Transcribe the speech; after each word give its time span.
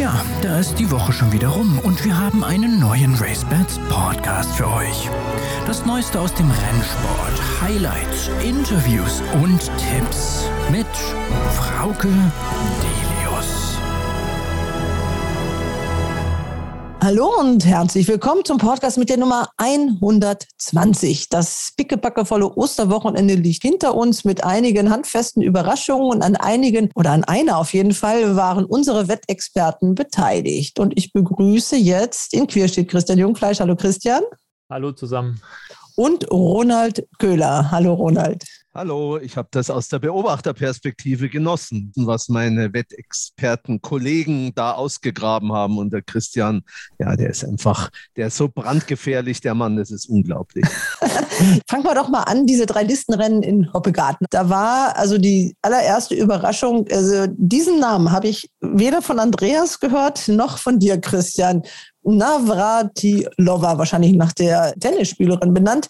Tja, 0.00 0.24
da 0.40 0.58
ist 0.58 0.78
die 0.78 0.90
Woche 0.90 1.12
schon 1.12 1.30
wieder 1.30 1.48
rum 1.48 1.78
und 1.80 2.02
wir 2.06 2.16
haben 2.16 2.42
einen 2.42 2.80
neuen 2.80 3.14
RaceBets 3.16 3.78
Podcast 3.90 4.50
für 4.54 4.66
euch. 4.66 5.10
Das 5.66 5.84
Neueste 5.84 6.18
aus 6.18 6.32
dem 6.32 6.50
Rennsport, 6.50 7.60
Highlights, 7.60 8.30
Interviews 8.42 9.22
und 9.42 9.60
Tipps 9.76 10.48
mit 10.70 10.86
Frauke 11.52 12.08
Delius. 12.08 12.89
Hallo 17.10 17.40
und 17.40 17.66
herzlich 17.66 18.06
willkommen 18.06 18.44
zum 18.44 18.58
Podcast 18.58 18.96
mit 18.96 19.08
der 19.08 19.16
Nummer 19.16 19.48
120. 19.56 21.28
Das 21.28 21.72
pickepackevolle 21.76 22.56
Osterwochenende 22.56 23.34
liegt 23.34 23.62
hinter 23.62 23.96
uns 23.96 24.24
mit 24.24 24.44
einigen 24.44 24.90
handfesten 24.90 25.42
Überraschungen 25.42 26.08
und 26.08 26.22
an 26.22 26.36
einigen 26.36 26.88
oder 26.94 27.10
an 27.10 27.24
einer 27.24 27.58
auf 27.58 27.74
jeden 27.74 27.94
Fall 27.94 28.36
waren 28.36 28.64
unsere 28.64 29.08
Wettexperten 29.08 29.96
beteiligt. 29.96 30.78
Und 30.78 30.96
ich 30.96 31.12
begrüße 31.12 31.74
jetzt 31.74 32.32
in 32.32 32.46
Queerstedt 32.46 32.88
Christian 32.88 33.18
Jungfleisch. 33.18 33.58
Hallo 33.58 33.74
Christian. 33.74 34.22
Hallo 34.70 34.92
zusammen. 34.92 35.42
Und 35.96 36.30
Ronald 36.30 37.08
Köhler. 37.18 37.72
Hallo 37.72 37.94
Ronald. 37.94 38.44
Hallo, 38.72 39.18
ich 39.18 39.36
habe 39.36 39.48
das 39.50 39.68
aus 39.68 39.88
der 39.88 39.98
Beobachterperspektive 39.98 41.28
genossen, 41.28 41.92
was 41.96 42.28
meine 42.28 42.72
Wettexperten, 42.72 43.82
Kollegen 43.82 44.52
da 44.54 44.74
ausgegraben 44.74 45.52
haben. 45.52 45.76
Und 45.76 45.92
der 45.92 46.02
Christian, 46.02 46.62
ja, 47.00 47.16
der 47.16 47.30
ist 47.30 47.44
einfach, 47.44 47.90
der 48.14 48.28
ist 48.28 48.36
so 48.36 48.48
brandgefährlich, 48.48 49.40
der 49.40 49.56
Mann, 49.56 49.76
das 49.76 49.90
ist 49.90 50.08
unglaublich. 50.08 50.64
Fangen 51.68 51.82
wir 51.82 51.96
doch 51.96 52.08
mal 52.08 52.22
an, 52.22 52.46
diese 52.46 52.64
drei 52.64 52.84
Listenrennen 52.84 53.42
in 53.42 53.72
Hoppegarten. 53.72 54.28
Da 54.30 54.48
war 54.48 54.96
also 54.96 55.18
die 55.18 55.56
allererste 55.62 56.14
Überraschung, 56.14 56.86
also 56.92 57.26
diesen 57.28 57.80
Namen 57.80 58.12
habe 58.12 58.28
ich 58.28 58.48
weder 58.60 59.02
von 59.02 59.18
Andreas 59.18 59.80
gehört, 59.80 60.28
noch 60.28 60.58
von 60.58 60.78
dir, 60.78 61.00
Christian. 61.00 61.62
Navratilova, 62.02 63.76
wahrscheinlich 63.76 64.12
nach 64.12 64.32
der 64.32 64.72
Tennisspielerin 64.80 65.52
benannt 65.52 65.86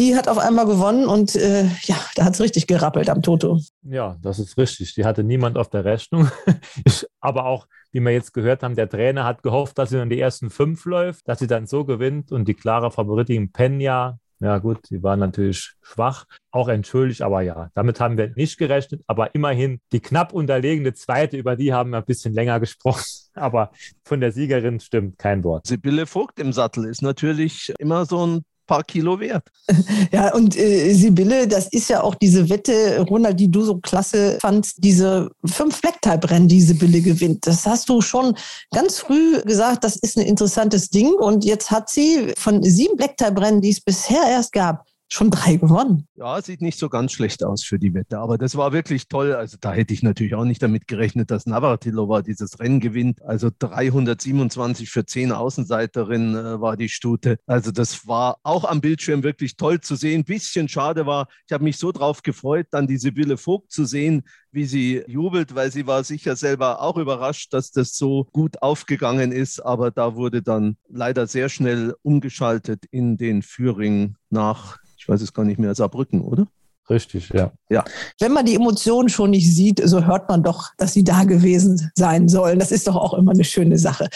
die 0.00 0.16
hat 0.16 0.28
auf 0.28 0.38
einmal 0.38 0.64
gewonnen 0.64 1.04
und 1.04 1.36
äh, 1.36 1.64
ja, 1.82 1.96
da 2.14 2.24
hat 2.24 2.32
es 2.32 2.40
richtig 2.40 2.66
gerappelt 2.66 3.10
am 3.10 3.20
Toto. 3.20 3.60
Ja, 3.82 4.16
das 4.22 4.38
ist 4.38 4.56
richtig. 4.56 4.94
Die 4.94 5.04
hatte 5.04 5.22
niemand 5.22 5.58
auf 5.58 5.68
der 5.68 5.84
Rechnung. 5.84 6.30
aber 7.20 7.44
auch, 7.44 7.66
wie 7.92 8.00
wir 8.00 8.10
jetzt 8.10 8.32
gehört 8.32 8.62
haben, 8.62 8.76
der 8.76 8.88
Trainer 8.88 9.24
hat 9.24 9.42
gehofft, 9.42 9.76
dass 9.76 9.90
sie 9.90 10.00
in 10.00 10.08
die 10.08 10.18
ersten 10.18 10.48
fünf 10.48 10.86
läuft, 10.86 11.28
dass 11.28 11.38
sie 11.38 11.46
dann 11.46 11.66
so 11.66 11.84
gewinnt 11.84 12.32
und 12.32 12.48
die 12.48 12.54
klare 12.54 12.90
Favoritin 12.90 13.52
Penya. 13.52 14.18
Ja 14.42 14.56
gut, 14.56 14.88
die 14.88 15.02
war 15.02 15.18
natürlich 15.18 15.74
schwach, 15.82 16.24
auch 16.50 16.68
entschuldigt, 16.68 17.20
aber 17.20 17.42
ja, 17.42 17.68
damit 17.74 18.00
haben 18.00 18.16
wir 18.16 18.32
nicht 18.36 18.56
gerechnet. 18.56 19.02
Aber 19.06 19.34
immerhin 19.34 19.82
die 19.92 20.00
knapp 20.00 20.32
unterlegene 20.32 20.94
zweite, 20.94 21.36
über 21.36 21.56
die 21.56 21.74
haben 21.74 21.90
wir 21.90 21.98
ein 21.98 22.06
bisschen 22.06 22.32
länger 22.32 22.58
gesprochen. 22.58 23.04
Aber 23.34 23.70
von 24.04 24.20
der 24.20 24.32
Siegerin 24.32 24.80
stimmt 24.80 25.16
kein 25.16 25.44
Wort. 25.44 25.66
Sibylle 25.66 26.06
Vogt 26.06 26.40
im 26.40 26.52
Sattel 26.52 26.84
ist 26.84 27.00
natürlich 27.00 27.72
immer 27.78 28.04
so 28.04 28.26
ein 28.26 28.42
paar 28.70 28.84
Kilo 28.84 29.18
wert. 29.18 29.44
Ja, 30.12 30.34
und 30.34 30.56
äh, 30.56 30.92
Sibylle, 30.92 31.46
das 31.46 31.68
ist 31.68 31.88
ja 31.88 32.02
auch 32.02 32.14
diese 32.14 32.48
Wette, 32.48 33.00
Ronald, 33.08 33.38
die 33.38 33.50
du 33.50 33.62
so 33.62 33.78
klasse 33.78 34.38
fandst, 34.40 34.76
diese 34.78 35.30
fünf 35.44 35.80
Blacktype-Rennen, 35.80 36.48
die 36.48 36.60
Sibylle 36.60 37.00
gewinnt. 37.00 37.46
Das 37.46 37.66
hast 37.66 37.88
du 37.88 38.00
schon 38.00 38.36
ganz 38.72 38.98
früh 38.98 39.40
gesagt, 39.42 39.84
das 39.84 39.96
ist 39.96 40.16
ein 40.16 40.26
interessantes 40.26 40.90
Ding. 40.90 41.12
Und 41.12 41.44
jetzt 41.44 41.70
hat 41.70 41.90
sie 41.90 42.32
von 42.36 42.62
sieben 42.62 42.96
Blacktype-Rennen, 42.96 43.60
die 43.60 43.70
es 43.70 43.80
bisher 43.80 44.22
erst 44.28 44.52
gab, 44.52 44.84
schon 45.12 45.30
drei 45.30 45.56
gewonnen. 45.56 46.06
Ja, 46.14 46.40
sieht 46.40 46.62
nicht 46.62 46.78
so 46.78 46.88
ganz 46.88 47.12
schlecht 47.12 47.44
aus 47.44 47.64
für 47.64 47.78
die 47.78 47.94
Wette, 47.94 48.18
aber 48.18 48.38
das 48.38 48.56
war 48.56 48.72
wirklich 48.72 49.08
toll. 49.08 49.34
Also 49.34 49.56
da 49.60 49.72
hätte 49.72 49.92
ich 49.92 50.02
natürlich 50.02 50.34
auch 50.34 50.44
nicht 50.44 50.62
damit 50.62 50.86
gerechnet, 50.86 51.30
dass 51.30 51.46
Navratilova 51.46 52.22
dieses 52.22 52.60
Rennen 52.60 52.78
gewinnt. 52.78 53.20
Also 53.22 53.50
327 53.58 54.88
für 54.88 55.04
10 55.04 55.32
Außenseiterinnen 55.32 56.34
äh, 56.34 56.60
war 56.60 56.76
die 56.76 56.88
Stute. 56.88 57.38
Also 57.46 57.72
das 57.72 58.06
war 58.06 58.38
auch 58.44 58.64
am 58.64 58.80
Bildschirm 58.80 59.24
wirklich 59.24 59.56
toll 59.56 59.80
zu 59.80 59.96
sehen. 59.96 60.24
Bisschen 60.24 60.68
schade 60.68 61.06
war, 61.06 61.26
ich 61.46 61.52
habe 61.52 61.64
mich 61.64 61.76
so 61.76 61.90
drauf 61.90 62.22
gefreut, 62.22 62.68
dann 62.70 62.86
die 62.86 62.98
Sibylle 62.98 63.36
Vogt 63.36 63.72
zu 63.72 63.84
sehen, 63.84 64.22
wie 64.52 64.66
sie 64.66 65.02
jubelt, 65.06 65.54
weil 65.54 65.70
sie 65.70 65.86
war 65.86 66.04
sicher 66.04 66.36
selber 66.36 66.80
auch 66.82 66.96
überrascht, 66.96 67.52
dass 67.52 67.70
das 67.70 67.96
so 67.96 68.26
gut 68.32 68.62
aufgegangen 68.62 69.32
ist. 69.32 69.60
Aber 69.60 69.90
da 69.90 70.14
wurde 70.14 70.42
dann 70.42 70.76
leider 70.88 71.26
sehr 71.26 71.48
schnell 71.48 71.94
umgeschaltet 72.02 72.84
in 72.90 73.16
den 73.16 73.42
Führing 73.42 74.16
nach 74.28 74.78
ich 75.00 75.08
weiß 75.08 75.22
es 75.22 75.32
gar 75.32 75.44
nicht 75.44 75.58
mehr, 75.58 75.74
Saarbrücken, 75.74 76.20
oder? 76.20 76.46
Richtig, 76.90 77.30
ja. 77.32 77.52
ja. 77.68 77.84
Wenn 78.18 78.32
man 78.32 78.44
die 78.44 78.56
Emotionen 78.56 79.08
schon 79.08 79.30
nicht 79.30 79.54
sieht, 79.54 79.80
so 79.84 80.04
hört 80.04 80.28
man 80.28 80.42
doch, 80.42 80.70
dass 80.76 80.92
sie 80.92 81.04
da 81.04 81.22
gewesen 81.22 81.92
sein 81.94 82.28
sollen. 82.28 82.58
Das 82.58 82.72
ist 82.72 82.88
doch 82.88 82.96
auch 82.96 83.14
immer 83.14 83.30
eine 83.30 83.44
schöne 83.44 83.78
Sache. 83.78 84.08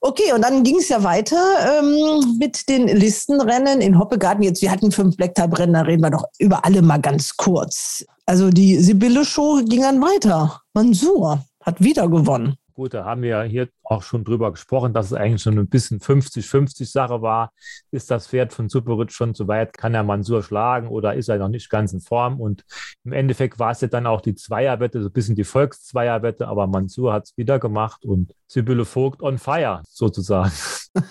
Okay, 0.00 0.32
und 0.34 0.42
dann 0.42 0.62
ging 0.62 0.78
es 0.78 0.88
ja 0.88 1.04
weiter 1.04 1.36
ähm, 1.78 2.38
mit 2.38 2.70
den 2.70 2.88
Listenrennen 2.88 3.82
in 3.82 3.98
Hoppegarten. 3.98 4.42
Jetzt, 4.42 4.62
wir 4.62 4.70
hatten 4.70 4.90
fünf 4.90 5.16
Blacktype-Rennen, 5.16 5.74
da 5.74 5.82
reden 5.82 6.02
wir 6.02 6.10
doch 6.10 6.24
über 6.38 6.64
alle 6.64 6.80
mal 6.80 6.98
ganz 6.98 7.36
kurz. 7.36 8.02
Also 8.24 8.48
die 8.48 8.78
Sibylle-Show 8.78 9.64
ging 9.66 9.82
dann 9.82 10.00
weiter. 10.00 10.62
Mansur 10.72 11.44
hat 11.62 11.82
wieder 11.82 12.08
gewonnen. 12.08 12.56
Gut, 12.74 12.94
da 12.94 13.04
haben 13.04 13.22
wir 13.22 13.28
ja 13.28 13.42
hier 13.42 13.68
auch 13.82 14.02
schon 14.02 14.24
drüber 14.24 14.50
gesprochen, 14.50 14.94
dass 14.94 15.06
es 15.06 15.12
eigentlich 15.12 15.42
schon 15.42 15.58
ein 15.58 15.68
bisschen 15.68 16.00
50-50 16.00 16.90
Sache 16.90 17.20
war. 17.20 17.52
Ist 17.90 18.10
das 18.10 18.28
Pferd 18.28 18.52
von 18.52 18.68
Superrit 18.68 19.12
schon 19.12 19.34
zu 19.34 19.46
weit? 19.46 19.74
Kann 19.74 19.94
er 19.94 20.02
Mansur 20.02 20.42
schlagen 20.42 20.88
oder 20.88 21.14
ist 21.14 21.28
er 21.28 21.38
noch 21.38 21.48
nicht 21.48 21.68
ganz 21.68 21.92
in 21.92 22.00
Form? 22.00 22.40
Und 22.40 22.64
im 23.04 23.12
Endeffekt 23.12 23.58
war 23.58 23.72
es 23.72 23.82
ja 23.82 23.88
dann 23.88 24.06
auch 24.06 24.22
die 24.22 24.34
Zweierwette, 24.34 25.02
so 25.02 25.08
ein 25.08 25.12
bisschen 25.12 25.36
die 25.36 25.44
Volkszweierwette, 25.44 26.48
aber 26.48 26.66
Mansur 26.66 27.12
hat 27.12 27.24
es 27.24 27.36
wieder 27.36 27.58
gemacht 27.58 28.04
und 28.04 28.34
Sibylle 28.46 28.84
Vogt 28.84 29.22
on 29.22 29.38
fire 29.38 29.82
sozusagen. 29.88 30.52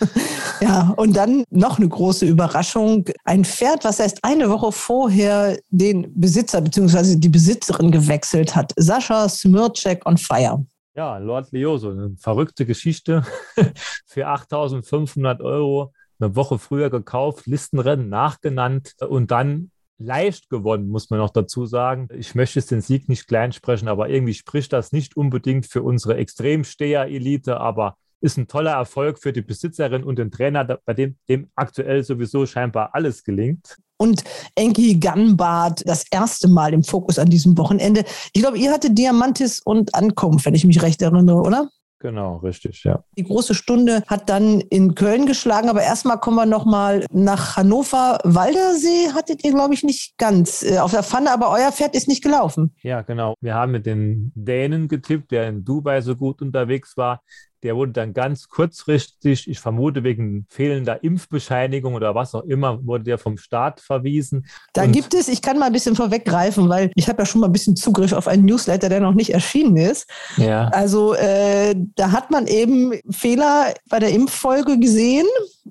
Ja, 0.61 0.93
und 0.95 1.15
dann 1.17 1.43
noch 1.49 1.79
eine 1.79 1.89
große 1.89 2.23
Überraschung. 2.23 3.05
Ein 3.23 3.43
Pferd, 3.43 3.83
was 3.83 3.99
erst 3.99 4.23
eine 4.23 4.47
Woche 4.47 4.71
vorher 4.71 5.57
den 5.69 6.13
Besitzer 6.13 6.61
bzw. 6.61 7.15
die 7.15 7.29
Besitzerin 7.29 7.89
gewechselt 7.89 8.55
hat. 8.55 8.71
Sascha 8.75 9.27
Smircek 9.27 10.05
on 10.05 10.17
fire. 10.17 10.63
Ja, 10.93 11.17
Lord 11.17 11.51
Leoso, 11.51 11.91
eine 11.91 12.15
verrückte 12.17 12.65
Geschichte. 12.65 13.23
Für 14.05 14.27
8500 14.27 15.41
Euro 15.41 15.93
eine 16.19 16.35
Woche 16.35 16.59
früher 16.59 16.89
gekauft, 16.89 17.47
Listenrennen 17.47 18.09
nachgenannt 18.09 18.95
und 18.99 19.31
dann 19.31 19.71
leicht 19.97 20.49
gewonnen, 20.49 20.89
muss 20.89 21.09
man 21.09 21.19
noch 21.19 21.29
dazu 21.29 21.65
sagen. 21.65 22.09
Ich 22.13 22.35
möchte 22.35 22.59
jetzt 22.59 22.71
den 22.71 22.81
Sieg 22.81 23.07
nicht 23.07 23.27
klein 23.27 23.53
sprechen, 23.53 23.87
aber 23.87 24.09
irgendwie 24.09 24.33
spricht 24.33 24.73
das 24.73 24.91
nicht 24.91 25.15
unbedingt 25.15 25.65
für 25.65 25.81
unsere 25.81 26.17
Extremsteher-Elite, 26.17 27.59
aber 27.59 27.95
ist 28.21 28.37
ein 28.37 28.47
toller 28.47 28.71
Erfolg 28.71 29.19
für 29.19 29.33
die 29.33 29.41
Besitzerin 29.41 30.03
und 30.03 30.17
den 30.17 30.31
Trainer, 30.31 30.63
bei 30.85 30.93
dem, 30.93 31.17
dem 31.27 31.49
aktuell 31.55 32.03
sowieso 32.03 32.45
scheinbar 32.45 32.91
alles 32.93 33.23
gelingt 33.23 33.77
und 34.01 34.23
Enki 34.55 34.99
Gunbart 34.99 35.83
das 35.87 36.05
erste 36.09 36.47
Mal 36.47 36.73
im 36.73 36.83
Fokus 36.83 37.19
an 37.19 37.29
diesem 37.29 37.55
Wochenende. 37.57 38.03
Ich 38.33 38.41
glaube, 38.41 38.57
ihr 38.57 38.71
hattet 38.71 38.97
Diamantis 38.97 39.59
und 39.63 39.93
Ankunft, 39.93 40.45
wenn 40.45 40.55
ich 40.55 40.65
mich 40.65 40.81
recht 40.81 41.03
erinnere, 41.03 41.41
oder? 41.41 41.69
Genau, 41.99 42.37
richtig, 42.37 42.83
ja. 42.83 43.03
Die 43.15 43.23
große 43.23 43.53
Stunde 43.53 44.01
hat 44.07 44.27
dann 44.27 44.59
in 44.59 44.95
Köln 44.95 45.27
geschlagen, 45.27 45.69
aber 45.69 45.83
erstmal 45.83 46.19
kommen 46.19 46.37
wir 46.37 46.47
nochmal 46.47 47.05
nach 47.11 47.57
Hannover. 47.57 48.17
Waldersee 48.23 49.11
hattet 49.13 49.45
ihr, 49.45 49.51
glaube 49.51 49.75
ich, 49.75 49.83
nicht 49.83 50.17
ganz 50.17 50.63
äh, 50.63 50.79
auf 50.79 50.89
der 50.89 51.03
Pfanne, 51.03 51.31
aber 51.31 51.51
euer 51.51 51.71
Pferd 51.71 51.95
ist 51.95 52.07
nicht 52.07 52.23
gelaufen. 52.23 52.73
Ja, 52.81 53.03
genau. 53.03 53.35
Wir 53.39 53.53
haben 53.53 53.71
mit 53.71 53.85
den 53.85 54.31
Dänen 54.33 54.87
getippt, 54.87 55.29
der 55.29 55.47
in 55.47 55.63
Dubai 55.63 56.01
so 56.01 56.15
gut 56.15 56.41
unterwegs 56.41 56.97
war. 56.97 57.21
Der 57.63 57.75
wurde 57.75 57.91
dann 57.91 58.13
ganz 58.13 58.49
kurzfristig, 58.49 59.47
ich 59.47 59.59
vermute 59.59 60.03
wegen 60.03 60.45
fehlender 60.49 61.03
Impfbescheinigung 61.03 61.93
oder 61.93 62.15
was 62.15 62.33
auch 62.33 62.43
immer, 62.43 62.85
wurde 62.85 63.03
der 63.03 63.17
vom 63.17 63.37
Staat 63.37 63.79
verwiesen. 63.79 64.45
Da 64.73 64.83
Und 64.83 64.91
gibt 64.91 65.13
es, 65.13 65.27
ich 65.27 65.41
kann 65.41 65.59
mal 65.59 65.67
ein 65.67 65.73
bisschen 65.73 65.95
vorweggreifen, 65.95 66.69
weil 66.69 66.91
ich 66.95 67.07
habe 67.07 67.21
ja 67.21 67.25
schon 67.25 67.41
mal 67.41 67.47
ein 67.47 67.53
bisschen 67.53 67.75
Zugriff 67.75 68.13
auf 68.13 68.27
einen 68.27 68.45
Newsletter, 68.45 68.89
der 68.89 68.99
noch 68.99 69.13
nicht 69.13 69.33
erschienen 69.33 69.77
ist. 69.77 70.09
Ja. 70.37 70.69
Also 70.69 71.13
äh, 71.13 71.75
da 71.95 72.11
hat 72.11 72.31
man 72.31 72.47
eben 72.47 72.93
Fehler 73.09 73.73
bei 73.89 73.99
der 73.99 74.09
Impffolge 74.09 74.79
gesehen 74.79 75.27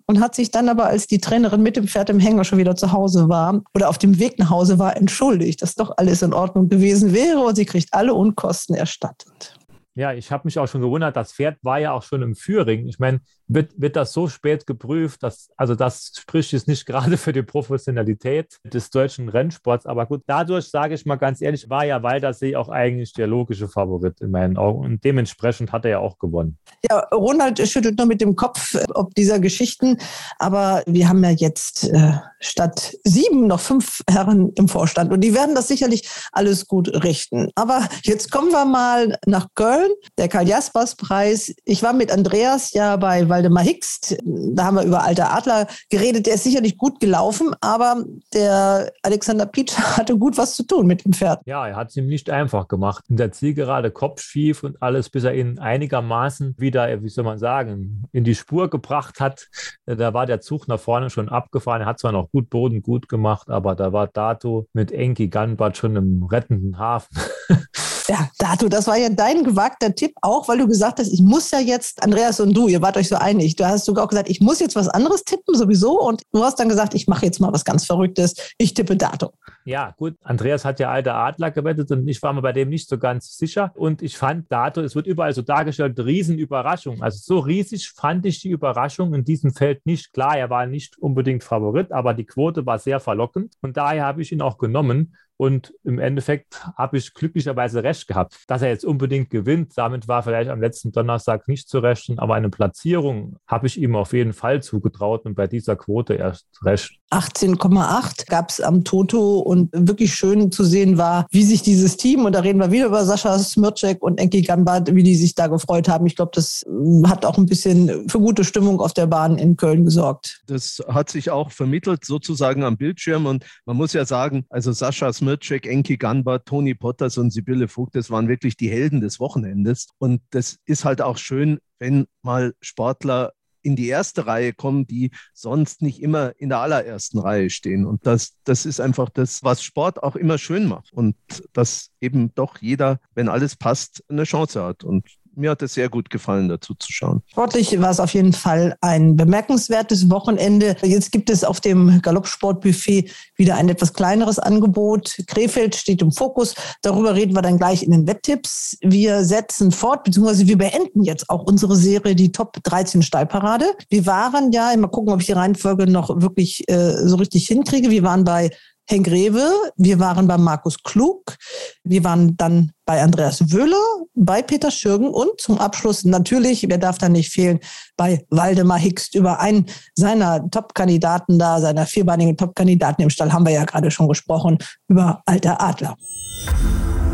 und 0.06 0.20
hat 0.20 0.34
sich 0.34 0.50
dann 0.50 0.68
aber, 0.68 0.86
als 0.86 1.06
die 1.06 1.18
Trainerin 1.18 1.62
mit 1.62 1.76
dem 1.76 1.88
Pferd 1.88 2.10
im 2.10 2.20
Hänger 2.20 2.44
schon 2.44 2.58
wieder 2.58 2.76
zu 2.76 2.92
Hause 2.92 3.28
war 3.28 3.62
oder 3.74 3.88
auf 3.88 3.98
dem 3.98 4.18
Weg 4.18 4.38
nach 4.38 4.50
Hause 4.50 4.78
war, 4.78 4.96
entschuldigt, 4.96 5.62
dass 5.62 5.74
doch 5.74 5.92
alles 5.96 6.22
in 6.22 6.32
Ordnung 6.32 6.68
gewesen 6.68 7.12
wäre 7.12 7.40
und 7.40 7.56
sie 7.56 7.66
kriegt 7.66 7.92
alle 7.92 8.14
Unkosten 8.14 8.74
erstattet. 8.74 9.56
Ja, 9.94 10.12
ich 10.14 10.30
habe 10.30 10.42
mich 10.46 10.58
auch 10.58 10.68
schon 10.68 10.80
gewundert, 10.80 11.16
das 11.16 11.32
Pferd 11.32 11.58
war 11.62 11.78
ja 11.78 11.92
auch 11.92 12.02
schon 12.02 12.22
im 12.22 12.34
Führing. 12.36 12.86
Ich 12.88 12.98
meine, 12.98 13.20
wird, 13.52 13.72
wird 13.76 13.96
das 13.96 14.12
so 14.12 14.28
spät 14.28 14.66
geprüft, 14.66 15.22
dass, 15.22 15.50
also 15.56 15.74
das 15.74 16.12
spricht 16.18 16.52
jetzt 16.52 16.68
nicht 16.68 16.86
gerade 16.90 17.16
für 17.16 17.32
die 17.32 17.42
Professionalität 17.42 18.58
des 18.64 18.90
deutschen 18.90 19.28
Rennsports. 19.28 19.86
Aber 19.86 20.06
gut, 20.06 20.22
dadurch 20.26 20.70
sage 20.70 20.94
ich 20.94 21.04
mal 21.04 21.16
ganz 21.16 21.42
ehrlich, 21.42 21.68
war 21.68 21.84
ja 21.84 22.02
Waldersee 22.02 22.56
auch 22.56 22.68
eigentlich 22.68 23.12
der 23.12 23.26
logische 23.26 23.68
Favorit 23.68 24.20
in 24.20 24.30
meinen 24.30 24.56
Augen. 24.56 24.84
Und 24.84 25.04
dementsprechend 25.04 25.72
hat 25.72 25.84
er 25.84 25.90
ja 25.90 25.98
auch 25.98 26.18
gewonnen. 26.18 26.58
Ja, 26.88 27.00
Ronald 27.12 27.58
schüttelt 27.68 27.98
nur 27.98 28.06
mit 28.06 28.20
dem 28.20 28.36
Kopf 28.36 28.76
ob 28.94 29.14
dieser 29.14 29.40
Geschichten. 29.40 29.98
Aber 30.38 30.82
wir 30.86 31.08
haben 31.08 31.22
ja 31.24 31.30
jetzt 31.30 31.88
äh, 31.88 32.12
statt 32.38 32.96
sieben 33.04 33.46
noch 33.46 33.60
fünf 33.60 34.02
Herren 34.08 34.52
im 34.54 34.68
Vorstand. 34.68 35.12
Und 35.12 35.20
die 35.22 35.34
werden 35.34 35.54
das 35.54 35.68
sicherlich 35.68 36.08
alles 36.32 36.66
gut 36.66 36.88
richten. 37.04 37.50
Aber 37.54 37.88
jetzt 38.02 38.30
kommen 38.30 38.50
wir 38.50 38.64
mal 38.64 39.18
nach 39.26 39.48
Köln 39.54 39.90
der 40.18 40.28
Karl-Jaspers-Preis. 40.28 41.54
Ich 41.64 41.82
war 41.82 41.92
mit 41.92 42.12
Andreas 42.12 42.72
ja 42.72 42.96
bei 42.96 43.28
Waldemar 43.40 43.62
Hickst. 43.62 44.18
Da 44.24 44.64
haben 44.64 44.76
wir 44.76 44.84
über 44.84 45.02
Alter 45.02 45.34
Adler 45.34 45.66
geredet. 45.88 46.26
Der 46.26 46.34
ist 46.34 46.44
sicherlich 46.44 46.76
gut 46.76 47.00
gelaufen, 47.00 47.54
aber 47.62 48.04
der 48.34 48.92
Alexander 49.02 49.46
Pietsch 49.46 49.76
hatte 49.96 50.18
gut 50.18 50.36
was 50.36 50.54
zu 50.54 50.64
tun 50.66 50.86
mit 50.86 51.04
dem 51.04 51.14
Pferd. 51.14 51.40
Ja, 51.46 51.66
er 51.66 51.76
hat 51.76 51.88
es 51.88 51.96
ihm 51.96 52.06
nicht 52.06 52.28
einfach 52.28 52.68
gemacht. 52.68 53.04
In 53.08 53.16
der 53.16 53.32
Zielgerade 53.32 53.90
Kopf 53.90 54.20
schief 54.20 54.62
und 54.62 54.82
alles, 54.82 55.08
bis 55.08 55.24
er 55.24 55.34
ihn 55.34 55.58
einigermaßen 55.58 56.54
wieder, 56.58 57.02
wie 57.02 57.08
soll 57.08 57.24
man 57.24 57.38
sagen, 57.38 58.04
in 58.12 58.24
die 58.24 58.34
Spur 58.34 58.68
gebracht 58.68 59.20
hat. 59.20 59.48
Da 59.86 60.12
war 60.12 60.26
der 60.26 60.40
Zug 60.40 60.68
nach 60.68 60.80
vorne 60.80 61.08
schon 61.08 61.30
abgefahren. 61.30 61.80
Er 61.80 61.86
hat 61.86 61.98
zwar 61.98 62.12
noch 62.12 62.30
gut 62.30 62.50
Boden 62.50 62.82
gut 62.82 63.08
gemacht, 63.08 63.48
aber 63.48 63.74
da 63.74 63.94
war 63.94 64.06
Dato 64.06 64.68
mit 64.74 64.92
Enki 64.92 65.28
Ganbat 65.28 65.78
schon 65.78 65.96
im 65.96 66.24
rettenden 66.24 66.78
Hafen. 66.78 67.16
Ja, 68.10 68.28
Dato, 68.38 68.68
das 68.68 68.88
war 68.88 68.96
ja 68.96 69.08
dein 69.08 69.44
gewagter 69.44 69.94
Tipp, 69.94 70.10
auch 70.20 70.48
weil 70.48 70.58
du 70.58 70.66
gesagt 70.66 70.98
hast, 70.98 71.12
ich 71.12 71.22
muss 71.22 71.52
ja 71.52 71.60
jetzt, 71.60 72.02
Andreas 72.02 72.40
und 72.40 72.54
du, 72.54 72.66
ihr 72.66 72.82
wart 72.82 72.96
euch 72.96 73.06
so 73.06 73.14
einig, 73.14 73.54
du 73.54 73.64
hast 73.64 73.84
sogar 73.84 74.04
auch 74.04 74.08
gesagt, 74.08 74.28
ich 74.28 74.40
muss 74.40 74.58
jetzt 74.58 74.74
was 74.74 74.88
anderes 74.88 75.22
tippen 75.22 75.54
sowieso 75.54 76.00
und 76.00 76.22
du 76.32 76.42
hast 76.42 76.58
dann 76.58 76.68
gesagt, 76.68 76.94
ich 76.94 77.06
mache 77.06 77.24
jetzt 77.24 77.38
mal 77.38 77.52
was 77.52 77.64
ganz 77.64 77.86
Verrücktes, 77.86 78.34
ich 78.58 78.74
tippe 78.74 78.96
Dato. 78.96 79.30
Ja, 79.64 79.94
gut, 79.96 80.16
Andreas 80.24 80.64
hat 80.64 80.80
ja 80.80 80.90
alter 80.90 81.14
Adler 81.14 81.52
gewettet 81.52 81.92
und 81.92 82.08
ich 82.08 82.20
war 82.20 82.32
mir 82.32 82.42
bei 82.42 82.52
dem 82.52 82.68
nicht 82.68 82.88
so 82.88 82.98
ganz 82.98 83.36
sicher 83.36 83.70
und 83.76 84.02
ich 84.02 84.18
fand 84.18 84.50
Dato, 84.50 84.80
es 84.80 84.96
wird 84.96 85.06
überall 85.06 85.32
so 85.32 85.42
dargestellt, 85.42 85.96
Riesenüberraschung. 86.00 87.04
Also 87.04 87.20
so 87.22 87.38
riesig 87.38 87.92
fand 87.92 88.26
ich 88.26 88.40
die 88.40 88.50
Überraschung 88.50 89.14
in 89.14 89.22
diesem 89.22 89.54
Feld 89.54 89.86
nicht. 89.86 90.12
Klar, 90.12 90.36
er 90.36 90.50
war 90.50 90.66
nicht 90.66 90.98
unbedingt 90.98 91.44
Favorit, 91.44 91.92
aber 91.92 92.12
die 92.14 92.26
Quote 92.26 92.66
war 92.66 92.80
sehr 92.80 92.98
verlockend 92.98 93.54
und 93.62 93.76
daher 93.76 94.04
habe 94.04 94.20
ich 94.20 94.32
ihn 94.32 94.42
auch 94.42 94.58
genommen. 94.58 95.14
Und 95.40 95.72
im 95.84 95.98
Endeffekt 95.98 96.66
habe 96.76 96.98
ich 96.98 97.14
glücklicherweise 97.14 97.82
recht 97.82 98.06
gehabt. 98.06 98.36
Dass 98.46 98.60
er 98.60 98.68
jetzt 98.68 98.84
unbedingt 98.84 99.30
gewinnt, 99.30 99.72
damit 99.74 100.06
war 100.06 100.22
vielleicht 100.22 100.50
am 100.50 100.60
letzten 100.60 100.92
Donnerstag 100.92 101.48
nicht 101.48 101.66
zu 101.66 101.78
rechnen, 101.78 102.18
aber 102.18 102.34
eine 102.34 102.50
Platzierung 102.50 103.38
habe 103.46 103.66
ich 103.66 103.80
ihm 103.80 103.96
auf 103.96 104.12
jeden 104.12 104.34
Fall 104.34 104.62
zugetraut 104.62 105.24
und 105.24 105.36
bei 105.36 105.46
dieser 105.46 105.76
Quote 105.76 106.12
erst 106.12 106.44
recht. 106.62 106.98
18,8 107.10 108.28
gab 108.28 108.50
es 108.50 108.60
am 108.60 108.84
Toto 108.84 109.38
und 109.38 109.70
wirklich 109.72 110.14
schön 110.14 110.52
zu 110.52 110.62
sehen 110.62 110.98
war, 110.98 111.26
wie 111.30 111.42
sich 111.42 111.62
dieses 111.62 111.96
Team, 111.96 112.26
und 112.26 112.34
da 112.34 112.40
reden 112.40 112.60
wir 112.60 112.70
wieder 112.70 112.86
über 112.86 113.04
Sascha 113.06 113.38
Smircek 113.38 114.02
und 114.02 114.20
Enki 114.20 114.42
Gambart, 114.42 114.94
wie 114.94 115.02
die 115.02 115.16
sich 115.16 115.34
da 115.34 115.46
gefreut 115.46 115.88
haben. 115.88 116.06
Ich 116.06 116.16
glaube, 116.16 116.32
das 116.34 116.66
hat 117.06 117.24
auch 117.24 117.38
ein 117.38 117.46
bisschen 117.46 118.08
für 118.10 118.20
gute 118.20 118.44
Stimmung 118.44 118.80
auf 118.80 118.92
der 118.92 119.06
Bahn 119.06 119.38
in 119.38 119.56
Köln 119.56 119.86
gesorgt. 119.86 120.42
Das 120.46 120.82
hat 120.86 121.08
sich 121.08 121.30
auch 121.30 121.50
vermittelt 121.50 122.04
sozusagen 122.04 122.62
am 122.62 122.76
Bildschirm 122.76 123.24
und 123.24 123.46
man 123.64 123.78
muss 123.78 123.94
ja 123.94 124.04
sagen, 124.04 124.44
also 124.50 124.70
Sascha 124.70 125.10
Smircek 125.10 125.29
Smircek, 125.30 125.66
Enki 125.66 125.96
Ganbar, 125.96 126.44
Toni 126.44 126.74
Potters 126.74 127.16
und 127.16 127.30
Sibylle 127.30 127.68
Vogt, 127.68 127.94
das 127.94 128.10
waren 128.10 128.26
wirklich 128.26 128.56
die 128.56 128.68
Helden 128.68 129.00
des 129.00 129.20
Wochenendes. 129.20 129.86
Und 129.98 130.22
das 130.30 130.58
ist 130.64 130.84
halt 130.84 131.00
auch 131.00 131.18
schön, 131.18 131.60
wenn 131.78 132.06
mal 132.22 132.54
Sportler 132.60 133.32
in 133.62 133.76
die 133.76 133.86
erste 133.86 134.26
Reihe 134.26 134.52
kommen, 134.52 134.88
die 134.88 135.12
sonst 135.32 135.82
nicht 135.82 136.02
immer 136.02 136.32
in 136.38 136.48
der 136.48 136.58
allerersten 136.58 137.20
Reihe 137.20 137.48
stehen. 137.48 137.86
Und 137.86 138.06
das, 138.06 138.38
das 138.42 138.66
ist 138.66 138.80
einfach 138.80 139.08
das, 139.08 139.44
was 139.44 139.62
Sport 139.62 140.02
auch 140.02 140.16
immer 140.16 140.36
schön 140.36 140.66
macht. 140.66 140.92
Und 140.92 141.14
dass 141.52 141.90
eben 142.00 142.34
doch 142.34 142.58
jeder, 142.58 142.98
wenn 143.14 143.28
alles 143.28 143.54
passt, 143.54 144.02
eine 144.08 144.24
Chance 144.24 144.64
hat. 144.64 144.82
Und 144.82 145.06
mir 145.34 145.50
hat 145.50 145.62
es 145.62 145.74
sehr 145.74 145.88
gut 145.88 146.10
gefallen, 146.10 146.48
dazu 146.48 146.74
zu 146.74 146.92
schauen. 146.92 147.22
Sportlich 147.26 147.80
war 147.80 147.90
es 147.90 148.00
auf 148.00 148.12
jeden 148.14 148.32
Fall 148.32 148.76
ein 148.80 149.16
bemerkenswertes 149.16 150.10
Wochenende. 150.10 150.76
Jetzt 150.82 151.12
gibt 151.12 151.30
es 151.30 151.44
auf 151.44 151.60
dem 151.60 152.00
Galoppsportbuffet 152.02 153.10
wieder 153.36 153.56
ein 153.56 153.68
etwas 153.68 153.92
kleineres 153.92 154.38
Angebot. 154.38 155.16
Krefeld 155.26 155.76
steht 155.76 156.02
im 156.02 156.12
Fokus. 156.12 156.54
Darüber 156.82 157.14
reden 157.14 157.34
wir 157.34 157.42
dann 157.42 157.58
gleich 157.58 157.82
in 157.82 157.92
den 157.92 158.06
Wetttipps. 158.06 158.76
Wir 158.82 159.24
setzen 159.24 159.72
fort, 159.72 160.04
beziehungsweise 160.04 160.46
wir 160.46 160.58
beenden 160.58 161.04
jetzt 161.04 161.30
auch 161.30 161.44
unsere 161.44 161.76
Serie, 161.76 162.14
die 162.14 162.32
Top 162.32 162.56
13 162.62 163.02
Steilparade. 163.02 163.66
Wir 163.88 164.06
waren 164.06 164.52
ja, 164.52 164.76
mal 164.76 164.88
gucken, 164.88 165.12
ob 165.12 165.20
ich 165.20 165.26
die 165.26 165.32
Reihenfolge 165.32 165.86
noch 165.86 166.20
wirklich 166.20 166.68
äh, 166.68 166.96
so 167.06 167.16
richtig 167.16 167.46
hinkriege. 167.46 167.90
Wir 167.90 168.02
waren 168.02 168.24
bei 168.24 168.50
Henk 168.90 169.06
Rewe, 169.06 169.48
wir 169.76 170.00
waren 170.00 170.26
bei 170.26 170.36
Markus 170.36 170.82
Klug, 170.82 171.36
wir 171.84 172.02
waren 172.02 172.36
dann 172.36 172.72
bei 172.84 173.00
Andreas 173.00 173.52
Wöhler, 173.52 173.76
bei 174.14 174.42
Peter 174.42 174.72
Schürgen 174.72 175.10
und 175.10 175.40
zum 175.40 175.58
Abschluss 175.58 176.04
natürlich, 176.04 176.66
wer 176.68 176.78
darf 176.78 176.98
da 176.98 177.08
nicht 177.08 177.32
fehlen, 177.32 177.60
bei 177.96 178.26
Waldemar 178.30 178.80
Hickst 178.80 179.14
über 179.14 179.38
einen 179.38 179.66
seiner 179.94 180.50
Top-Kandidaten 180.50 181.38
da, 181.38 181.60
seiner 181.60 181.86
vierbeinigen 181.86 182.36
Top-Kandidaten 182.36 183.02
im 183.02 183.10
Stall 183.10 183.32
haben 183.32 183.46
wir 183.46 183.52
ja 183.52 183.64
gerade 183.64 183.92
schon 183.92 184.08
gesprochen, 184.08 184.58
über 184.88 185.22
Alter 185.24 185.60
Adler. 185.60 185.96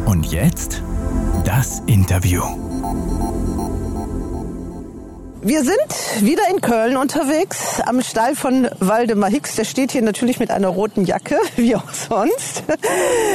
Und 0.06 0.32
jetzt 0.32 0.82
das 1.44 1.82
Interview. 1.86 2.42
Wir 5.46 5.62
sind 5.62 5.78
wieder 6.22 6.42
in 6.50 6.60
Köln 6.60 6.96
unterwegs, 6.96 7.80
am 7.86 8.02
Stall 8.02 8.34
von 8.34 8.68
Waldemar 8.80 9.30
Hicks. 9.30 9.54
Der 9.54 9.62
steht 9.62 9.92
hier 9.92 10.02
natürlich 10.02 10.40
mit 10.40 10.50
einer 10.50 10.66
roten 10.66 11.04
Jacke, 11.04 11.38
wie 11.56 11.76
auch 11.76 11.88
sonst. 11.92 12.64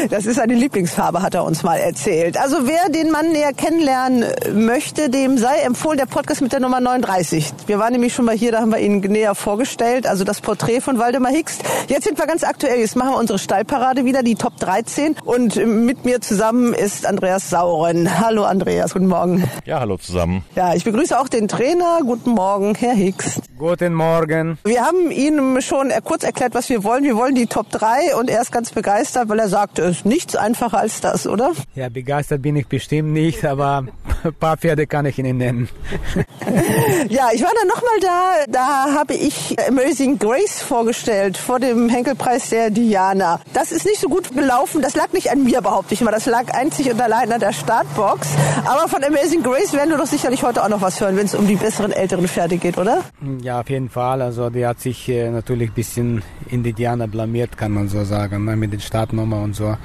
Das 0.10 0.26
ist 0.26 0.36
seine 0.36 0.56
Lieblingsfarbe, 0.56 1.22
hat 1.22 1.36
er 1.36 1.46
uns 1.46 1.64
mal 1.64 1.78
erzählt. 1.78 2.38
Also 2.38 2.68
wer 2.68 2.90
den 2.90 3.12
Mann 3.12 3.32
näher 3.32 3.54
kennenlernen 3.54 4.26
möchte, 4.54 5.10
dem 5.10 5.38
sei 5.38 5.60
empfohlen 5.60 5.98
der 5.98 6.06
Podcast 6.06 6.42
mit 6.42 6.52
der 6.52 6.60
Nummer 6.60 6.82
39. 6.82 7.54
Wir 7.68 7.80
waren 7.80 7.94
nämlich 7.94 8.14
schon 8.14 8.26
mal 8.26 8.36
hier, 8.36 8.52
da 8.52 8.60
haben 8.60 8.72
wir 8.72 8.80
ihn 8.80 9.00
näher 9.00 9.34
vorgestellt. 9.34 10.06
Also 10.06 10.26
das 10.26 10.42
Porträt 10.42 10.82
von 10.82 11.00
Waldemar 11.00 11.32
Hicks. 11.32 11.60
Jetzt 11.88 12.04
sind 12.04 12.20
wir 12.20 12.28
ganz 12.28 12.44
aktuell. 12.44 12.82
Jetzt 12.82 12.98
machen 12.98 13.12
wir 13.12 13.20
unsere 13.20 13.40
Stallparade 13.40 14.04
wieder, 14.04 14.22
die 14.22 14.36
Top 14.36 14.58
13. 14.58 15.16
Und 15.24 15.56
mit 15.66 16.04
mir 16.04 16.20
zusammen 16.20 16.74
ist 16.74 17.06
Andreas 17.06 17.50
Sauren. 17.50 18.20
Hallo 18.20 18.44
Andreas, 18.44 18.92
guten 18.92 19.08
Morgen. 19.08 19.50
Ja, 19.64 19.80
hallo 19.80 19.96
zusammen. 19.96 20.44
Ja, 20.58 20.74
ich 20.74 20.84
begrüße 20.84 21.18
auch 21.18 21.30
den 21.30 21.48
Trainer 21.48 22.01
guten 22.04 22.32
Morgen, 22.32 22.76
Herr 22.76 22.94
Hicks. 22.94 23.42
Guten 23.58 23.94
Morgen. 23.94 24.58
Wir 24.64 24.84
haben 24.84 25.12
Ihnen 25.12 25.62
schon 25.62 25.92
kurz 26.04 26.24
erklärt, 26.24 26.56
was 26.56 26.70
wir 26.70 26.84
wollen. 26.84 27.04
Wir 27.04 27.16
wollen 27.16 27.36
die 27.36 27.46
Top 27.46 27.70
3 27.70 28.16
und 28.16 28.30
er 28.30 28.42
ist 28.42 28.52
ganz 28.52 28.72
begeistert, 28.72 29.30
weil 29.30 29.38
er 29.40 29.50
sagt, 29.50 29.78
es 29.78 29.98
ist 29.98 30.06
nichts 30.06 30.36
einfacher 30.36 30.80
als 30.80 31.00
das, 31.02 31.28
oder? 31.28 31.52
Ja, 31.76 31.90
begeistert 31.90 32.42
bin 32.42 32.56
ich 32.56 32.68
bestimmt 32.68 33.14
nicht, 33.14 33.46
aber 33.46 33.86
ein 34.24 34.34
paar 34.40 34.58
Pferde 34.58 34.88
kann 34.88 35.06
ich 35.06 35.20
Ihnen 35.20 35.38
nennen. 35.38 35.70
ja, 37.10 37.30
ich 37.34 37.44
war 37.44 37.52
dann 37.56 37.68
nochmal 37.68 38.00
da. 38.02 38.34
Da 38.48 38.94
habe 38.96 39.14
ich 39.14 39.56
Amazing 39.68 40.18
Grace 40.18 40.62
vorgestellt 40.62 41.38
vor 41.38 41.60
dem 41.60 41.88
Henkelpreis 41.90 42.50
der 42.50 42.72
Diana. 42.72 43.42
Das 43.54 43.72
ist 43.72 43.86
nicht 43.86 44.00
so 44.00 44.10
gut 44.10 44.34
gelaufen. 44.34 44.82
Das 44.82 44.96
lag 44.96 45.14
nicht 45.14 45.30
an 45.32 45.44
mir, 45.44 45.62
behaupte 45.62 45.94
ich 45.94 46.02
mal. 46.02 46.12
Das 46.12 46.26
lag 46.26 46.52
einzig 46.54 46.92
und 46.92 47.00
allein 47.00 47.32
an 47.32 47.40
der 47.40 47.54
Startbox. 47.54 48.28
Aber 48.66 48.88
von 48.88 49.04
Amazing 49.04 49.44
Grace 49.44 49.74
werden 49.74 49.92
wir 49.92 49.98
doch 49.98 50.08
sicherlich 50.08 50.42
heute 50.42 50.64
auch 50.64 50.70
noch 50.70 50.82
was 50.82 51.00
hören, 51.00 51.16
wenn 51.16 51.26
es 51.26 51.36
um 51.36 51.46
die 51.46 51.56
besseren 51.56 51.91
von 51.92 52.02
älteren 52.02 52.28
Pferde 52.28 52.58
geht, 52.58 52.78
oder? 52.78 53.04
Ja, 53.42 53.62
auf 53.62 53.70
jeden 53.70 53.90
Fall. 53.90 54.22
Also 54.22 54.50
die 54.50 54.66
hat 54.66 54.80
sich 54.80 55.10
äh, 55.10 55.30
natürlich 55.30 55.70
ein 55.70 55.74
bisschen 55.74 56.24
in 56.50 56.64
die 56.64 56.74
Diana 56.74 57.06
blamiert, 57.06 57.58
kann 57.58 57.72
man 57.72 57.88
so 57.88 58.04
sagen, 58.04 58.46
ne, 58.46 58.56
mit 58.56 58.74
den 58.74 58.80
Startnummer 58.80 59.42
und 59.42 59.56
so. 59.56 59.76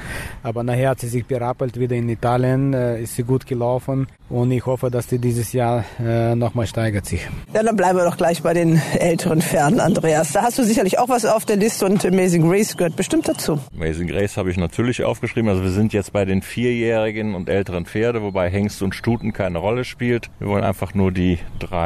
Aber 0.42 0.62
nachher 0.62 0.90
hat 0.90 1.00
sie 1.00 1.08
sich 1.08 1.26
berappelt 1.26 1.78
wieder 1.78 1.96
in 1.96 2.08
Italien, 2.08 2.74
äh, 2.74 3.02
ist 3.02 3.16
sie 3.16 3.24
gut 3.24 3.46
gelaufen 3.46 4.06
und 4.28 4.50
ich 4.50 4.64
hoffe, 4.66 4.90
dass 4.90 5.06
die 5.06 5.18
dieses 5.18 5.52
Jahr 5.52 5.84
äh, 6.00 6.34
nochmal 6.34 6.66
steigert 6.66 7.06
sich. 7.06 7.26
Ja, 7.54 7.62
dann 7.62 7.76
bleiben 7.76 7.98
wir 7.98 8.04
doch 8.04 8.16
gleich 8.16 8.42
bei 8.42 8.54
den 8.54 8.80
älteren 8.98 9.40
Pferden, 9.40 9.80
Andreas. 9.80 10.32
Da 10.32 10.42
hast 10.42 10.58
du 10.58 10.64
sicherlich 10.64 10.98
auch 10.98 11.08
was 11.08 11.24
auf 11.24 11.44
der 11.44 11.56
Liste 11.56 11.86
und 11.86 12.04
Amazing 12.04 12.48
Grace 12.48 12.76
gehört 12.76 12.96
bestimmt 12.96 13.28
dazu. 13.28 13.60
Amazing 13.74 14.08
Grace 14.08 14.36
habe 14.36 14.50
ich 14.50 14.56
natürlich 14.56 15.04
aufgeschrieben. 15.04 15.48
Also 15.48 15.62
wir 15.62 15.70
sind 15.70 15.92
jetzt 15.92 16.12
bei 16.12 16.24
den 16.24 16.42
vierjährigen 16.42 17.34
und 17.34 17.48
älteren 17.48 17.86
Pferde, 17.86 18.22
wobei 18.22 18.50
Hengst 18.50 18.82
und 18.82 18.94
Stuten 18.94 19.32
keine 19.32 19.58
Rolle 19.58 19.84
spielt. 19.84 20.30
Wir 20.38 20.48
wollen 20.48 20.64
einfach 20.64 20.94
nur 20.94 21.12
die 21.12 21.38
drei 21.58 21.85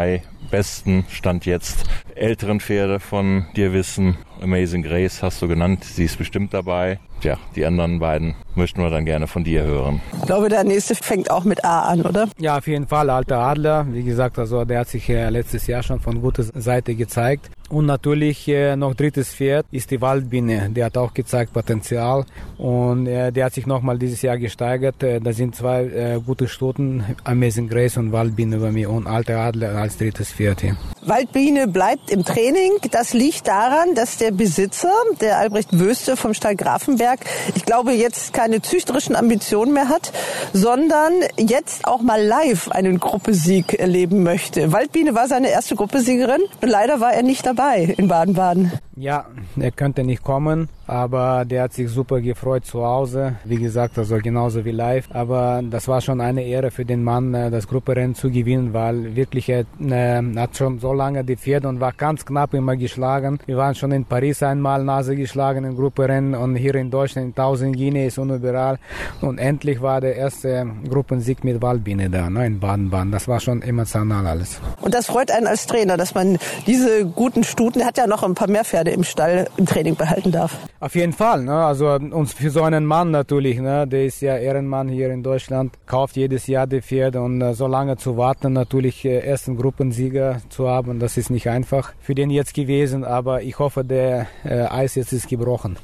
besten 0.50 1.04
Stand 1.08 1.46
jetzt 1.46 1.84
älteren 2.14 2.60
Pferde 2.60 3.00
von 3.00 3.46
dir 3.56 3.72
wissen. 3.72 4.16
Amazing 4.40 4.82
Grace 4.82 5.22
hast 5.22 5.42
du 5.42 5.48
genannt, 5.48 5.84
sie 5.84 6.04
ist 6.04 6.18
bestimmt 6.18 6.54
dabei. 6.54 6.98
Tja, 7.20 7.36
die 7.54 7.66
anderen 7.66 7.98
beiden 7.98 8.34
möchten 8.54 8.82
wir 8.82 8.88
dann 8.88 9.04
gerne 9.04 9.26
von 9.26 9.44
dir 9.44 9.62
hören. 9.62 10.00
Ich 10.20 10.26
glaube, 10.26 10.48
der 10.48 10.64
nächste 10.64 10.94
fängt 10.94 11.30
auch 11.30 11.44
mit 11.44 11.64
A 11.64 11.82
an, 11.82 12.02
oder? 12.02 12.28
Ja, 12.38 12.56
auf 12.56 12.66
jeden 12.66 12.86
Fall, 12.86 13.10
alter 13.10 13.38
Adler. 13.38 13.86
Wie 13.90 14.02
gesagt, 14.02 14.38
also 14.38 14.64
der 14.64 14.80
hat 14.80 14.88
sich 14.88 15.06
letztes 15.08 15.66
Jahr 15.66 15.82
schon 15.82 16.00
von 16.00 16.22
guter 16.22 16.44
Seite 16.44 16.94
gezeigt. 16.94 17.50
Und 17.68 17.86
natürlich 17.86 18.48
äh, 18.48 18.74
noch 18.74 18.94
drittes 18.94 19.32
Pferd 19.32 19.64
ist 19.70 19.92
die 19.92 20.00
Waldbiene. 20.00 20.70
Der 20.70 20.86
hat 20.86 20.96
auch 20.96 21.14
gezeigt 21.14 21.52
Potenzial 21.52 22.24
und 22.58 23.06
äh, 23.06 23.30
der 23.30 23.44
hat 23.44 23.54
sich 23.54 23.64
nochmal 23.64 23.96
dieses 23.96 24.22
Jahr 24.22 24.38
gesteigert. 24.38 25.02
Äh, 25.04 25.20
da 25.20 25.32
sind 25.32 25.54
zwei 25.54 25.84
äh, 25.84 26.20
gute 26.24 26.48
Stuten, 26.48 27.04
Amazing 27.22 27.68
Grace 27.68 27.96
und 27.96 28.10
Waldbiene 28.10 28.56
bei 28.56 28.72
mir 28.72 28.90
und 28.90 29.06
Alter 29.06 29.38
Adler 29.38 29.76
als 29.76 29.98
drittes 29.98 30.32
Pferd 30.32 30.62
hier. 30.62 30.76
Waldbiene 31.02 31.66
bleibt 31.66 32.10
im 32.10 32.24
Training. 32.24 32.72
Das 32.90 33.14
liegt 33.14 33.48
daran, 33.48 33.94
dass 33.94 34.18
der 34.18 34.30
Besitzer, 34.30 34.92
der 35.20 35.38
Albrecht 35.38 35.78
Wöste 35.78 36.16
vom 36.16 36.34
Stall 36.34 36.56
Grafenberg, 36.56 37.20
ich 37.54 37.64
glaube 37.64 37.92
jetzt 37.92 38.32
keine 38.32 38.60
züchterischen 38.60 39.16
Ambitionen 39.16 39.72
mehr 39.72 39.88
hat, 39.88 40.12
sondern 40.52 41.12
jetzt 41.38 41.86
auch 41.86 42.02
mal 42.02 42.22
live 42.22 42.70
einen 42.70 43.00
Gruppesieg 43.00 43.74
erleben 43.74 44.22
möchte. 44.22 44.72
Waldbiene 44.72 45.14
war 45.14 45.26
seine 45.28 45.50
erste 45.50 45.74
Gruppesiegerin 45.74 46.42
und 46.60 46.68
leider 46.68 47.00
war 47.00 47.14
er 47.14 47.22
nicht 47.22 47.46
dabei 47.46 47.94
in 47.96 48.08
Baden-Baden. 48.08 48.72
Ja, 49.00 49.24
er 49.58 49.70
könnte 49.70 50.04
nicht 50.04 50.22
kommen, 50.22 50.68
aber 50.86 51.46
der 51.46 51.62
hat 51.62 51.72
sich 51.72 51.88
super 51.88 52.20
gefreut 52.20 52.66
zu 52.66 52.84
Hause. 52.84 53.36
Wie 53.46 53.56
gesagt, 53.56 53.96
also 53.96 54.18
genauso 54.18 54.66
wie 54.66 54.72
live. 54.72 55.08
Aber 55.14 55.62
das 55.62 55.88
war 55.88 56.02
schon 56.02 56.20
eine 56.20 56.44
Ehre 56.44 56.70
für 56.70 56.84
den 56.84 57.02
Mann, 57.02 57.32
äh, 57.32 57.50
das 57.50 57.66
Grupperennen 57.66 58.14
zu 58.14 58.30
gewinnen, 58.30 58.74
weil 58.74 59.16
wirklich 59.16 59.48
er 59.48 59.64
äh, 59.80 60.22
hat 60.36 60.54
schon 60.54 60.80
so 60.80 60.92
lange 60.92 61.24
die 61.24 61.36
Pferde 61.36 61.68
und 61.68 61.80
war 61.80 61.92
ganz 61.92 62.26
knapp 62.26 62.52
immer 62.52 62.76
geschlagen. 62.76 63.38
Wir 63.46 63.56
waren 63.56 63.74
schon 63.74 63.90
in 63.92 64.04
Paris 64.04 64.42
einmal 64.42 64.84
Nase 64.84 65.16
geschlagen 65.16 65.64
im 65.64 65.76
Grupperennen 65.76 66.34
und 66.34 66.56
hier 66.56 66.74
in 66.74 66.90
Deutschland 66.90 67.28
in 67.28 67.32
1000 67.32 67.74
Guineas 67.74 68.18
und 68.18 68.28
überall. 68.28 68.78
Und 69.22 69.38
endlich 69.38 69.80
war 69.80 70.02
der 70.02 70.16
erste 70.16 70.66
Gruppensieg 70.86 71.42
mit 71.42 71.62
Waldbiene 71.62 72.10
da, 72.10 72.28
ne, 72.28 72.44
in 72.44 72.60
Baden-Baden. 72.60 73.12
Das 73.12 73.28
war 73.28 73.40
schon 73.40 73.62
emotional 73.62 74.26
alles. 74.26 74.60
Und 74.82 74.92
das 74.92 75.06
freut 75.06 75.30
einen 75.30 75.46
als 75.46 75.66
Trainer, 75.66 75.96
dass 75.96 76.14
man 76.14 76.36
diese 76.66 77.06
guten 77.06 77.44
Stuten, 77.44 77.80
er 77.80 77.86
hat 77.86 77.96
ja 77.96 78.06
noch 78.06 78.22
ein 78.22 78.34
paar 78.34 78.50
mehr 78.50 78.64
Pferde 78.64 78.89
im 78.92 79.04
Stall 79.04 79.48
im 79.56 79.66
Training 79.66 79.96
behalten 79.96 80.32
darf. 80.32 80.56
Auf 80.80 80.94
jeden 80.94 81.12
Fall. 81.12 81.42
Ne? 81.42 81.52
Also 81.52 81.88
uns 81.88 82.32
für 82.32 82.50
so 82.50 82.62
einen 82.62 82.86
Mann 82.86 83.10
natürlich, 83.10 83.58
ne? 83.58 83.86
der 83.86 84.04
ist 84.04 84.20
ja 84.20 84.36
Ehrenmann 84.36 84.88
hier 84.88 85.10
in 85.10 85.22
Deutschland, 85.22 85.72
kauft 85.86 86.16
jedes 86.16 86.46
Jahr 86.46 86.66
die 86.66 86.82
Pferde 86.82 87.20
und 87.20 87.40
äh, 87.40 87.54
so 87.54 87.66
lange 87.66 87.96
zu 87.96 88.16
warten, 88.16 88.52
natürlich 88.52 89.04
äh, 89.04 89.18
ersten 89.18 89.56
Gruppensieger 89.56 90.40
zu 90.48 90.68
haben, 90.68 90.98
das 90.98 91.16
ist 91.16 91.30
nicht 91.30 91.48
einfach 91.48 91.92
für 92.00 92.14
den 92.14 92.30
jetzt 92.30 92.54
gewesen, 92.54 93.04
aber 93.04 93.42
ich 93.42 93.58
hoffe, 93.58 93.84
der 93.84 94.26
äh, 94.44 94.62
Eis 94.62 94.94
jetzt 94.94 95.12
ist 95.12 95.28
gebrochen. 95.28 95.76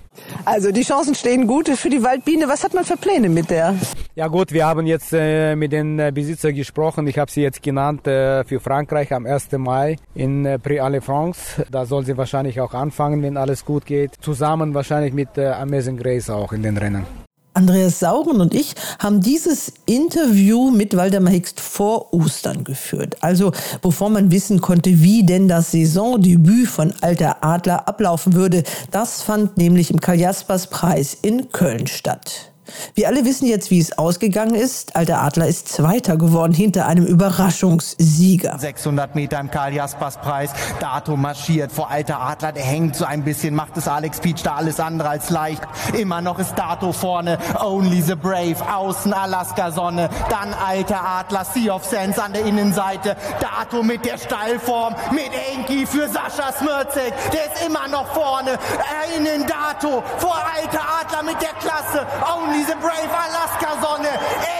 Also 0.45 0.73
die 0.73 0.83
Chancen 0.83 1.15
stehen 1.15 1.47
gut 1.47 1.69
für 1.69 1.91
die 1.91 2.03
Waldbiene. 2.03 2.49
Was 2.49 2.65
hat 2.65 2.75
man 2.75 2.85
für 2.85 2.97
Pläne 2.97 3.29
mit 3.29 3.51
der? 3.51 3.75
Ja 4.15 4.29
gut, 4.29 4.53
wir 4.53 4.67
haben 4.67 4.87
jetzt 4.87 5.13
äh, 5.13 5.57
mit 5.57 5.73
den 5.73 5.99
äh, 5.99 6.13
Besitzer 6.15 6.53
gesprochen. 6.53 7.07
Ich 7.07 7.19
habe 7.19 7.31
sie 7.31 7.43
jetzt 7.43 7.63
genannt 7.63 8.07
äh, 8.07 8.45
für 8.45 8.61
Frankreich 8.61 9.13
am 9.13 9.27
1. 9.27 9.53
Mai 9.53 9.97
in 10.15 10.47
äh, 10.47 10.59
Prix 10.59 10.81
à 10.81 11.01
France. 11.01 11.67
Da 11.71 11.85
soll 11.85 12.05
sie 12.07 12.17
wahrscheinlich 12.17 12.61
auch 12.61 12.75
anfangen, 12.75 13.23
wenn 13.23 13.37
alles 13.37 13.65
gut 13.65 13.85
geht. 13.87 14.15
Zusammen 14.21 14.75
wahrscheinlich 14.75 15.13
mit 15.13 15.37
äh, 15.37 15.49
Amazing 15.49 15.97
Grace 15.97 16.31
auch 16.31 16.53
in 16.53 16.63
den 16.63 16.77
Rennen. 16.77 17.26
Andreas 17.57 18.01
Sauren 18.01 18.41
und 18.41 18.55
ich 18.55 18.75
haben 18.99 19.21
dieses 19.21 19.73
Interview 19.87 20.71
mit 20.71 20.97
Waldemar 20.97 21.33
Hickst 21.33 21.61
vor 21.61 22.13
Ostern 22.13 22.65
geführt. 22.65 23.17
Also 23.21 23.53
bevor 23.81 24.11
man 24.11 24.31
wissen 24.31 24.61
konnte, 24.61 25.01
wie 25.03 25.25
denn 25.25 25.49
das 25.49 25.71
Saisondebüt 25.73 26.69
von 26.69 26.93
Alter 27.01 27.43
Adler 27.43 27.89
ablaufen 27.89 28.35
würde. 28.35 28.63
Das 28.91 29.23
fand 29.23 29.57
nämlich 29.57 29.91
im 29.91 30.01
Karl 30.01 30.21
Jaspers 30.21 30.69
Preis 30.69 31.17
in 31.23 31.51
Köln 31.51 31.87
statt. 31.87 32.53
Wir 32.95 33.09
alle 33.09 33.25
wissen 33.25 33.47
jetzt, 33.47 33.71
wie 33.71 33.79
es 33.79 33.97
ausgegangen 33.99 34.55
ist. 34.55 34.97
Alter 34.97 35.23
Adler 35.23 35.47
ist 35.47 35.69
Zweiter 35.69 36.17
geworden 36.17 36.53
hinter 36.53 36.87
einem 36.87 37.07
Überraschungssieger. 37.07 38.59
600 38.59 39.15
Meter 39.15 39.41
im 39.41 39.51
Karl 39.51 39.75
Jaspers 39.75 40.19
Preis. 40.19 40.51
Dato 40.81 41.17
marschiert 41.17 41.73
vor 41.73 41.91
Alter 41.91 42.21
Adler. 42.21 42.53
Der 42.53 42.65
hängt 42.65 42.97
so 42.97 43.05
ein 43.05 43.25
bisschen, 43.25 43.55
macht 43.55 43.77
es 43.77 43.89
Alex 43.89 44.21
Peach 44.21 44.43
da 44.43 44.57
alles 44.57 44.81
andere 44.81 45.09
als 45.09 45.31
leicht. 45.31 45.63
Immer 45.99 46.21
noch 46.21 46.39
ist 46.39 46.55
Dato 46.57 46.93
vorne. 46.93 47.39
Only 47.63 48.03
the 48.03 48.15
Brave. 48.15 48.57
Außen 48.75 49.13
Alaska 49.13 49.71
Sonne. 49.71 50.09
Dann 50.31 50.55
Alter 50.55 51.03
Adler. 51.03 51.45
Sea 51.45 51.75
of 51.75 51.85
Sands 51.85 52.19
an 52.19 52.33
der 52.33 52.45
Innenseite. 52.45 53.17
Dato 53.41 53.83
mit 53.83 54.05
der 54.05 54.19
Steilform. 54.19 54.95
Mit 55.13 55.31
Enki 55.55 55.87
für 55.87 56.09
Sascha 56.09 56.53
Smirzek. 56.53 57.13
Der 57.33 57.53
ist 57.53 57.67
immer 57.67 57.89
noch 57.89 58.07
vorne. 58.13 58.59
Innen 59.17 59.47
Dato 59.47 60.03
vor 60.19 60.37
Alter 60.37 60.83
Adler 61.01 61.23
mit 61.23 61.41
der 61.41 61.55
Klasse. 61.61 62.07
Only 62.37 62.56
diese 62.57 62.75
Brave 62.77 63.11
Alaska 63.11 63.77
Sonne. 63.81 64.09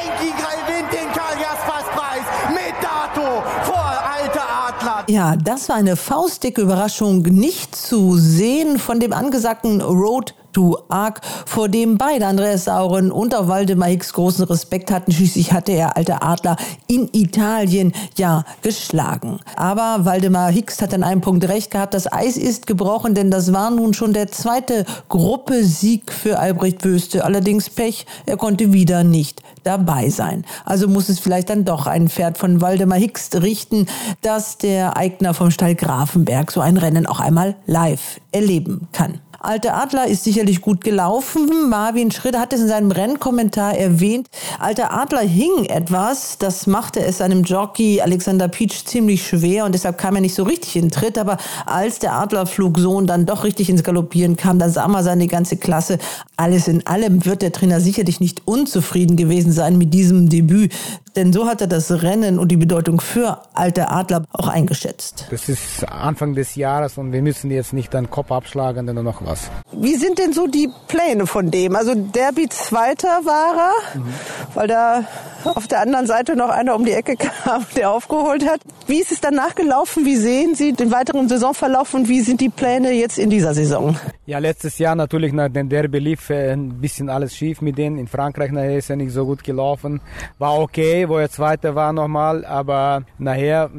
Enki 0.03 0.31
gewinnt 0.33 0.93
den 0.93 1.11
Karl 1.13 1.39
Jaspers 1.41 1.87
Preis 1.95 2.25
mit 2.51 2.75
Dato 2.83 3.43
vor 3.65 3.93
Alter 4.19 4.45
Adler. 4.69 5.05
Ja, 5.09 5.37
das 5.37 5.69
war 5.69 5.77
eine 5.77 5.97
faustdicke 5.97 6.61
Überraschung, 6.61 7.23
nicht 7.23 7.75
zu 7.75 8.17
sehen 8.17 8.79
von 8.79 9.01
dem 9.01 9.13
angesagten 9.13 9.81
Road 9.81 10.35
du 10.57 10.79
arg, 10.89 11.21
vor 11.45 11.69
dem 11.69 11.99
beide 11.99 12.27
Andreas 12.27 12.65
Sauren 12.65 13.11
und 13.11 13.35
auch 13.35 13.49
Waldemar 13.49 13.89
Hicks 13.89 14.13
großen 14.13 14.45
Respekt 14.45 14.91
hatten. 14.91 15.13
Schließlich 15.13 15.53
hatte 15.53 15.73
er 15.73 15.97
alte 15.97 16.23
Adler 16.23 16.57
in 16.87 17.09
Italien 17.13 17.93
ja 18.17 18.45
geschlagen. 18.63 19.41
Aber 19.57 20.05
Waldemar 20.05 20.51
Hicks 20.51 20.81
hat 20.81 20.95
an 20.95 21.03
einem 21.03 21.21
Punkt 21.21 21.47
recht 21.49 21.71
gehabt. 21.71 21.95
Das 21.95 22.11
Eis 22.11 22.37
ist 22.37 22.67
gebrochen, 22.67 23.15
denn 23.15 23.31
das 23.31 23.53
war 23.53 23.71
nun 23.71 23.95
schon 23.95 24.13
der 24.13 24.29
zweite 24.29 24.85
Gruppesieg 25.09 26.13
für 26.13 26.39
Albrecht 26.39 26.85
Wöste. 26.85 27.25
Allerdings 27.25 27.71
Pech, 27.71 28.07
er 28.25 28.37
konnte 28.37 28.73
wieder 28.73 29.05
nicht 29.05 29.43
dabei 29.65 30.09
sein. 30.09 30.45
Also 30.65 30.89
muss 30.89 31.09
es 31.09 31.19
vielleicht 31.19 31.51
dann 31.51 31.65
doch 31.65 31.87
ein 31.87 32.09
Pferd 32.09 32.39
von 32.39 32.61
Waldemar 32.61 32.99
Hicks 32.99 33.31
richten, 33.35 33.87
dass 34.23 34.59
der 34.59 34.97
Eigner 34.97 35.35
vom 35.35 35.51
Stall 35.51 35.75
Grafenberg 35.75 36.51
so 36.51 36.61
ein 36.61 36.77
Rennen 36.77 37.07
auch 37.07 37.21
einmal 37.21 37.57
live 37.67 38.21
erleben 38.33 38.89
kann. 38.93 39.21
Alte 39.41 39.75
Adler 39.75 40.07
ist 40.07 40.25
sicherlich 40.25 40.61
gut 40.61 40.83
gelaufen. 40.83 41.69
Marvin 41.69 42.11
Schritt 42.11 42.39
hat 42.39 42.53
es 42.53 42.61
in 42.61 42.69
seinem 42.69 42.91
Rennkommentar 42.91 43.77
erwähnt. 43.77 44.29
Alte 44.59 44.91
Adler 44.91 45.21
hing 45.21 45.67
etwas. 45.67 46.39
Das 46.39 46.67
machte 46.67 47.01
es 47.01 47.19
seinem 47.19 47.43
Jockey 47.43 48.01
Alexander 48.01 48.49
Peach 48.49 48.85
ziemlich 48.85 49.27
schwer 49.27 49.65
und 49.65 49.73
deshalb 49.73 49.99
kam 49.99 50.15
er 50.15 50.21
nicht 50.21 50.35
so 50.35 50.43
richtig 50.43 50.77
in 50.77 50.91
Tritt. 50.91 51.19
Aber 51.19 51.37
als 51.67 51.99
der 51.99 52.15
Adlerflugsohn 52.15 53.07
dann 53.07 53.27
doch 53.27 53.45
richtig 53.45 53.69
ins 53.69 53.83
Galoppieren 53.83 54.37
kam, 54.37 54.59
dann 54.59 54.71
sah 54.71 54.89
man 54.89 55.05
seine 55.05 55.27
ganze 55.27 55.57
Klasse. 55.57 55.99
Alles 56.37 56.69
in 56.69 56.87
allem 56.87 57.25
wird 57.25 57.43
der 57.43 57.53
Trainer 57.53 57.81
sicherlich 57.81 58.21
nicht 58.21 58.43
unzufrieden 58.47 59.17
gewesen 59.17 59.53
sein 59.53 59.79
mit 59.79 59.93
diesem 59.93 60.29
Debüt. 60.29 60.73
Denn 61.17 61.33
so 61.33 61.47
hat 61.47 61.63
er 61.63 61.67
das 61.67 62.03
Rennen 62.03 62.39
und 62.39 62.49
die 62.49 62.59
Bedeutung 62.59 63.01
für 63.01 63.41
alte 63.55 63.91
Adler 63.91 64.25
auch 64.33 64.49
eingeschätzt. 64.49 65.27
Das 65.31 65.49
ist 65.49 65.83
Anfang 65.89 66.35
des 66.35 66.57
Jahres 66.57 66.99
und 66.99 67.13
wir 67.13 67.23
müssen 67.23 67.51
jetzt 67.51 67.73
nicht 67.73 67.95
den 67.95 68.11
Kopf 68.11 68.31
abschlagen, 68.31 68.87
denn 68.87 68.95
nur 68.95 69.05
noch 69.05 69.25
was. 69.25 69.51
Wie 69.73 69.95
sind 69.95 70.19
denn 70.19 70.35
so 70.35 70.47
die 70.47 70.69
Pläne 70.89 71.27
von 71.27 71.51
dem? 71.51 71.75
Also 71.75 71.95
Derby 71.95 72.49
Zweiter 72.51 73.25
war 73.25 73.57
er, 73.57 73.99
mhm. 73.99 74.15
weil 74.55 74.69
da 74.69 75.05
auf 75.45 75.67
der 75.67 75.81
anderen 75.81 76.07
Seite 76.07 76.37
noch 76.37 76.51
einer 76.51 76.75
um 76.75 76.85
die 76.85 76.93
Ecke 76.93 77.17
kam, 77.17 77.65
der 77.77 77.91
aufgeholt 77.91 78.47
hat. 78.47 78.61
Wie 78.87 79.01
ist 79.01 79.13
es 79.13 79.21
danach 79.21 79.55
gelaufen? 79.55 80.05
Wie 80.05 80.17
sehen 80.17 80.55
Sie 80.55 80.73
den 80.73 80.91
weiteren 80.91 81.29
Saisonverlauf 81.29 81.95
und 81.95 82.09
wie 82.09 82.21
sind 82.21 82.41
die 82.41 82.49
Pläne 82.49 82.93
jetzt 82.93 83.19
in 83.19 83.31
dieser 83.31 83.55
Saison? 83.55 83.97
Ja, 84.27 84.39
letztes 84.39 84.79
Jahr 84.79 84.95
natürlich 84.95 85.33
nach 85.33 85.49
dem 85.49 85.69
Derby 85.69 85.99
lief 85.99 86.31
äh, 86.31 86.53
ein 86.53 86.81
bisschen 86.81 87.09
alles 87.09 87.37
schief 87.37 87.61
mit 87.61 87.79
denen. 87.79 87.99
In 87.99 88.09
Frankreich 88.09 88.51
nachher 88.51 88.77
ist 88.77 88.91
er 88.91 88.97
nicht 88.97 89.13
so 89.13 89.25
gut 89.25 89.45
gelaufen. 89.45 90.01
War 90.39 90.59
okay, 90.59 91.06
wo 91.09 91.19
er 91.19 91.31
Zweiter 91.31 91.75
war 91.75 91.93
nochmal, 91.93 92.45
aber 92.45 93.03
nachher 93.19 93.71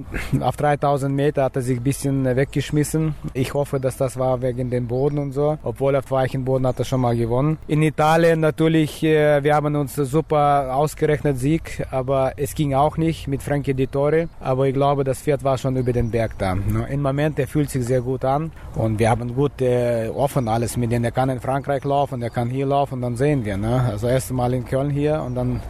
auf 0.42 0.58
3000 0.58 1.14
Meter 1.14 1.44
hat 1.44 1.56
er 1.56 1.62
sich 1.62 1.78
ein 1.78 1.84
bisschen 1.84 2.26
weggeschmissen. 2.26 3.16
Ich 3.34 3.54
hoffe, 3.54 3.80
dass 3.80 3.98
das 3.98 4.18
war 4.18 4.42
wegen 4.42 4.70
dem 4.70 4.88
Boden 4.88 5.18
und 5.18 5.32
so. 5.32 5.58
Obwohl 5.64 5.96
auf 5.96 6.12
weichen 6.12 6.46
Boden 6.46 6.68
hat 6.68 6.80
er 6.80 6.86
schon 6.86 7.02
mal 7.02 7.16
gewonnen. 7.16 7.58
In 7.68 7.82
Italien 7.82 8.40
natürlich, 8.40 9.04
äh, 9.04 9.44
wir 9.44 9.56
haben 9.56 9.76
uns 9.76 9.96
super 9.96 10.76
ausgerechnet 10.76 11.40
Sieg, 11.40 11.86
aber 11.92 12.34
es 12.38 12.56
ging 12.56 12.74
auch 12.74 12.98
nicht 12.98 13.28
mit 13.28 13.44
Frankie 13.44 13.74
Di 13.74 13.88
Torre. 13.88 14.30
Aber 14.40 14.68
ich 14.68 14.74
glaube, 14.74 15.04
das 15.04 15.22
Pferd 15.22 15.44
war 15.44 15.58
schon 15.58 15.76
über 15.76 15.94
den 15.94 16.12
Berg 16.12 16.38
da. 16.38 16.58
Im 16.90 17.02
Moment, 17.02 17.40
er 17.40 17.48
fühlt 17.48 17.70
sich 17.70 17.86
sehr 17.86 18.02
gut 18.02 18.26
an 18.26 18.52
und 18.76 19.00
wir 19.00 19.10
haben 19.10 19.36
gut 19.36 19.62
äh, 19.62 20.10
offen 20.10 20.48
alles 20.48 20.78
mit 20.78 20.92
denen. 20.92 21.06
Er 21.06 21.12
kann 21.12 21.30
in 21.30 21.40
Frankreich 21.40 21.84
laufen, 21.84 22.20
der 22.20 22.30
kann 22.30 22.50
hier 22.50 22.66
laufen, 22.66 23.02
dann 23.02 23.16
sehen 23.16 23.46
wir. 23.46 23.58
Ne? 23.58 23.82
Also 23.90 24.08
erst 24.08 24.32
mal 24.32 24.54
in 24.54 24.66
Köln 24.66 24.90
hier 24.90 25.22
und 25.26 25.36
dann 25.36 25.62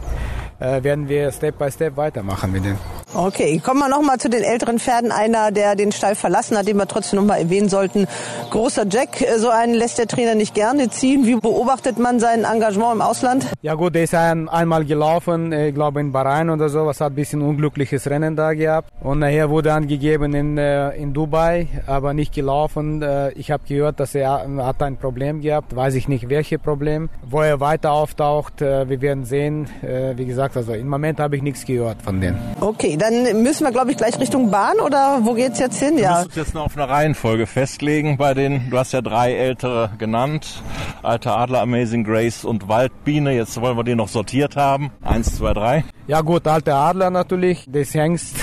äh, 0.60 0.82
werden 0.82 1.08
wir 1.08 1.28
Step 1.48 1.58
by 1.58 1.70
Step 1.70 1.96
weitermachen 1.96 2.52
mit 2.52 2.64
denen. 2.64 2.78
Okay, 3.14 3.58
kommen 3.58 3.80
wir 3.80 3.88
nochmal 3.88 4.18
zu 4.18 4.28
den 4.28 4.42
älteren 4.42 4.78
Pferden. 4.78 5.10
Einer, 5.10 5.50
der 5.50 5.76
den 5.76 5.92
Stall 5.92 6.14
verlassen 6.14 6.58
hat, 6.58 6.68
den 6.68 6.76
wir 6.76 6.86
trotzdem 6.86 7.20
nochmal 7.20 7.40
erwähnen 7.40 7.70
sollten. 7.70 8.06
Großer 8.50 8.84
Jack, 8.90 9.22
äh, 9.22 9.38
so 9.38 9.48
einen 9.48 9.72
lässt 9.72 9.96
der 9.96 10.06
Trainer 10.06 10.34
nicht 10.34 10.54
gerne 10.54 10.90
ziehen. 10.90 11.24
Wie 11.24 11.36
beobachtet 11.36 11.98
man 11.98 12.20
sein 12.20 12.44
Engagement 12.44 12.96
im 12.96 13.00
Ausland? 13.00 13.46
Ja 13.62 13.74
gut, 13.74 13.94
der 13.94 14.04
ist 14.04 14.14
ein, 14.14 14.50
einmal 14.50 14.84
gelaufen, 14.84 15.54
ich 15.54 15.74
glaube 15.74 16.00
in 16.00 16.12
Bahrain 16.12 16.50
oder 16.50 16.68
so, 16.68 16.84
was 16.84 17.00
hat 17.00 17.12
ein 17.12 17.14
bisschen 17.14 17.40
unglückliches 17.40 18.10
Rennen 18.10 18.36
da 18.36 18.52
gehabt. 18.52 18.90
Und 19.00 19.20
nachher 19.20 19.48
wurde 19.48 19.72
angegeben 19.72 20.34
in, 20.34 20.58
äh, 20.58 20.90
in 20.90 21.14
Dubai, 21.14 21.68
aber 21.86 22.12
nicht 22.12 22.34
gelaufen. 22.34 23.00
Äh, 23.00 23.32
ich 23.32 23.50
habe 23.50 23.62
gehört, 23.66 24.00
dass 24.00 24.14
er 24.14 24.46
hat 24.58 24.82
ein 24.82 24.98
Problem 24.98 25.40
gehabt, 25.40 25.74
weiß 25.74 25.94
ich 25.94 26.08
nicht 26.08 26.28
welches 26.28 26.60
Problem. 26.60 27.08
Wo 27.22 27.40
er 27.40 27.58
weiter 27.58 27.92
auftaucht, 27.92 28.60
wir 28.60 29.00
werden 29.00 29.24
sehen. 29.24 29.68
Wie 30.14 30.24
gesagt, 30.24 30.56
also 30.56 30.72
im 30.72 30.88
Moment 30.88 31.20
habe 31.20 31.27
ich 31.36 31.42
nichts 31.42 31.64
gehört 31.64 32.02
von 32.02 32.20
denen. 32.20 32.38
Okay, 32.60 32.96
dann 32.96 33.42
müssen 33.42 33.64
wir, 33.64 33.72
glaube 33.72 33.90
ich, 33.90 33.96
gleich 33.96 34.18
Richtung 34.18 34.50
Bahn 34.50 34.78
oder 34.84 35.20
wo 35.22 35.34
geht's 35.34 35.58
jetzt 35.58 35.78
hin? 35.78 35.98
Ja. 35.98 36.18
Du 36.18 36.24
musst 36.24 36.36
jetzt 36.36 36.54
noch 36.54 36.66
auf 36.66 36.76
eine 36.76 36.88
Reihenfolge 36.88 37.46
festlegen 37.46 38.16
bei 38.16 38.34
den, 38.34 38.70
du 38.70 38.78
hast 38.78 38.92
ja 38.92 39.00
drei 39.00 39.34
ältere 39.34 39.90
genannt. 39.98 40.62
Alter 41.02 41.36
Adler, 41.36 41.62
Amazing 41.62 42.04
Grace 42.04 42.44
und 42.44 42.68
Waldbiene. 42.68 43.32
Jetzt 43.32 43.60
wollen 43.60 43.76
wir 43.76 43.84
die 43.84 43.94
noch 43.94 44.08
sortiert 44.08 44.56
haben. 44.56 44.90
Eins, 45.02 45.36
zwei, 45.36 45.52
drei. 45.52 45.84
Ja 46.06 46.20
gut, 46.22 46.46
Alter 46.46 46.76
Adler 46.76 47.10
natürlich, 47.10 47.66
das 47.68 47.94
Hengst 47.94 48.36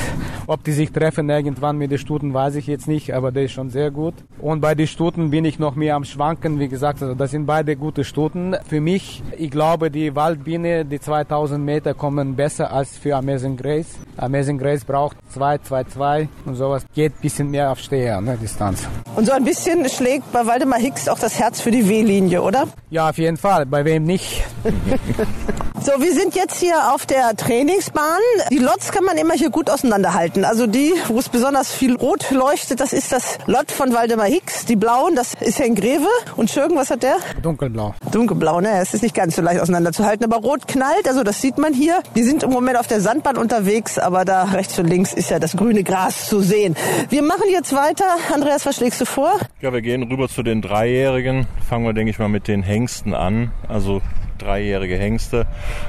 Ob 0.48 0.64
die 0.64 0.74
sich 0.74 0.92
treffen 0.92 1.28
irgendwann 1.30 1.78
mit 1.78 1.90
den 1.90 1.98
Stuten, 1.98 2.34
weiß 2.34 2.56
ich 2.56 2.68
jetzt 2.68 2.88
nicht, 2.88 3.14
aber 3.14 3.32
der 3.32 3.46
ist 3.46 3.54
schon 3.54 3.72
sehr 3.72 3.90
gut. 3.90 4.14
Und 4.40 4.62
bei 4.62 4.76
den 4.76 4.86
Stuten 4.86 5.32
bin 5.32 5.44
ich 5.44 5.58
noch 5.58 5.76
mehr 5.76 5.96
am 5.96 6.04
Schwanken. 6.04 6.60
Wie 6.60 6.68
gesagt, 6.68 7.02
also 7.02 7.16
das 7.16 7.32
sind 7.32 7.48
beide 7.48 7.76
gute 7.76 8.04
Stuten. 8.04 8.56
Für 8.68 8.80
mich, 8.80 9.24
ich 9.38 9.50
glaube, 9.50 9.90
die 9.90 10.16
Waldbiene, 10.16 10.86
die 10.86 11.00
2000 11.00 11.64
Meter 11.64 11.96
kommen 11.96 12.36
besser 12.36 12.72
als 12.76 12.98
für 12.98 13.16
Amazing 13.16 13.56
Grace. 13.56 13.88
Amazing 14.18 14.58
Grace 14.58 14.84
braucht 14.84 15.16
2, 15.34 15.60
2, 15.60 15.84
2 15.86 16.30
und 16.46 16.56
sowas. 16.56 16.84
Geht 16.94 17.14
ein 17.14 17.22
bisschen 17.22 17.50
mehr 17.50 17.72
auf 17.72 17.80
Steher, 17.80 18.20
ne, 18.20 18.38
Distanz. 18.38 18.84
Und 19.16 19.26
so 19.26 19.32
ein 19.32 19.46
bisschen 19.46 19.88
schlägt 19.88 20.30
bei 20.34 20.46
Waldemar 20.46 20.80
Hicks 20.80 21.08
auch 21.08 21.18
das 21.18 21.40
Herz 21.40 21.62
für 21.62 21.72
die 21.72 21.88
W-Linie, 21.88 22.42
oder? 22.42 22.68
Ja, 22.90 23.10
auf 23.10 23.18
jeden 23.18 23.38
Fall. 23.38 23.66
Bei 23.66 23.86
wem 23.86 24.04
nicht? 24.04 24.44
so, 25.82 26.02
wir 26.02 26.14
sind 26.14 26.36
jetzt 26.36 26.60
hier 26.60 26.94
auf 26.94 27.06
der 27.06 27.36
Trainingsbahn. 27.38 28.20
Die 28.52 28.58
Lots 28.58 28.92
kann 28.92 29.06
man 29.06 29.18
immer 29.18 29.36
hier 29.36 29.52
gut 29.52 29.70
auseinanderhalten. 29.70 30.44
Also 30.44 30.68
die, 30.68 30.94
wo 31.08 31.20
es 31.20 31.30
besonders 31.30 31.72
viel 31.72 31.96
rot 31.96 32.30
leuchtet, 32.32 32.82
das 32.82 32.92
ist 32.92 33.14
das 33.14 33.38
Lot 33.46 33.72
von 33.72 33.94
Waldemar 33.94 34.28
Hicks. 34.28 34.66
Die 34.66 34.76
blauen, 34.76 35.16
das 35.16 35.34
ist 35.40 35.60
Henk 35.60 35.80
Greve. 35.80 36.08
Und 36.36 36.50
Schürgen, 36.50 36.76
was 36.76 36.90
hat 36.90 37.04
der? 37.04 37.16
Dunkelblau. 37.42 37.96
Dunkelblau, 38.12 38.60
ne? 38.60 38.80
Es 38.82 38.94
ist 38.94 39.04
nicht 39.04 39.16
ganz 39.16 39.38
so 39.38 39.42
leicht 39.42 39.62
auseinanderzuhalten. 39.62 40.26
Aber 40.26 40.46
rot 40.46 40.68
knallt, 40.68 41.08
also 41.08 41.24
das 41.24 41.42
sieht 41.42 41.58
man 41.58 41.74
hier. 41.74 42.02
Die 42.16 42.24
sind 42.24 42.44
im 42.44 42.50
Moment 42.50 42.65
auf 42.76 42.88
der 42.88 43.02
Sandbahn 43.02 43.38
unterwegs, 43.38 44.00
aber 44.00 44.26
da 44.26 44.44
rechts 44.46 44.78
und 44.80 44.88
links 44.88 45.14
ist 45.14 45.30
ja 45.30 45.40
das 45.40 45.56
grüne 45.56 45.84
Gras 45.84 46.28
zu 46.28 46.42
sehen. 46.42 46.76
Wir 47.10 47.22
machen 47.22 47.46
jetzt 47.52 47.74
weiter. 47.74 48.06
Andreas, 48.34 48.66
was 48.66 48.78
schlägst 48.78 49.00
du 49.00 49.06
vor? 49.06 49.34
Ja, 49.62 49.72
wir 49.72 49.82
gehen 49.82 50.04
rüber 50.04 50.28
zu 50.28 50.44
den 50.44 50.62
Dreijährigen. 50.62 51.48
Fangen 51.70 51.86
wir, 51.86 51.94
denke 51.94 52.10
ich 52.10 52.20
mal, 52.20 52.30
mit 52.30 52.48
den 52.48 52.64
Hengsten 52.64 53.14
an. 53.14 53.52
Also 53.70 54.02
dreijährige 54.38 54.98
Hengste. 54.98 55.46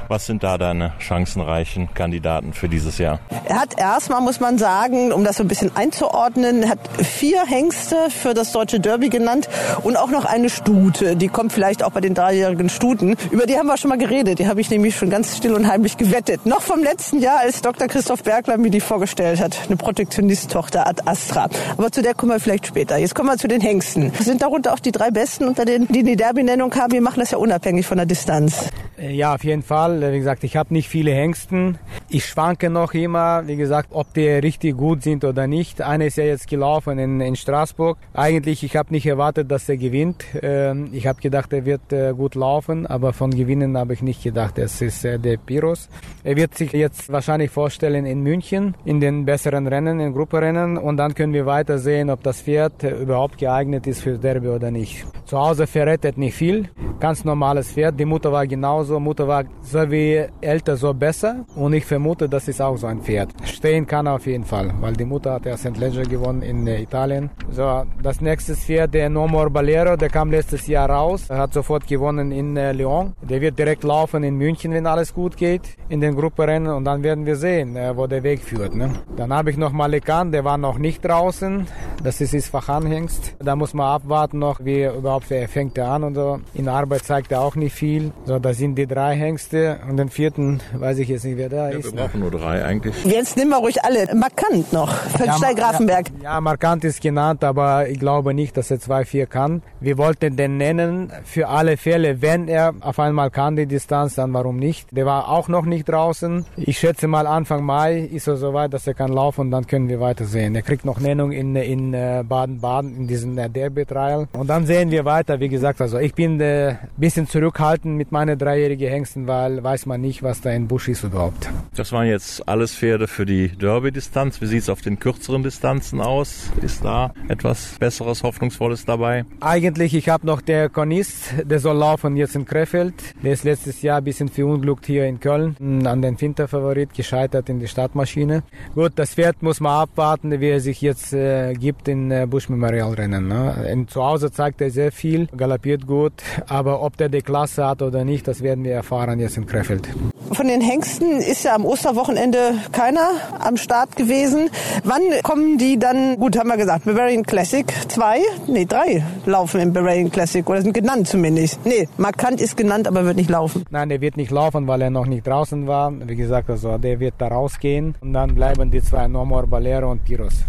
Was 0.07 0.25
sind 0.25 0.43
da 0.43 0.57
deine 0.57 0.93
chancenreichen 0.99 1.93
Kandidaten 1.93 2.53
für 2.53 2.69
dieses 2.69 2.97
Jahr? 2.97 3.19
Er 3.45 3.59
hat 3.59 3.77
erstmal, 3.77 4.21
muss 4.21 4.39
man 4.39 4.57
sagen, 4.57 5.11
um 5.11 5.23
das 5.23 5.37
so 5.37 5.43
ein 5.43 5.47
bisschen 5.47 5.75
einzuordnen, 5.75 6.69
hat 6.69 6.79
vier 7.03 7.45
Hengste 7.45 8.09
für 8.09 8.33
das 8.33 8.51
deutsche 8.51 8.79
Derby 8.79 9.09
genannt 9.09 9.49
und 9.83 9.97
auch 9.97 10.09
noch 10.09 10.25
eine 10.25 10.49
Stute. 10.49 11.15
Die 11.15 11.27
kommt 11.27 11.53
vielleicht 11.53 11.83
auch 11.83 11.91
bei 11.91 12.01
den 12.01 12.13
dreijährigen 12.13 12.69
Stuten. 12.69 13.15
Über 13.31 13.45
die 13.45 13.57
haben 13.57 13.67
wir 13.67 13.77
schon 13.77 13.89
mal 13.89 13.97
geredet. 13.97 14.39
Die 14.39 14.47
habe 14.47 14.61
ich 14.61 14.69
nämlich 14.69 14.95
schon 14.95 15.09
ganz 15.09 15.37
still 15.37 15.53
und 15.53 15.67
heimlich 15.67 15.97
gewettet. 15.97 16.45
Noch 16.45 16.61
vom 16.67 16.83
letzten 16.83 17.19
Jahr, 17.19 17.39
als 17.39 17.61
Dr. 17.61 17.87
Christoph 17.87 18.23
Bergler 18.23 18.57
mir 18.57 18.69
die 18.69 18.81
vorgestellt 18.81 19.39
hat. 19.39 19.57
Eine 19.67 19.77
Protektionist-Tochter 19.77 20.85
Ad 20.85 21.01
Astra. 21.05 21.47
Aber 21.77 21.91
zu 21.93 22.01
der 22.01 22.13
kommen 22.13 22.33
wir 22.33 22.41
vielleicht 22.41 22.67
später. 22.67 22.97
Jetzt 22.97 23.15
kommen 23.15 23.29
wir 23.29 23.37
zu 23.37 23.47
den 23.47 23.61
Hengsten. 23.61 24.11
Das 24.11 24.25
sind 24.25 24.41
darunter 24.41 24.73
auch 24.73 24.79
die 24.79 24.91
drei 24.91 25.09
Besten 25.09 25.47
unter 25.47 25.63
denen, 25.63 25.87
die 25.87 26.03
die 26.03 26.17
Derby-Nennung 26.17 26.75
haben. 26.75 26.91
Wir 26.91 27.01
machen 27.01 27.21
das 27.21 27.31
ja 27.31 27.37
unabhängig 27.37 27.85
von 27.85 27.95
der 27.95 28.05
Distanz. 28.05 28.69
Äh, 28.97 29.13
ja, 29.13 29.33
auf 29.35 29.45
jeden 29.45 29.63
Fall. 29.63 30.11
Wie 30.11 30.17
gesagt, 30.17 30.43
ich 30.43 30.57
habe 30.57 30.73
nicht 30.73 30.89
viele 30.89 31.11
Hengsten. 31.11 31.77
Ich 32.09 32.25
schwanke 32.25 32.69
noch 32.69 32.93
immer, 32.93 33.47
wie 33.47 33.55
gesagt, 33.55 33.89
ob 33.91 34.13
die 34.13 34.27
richtig 34.27 34.75
gut 34.75 35.03
sind 35.03 35.23
oder 35.23 35.47
nicht. 35.47 35.81
Einer 35.81 36.05
ist 36.05 36.17
ja 36.17 36.25
jetzt 36.25 36.49
gelaufen 36.49 36.99
in, 36.99 37.21
in 37.21 37.37
Straßburg. 37.37 37.97
Eigentlich, 38.13 38.63
ich 38.63 38.75
habe 38.75 38.91
nicht 38.91 39.05
erwartet, 39.05 39.49
dass 39.51 39.69
er 39.69 39.77
gewinnt. 39.77 40.25
Ähm, 40.41 40.89
ich 40.91 41.07
habe 41.07 41.21
gedacht, 41.21 41.53
er 41.53 41.65
wird 41.65 41.93
äh, 41.93 42.13
gut 42.13 42.35
laufen, 42.35 42.85
aber 42.87 43.13
von 43.13 43.31
Gewinnen 43.31 43.77
habe 43.77 43.93
ich 43.93 44.01
nicht 44.01 44.21
gedacht. 44.21 44.57
Es 44.57 44.81
ist 44.81 45.05
äh, 45.05 45.17
der 45.17 45.37
Piros. 45.37 45.87
Er 46.23 46.35
wird 46.35 46.56
sich 46.57 46.71
jetzt 46.73 47.11
wahrscheinlich 47.11 47.51
vorstellen 47.51 48.05
in 48.05 48.21
München, 48.21 48.75
in 48.85 48.99
den 48.99 49.25
besseren 49.25 49.67
Rennen, 49.67 49.99
in 49.99 50.13
Grupperennen 50.13 50.77
und 50.77 50.97
dann 50.97 51.13
können 51.13 51.33
wir 51.33 51.45
weiter 51.45 51.77
sehen, 51.77 52.09
ob 52.09 52.23
das 52.23 52.41
Pferd 52.41 52.83
überhaupt 52.83 53.37
geeignet 53.37 53.87
ist 53.87 54.01
für 54.01 54.17
Derby 54.17 54.49
oder 54.49 54.71
nicht. 54.71 55.05
Zu 55.25 55.37
Hause 55.37 55.67
verrettet 55.67 56.17
nicht 56.17 56.35
viel, 56.35 56.69
ganz 56.99 57.23
normales 57.25 57.71
Pferd. 57.71 57.99
Die 57.99 58.05
Mutter 58.05 58.31
war 58.31 58.47
genauso. 58.47 58.99
Mutter 58.99 59.27
war 59.27 59.43
so 59.61 59.91
wie 59.91 60.25
älter, 60.41 60.77
so 60.77 60.93
besser. 60.93 61.45
Und 61.55 61.73
ich 61.73 61.85
vermute, 61.85 62.29
das 62.29 62.47
ist 62.47 62.61
auch 62.61 62.77
so 62.77 62.87
ein 62.87 63.01
Pferd. 63.01 63.29
Stehen 63.43 63.85
kann 63.85 64.07
er 64.07 64.13
auf 64.13 64.25
jeden 64.25 64.45
Fall, 64.45 64.73
weil 64.79 64.93
die 64.93 65.05
Mutter 65.05 65.33
hat 65.33 65.45
ja 65.45 65.57
St. 65.57 65.77
Leger 65.77 66.03
gewonnen 66.03 66.41
in 66.41 66.65
äh, 66.67 66.81
Italien. 66.81 67.29
So, 67.49 67.83
das 68.01 68.21
nächste 68.21 68.55
Pferd, 68.55 68.93
der 68.93 69.09
Nomor 69.09 69.49
Balero, 69.49 69.95
der 69.95 70.09
kam 70.09 70.31
letztes 70.31 70.67
Jahr 70.67 70.89
raus. 70.89 71.29
Er 71.29 71.39
hat 71.39 71.53
sofort 71.53 71.87
gewonnen 71.87 72.31
in 72.31 72.57
äh, 72.57 72.71
Lyon. 72.71 73.13
Der 73.21 73.41
wird 73.41 73.59
direkt 73.59 73.83
laufen 73.83 74.23
in 74.23 74.35
München, 74.35 74.71
wenn 74.71 74.87
alles 74.87 75.13
gut 75.13 75.37
geht, 75.37 75.77
in 75.89 76.01
den 76.01 76.15
Grupperennen. 76.47 76.73
Und 76.73 76.85
dann 76.85 77.03
werden 77.03 77.25
wir 77.25 77.35
sehen, 77.35 77.75
äh, 77.75 77.95
wo 77.95 78.07
der 78.07 78.23
Weg 78.23 78.41
führt. 78.41 78.75
Ne? 78.75 78.91
Dann 79.15 79.33
habe 79.33 79.51
ich 79.51 79.57
noch 79.57 79.71
Malikan, 79.71 80.31
der 80.31 80.43
war 80.43 80.57
noch 80.57 80.77
nicht 80.77 81.03
draußen. 81.03 81.67
Das 82.03 82.21
ist 82.21 82.33
das 82.33 82.47
Fachanhengst. 82.47 83.35
Da 83.39 83.55
muss 83.55 83.73
man 83.73 83.87
abwarten 83.87 84.39
noch, 84.39 84.63
wie 84.63 84.85
überhaupt 84.85 85.25
fängt 85.25 85.77
er 85.77 85.89
an 85.89 86.03
und 86.03 86.15
so. 86.15 86.39
In 86.53 86.65
der 86.65 86.73
Arbeit 86.73 87.03
zeigt 87.03 87.31
er 87.31 87.41
auch 87.41 87.55
nicht 87.55 87.73
viel. 87.73 88.11
So, 88.25 88.39
da 88.39 88.53
sind 88.53 88.75
die 88.75 88.87
drei 88.87 89.15
Hengste 89.15 89.79
und 89.89 89.97
den 89.97 90.09
vierten 90.09 90.61
weiß 90.73 90.99
ich 90.99 91.09
jetzt 91.09 91.25
nicht, 91.25 91.37
wer 91.37 91.49
da 91.49 91.69
ja, 91.69 91.77
ist. 91.77 91.93
Wir 91.93 92.01
brauchen 92.01 92.19
nur 92.21 92.31
drei 92.31 92.63
eigentlich. 92.63 93.03
Jetzt 93.05 93.35
nehmen 93.37 93.51
wir 93.51 93.57
ruhig 93.57 93.83
alle. 93.83 94.13
Markant 94.15 94.71
noch. 94.71 94.91
Feldstein 94.91 95.57
ja, 95.57 95.63
Grafenberg. 95.63 96.05
Ja, 96.21 96.33
ja, 96.35 96.41
markant 96.41 96.83
ist 96.83 97.01
genannt, 97.01 97.43
aber 97.43 97.89
ich 97.89 97.99
glaube 97.99 98.33
nicht, 98.33 98.55
dass 98.57 98.71
er 98.71 98.77
2-4 98.77 99.25
kann. 99.25 99.61
Wir 99.79 99.97
wollten 99.97 100.35
den 100.35 100.57
nennen 100.57 101.11
für 101.23 101.47
alle 101.49 101.77
Fälle, 101.77 102.21
wenn 102.21 102.47
er 102.47 102.73
auf 102.81 102.99
einmal 102.99 103.31
kann 103.31 103.55
die 103.55 103.65
Distanz, 103.65 104.15
dann 104.15 104.33
warum 104.33 104.57
nicht. 104.57 104.95
Der 104.95 105.05
war 105.05 105.29
auch 105.29 105.47
noch 105.47 105.65
nicht 105.65 105.89
draußen. 105.89 106.36
Ich 106.55 106.79
schätze 106.79 107.07
mal 107.07 107.27
Anfang 107.27 107.63
Mai 107.63 107.99
ist 107.99 108.27
er 108.27 108.37
soweit, 108.37 108.73
dass 108.73 108.87
er 108.87 108.93
kann 108.93 109.11
laufen 109.11 109.41
und 109.41 109.51
dann 109.51 109.67
können 109.67 109.89
wir 109.89 109.99
weitersehen. 109.99 110.55
Er 110.55 110.61
kriegt 110.61 110.85
noch 110.85 110.99
Nennung 110.99 111.31
in, 111.31 111.55
in 111.55 111.93
äh, 111.93 112.23
Baden-Baden 112.27 112.95
in 112.95 113.07
diesem 113.07 113.37
äh, 113.37 113.49
Derby-Trial. 113.49 114.27
Und 114.33 114.47
dann 114.47 114.65
sehen 114.65 114.91
wir 114.91 115.05
weiter. 115.05 115.39
Wie 115.39 115.49
gesagt, 115.49 115.81
also 115.81 115.97
ich 115.99 116.13
bin 116.13 116.37
ein 116.37 116.41
äh, 116.41 116.75
bisschen 116.97 117.27
zurückhaltend 117.27 117.95
mit 117.95 118.11
meinen 118.11 118.37
dreijährigen 118.37 118.89
Hengsten, 118.89 119.27
weil 119.27 119.63
weiß 119.63 119.85
man 119.85 120.01
nicht, 120.01 120.23
was 120.23 120.41
da 120.41 120.51
in 120.51 120.67
Busch 120.67 120.87
ist 120.87 121.03
überhaupt. 121.03 121.49
Das 121.75 121.91
waren 121.91 122.07
jetzt 122.07 122.47
alles 122.47 122.75
Pferde 122.75 123.07
für 123.07 123.25
die 123.25 123.49
Derby-Distanz. 123.49 124.41
Wie 124.41 124.47
sieht 124.47 124.63
es 124.63 124.69
auf 124.69 124.81
den 124.81 124.99
kürzeren 124.99 125.43
Distanzen 125.43 126.01
aus? 126.01 126.51
Ist 126.61 126.83
da 126.83 127.13
etwas 127.27 127.75
Besseres, 127.79 128.23
Hoffnungsvolles 128.23 128.85
dabei? 128.85 129.25
Eigentlich, 129.39 129.93
ich 129.93 130.09
habe 130.09 130.25
noch 130.25 130.41
der 130.41 130.69
Konist, 130.69 131.33
der 131.43 131.59
soll 131.59 131.77
laufen 131.77 132.17
jetzt 132.17 132.35
in 132.35 132.45
Krefeld. 132.45 132.93
Der 133.23 133.33
ist 133.33 133.43
letztes 133.43 133.81
Jahr 133.81 133.99
ein 133.99 134.03
bisschen 134.03 134.29
verunglückt 134.29 134.85
hier 134.85 135.05
in 135.05 135.19
Köln, 135.19 135.85
an 135.85 136.01
den 136.01 136.17
Finterfavorit, 136.27 136.93
gescheitert 136.93 137.47
in 137.47 137.59
die 137.59 137.69
Startmaschine. 137.69 138.43
Gut, 138.75 138.93
das 138.97 139.13
Pferd 139.13 139.41
muss 139.41 139.61
man 139.61 139.83
abwarten, 139.83 140.41
wie 140.41 140.49
er 140.49 140.59
sich 140.59 140.81
jetzt 140.81 141.13
äh, 141.13 141.53
gibt 141.53 141.87
in 141.87 142.11
äh, 142.11 142.27
Busch 142.29 142.49
Memorial 142.49 142.93
Rennen. 142.93 143.29
Ne? 143.29 143.85
Zu 143.87 144.03
Hause 144.03 144.29
zeigt 144.29 144.59
er 144.59 144.69
sehr 144.69 144.91
viel, 144.91 145.27
galoppiert 145.27 145.87
gut, 145.87 146.11
aber 146.47 146.81
ob 146.81 146.97
der 146.97 147.07
die 147.07 147.21
Klasse 147.21 147.65
hat 147.65 147.81
oder 147.81 148.03
nicht, 148.03 148.27
das 148.27 148.41
werden 148.41 148.65
wir 148.65 148.73
erfahren 148.73 149.19
jetzt 149.19 149.37
in 149.37 149.45
Krefeld. 149.45 149.87
Von 150.33 150.49
den 150.49 150.59
Hengsten 150.59 151.19
ist 151.19 151.45
ja 151.45 151.55
am 151.55 151.65
Osterwochenende 151.65 152.55
keiner 152.73 153.07
am 153.39 153.55
Start 153.55 153.95
gewesen. 153.95 154.49
Wann 154.83 155.01
kommen 155.23 155.57
die 155.57 155.79
dann, 155.79 156.17
gut, 156.17 156.37
haben 156.37 156.49
wir 156.49 156.57
gesagt, 156.57 156.83
Bavarian 156.83 157.23
Classic, 157.23 157.65
zwei, 157.87 158.19
nee, 158.47 158.65
drei 158.65 159.03
laufen 159.25 159.61
im 159.61 159.71
Bavarian 159.71 160.11
Classic 160.11 160.47
oder 160.49 160.61
sind 160.61 160.73
genannt 160.73 161.07
zumindest. 161.07 161.65
Nee, 161.65 161.87
markant 161.97 162.41
ist 162.41 162.57
genannt, 162.57 162.87
aber 162.87 163.05
wird 163.05 163.15
nicht 163.15 163.29
laufen. 163.29 163.63
Nein, 163.69 163.87
der 163.87 164.01
wird 164.01 164.17
nicht 164.17 164.31
laufen, 164.31 164.67
weil 164.67 164.81
er 164.81 164.89
noch 164.89 165.05
nicht 165.05 165.25
draußen 165.25 165.65
war. 165.65 165.91
Wie 166.07 166.15
gesagt, 166.15 166.49
also 166.49 166.77
der 166.77 166.97
wird 167.01 167.15
da 167.17 167.27
rausgehen 167.27 167.93
und 167.99 168.13
dann 168.13 168.33
bleiben 168.33 168.71
die 168.71 168.81
zwei 168.81 169.07
Nomor 169.09 169.45
Balero 169.45 169.91
und 169.91 170.05
Piros. 170.05 170.45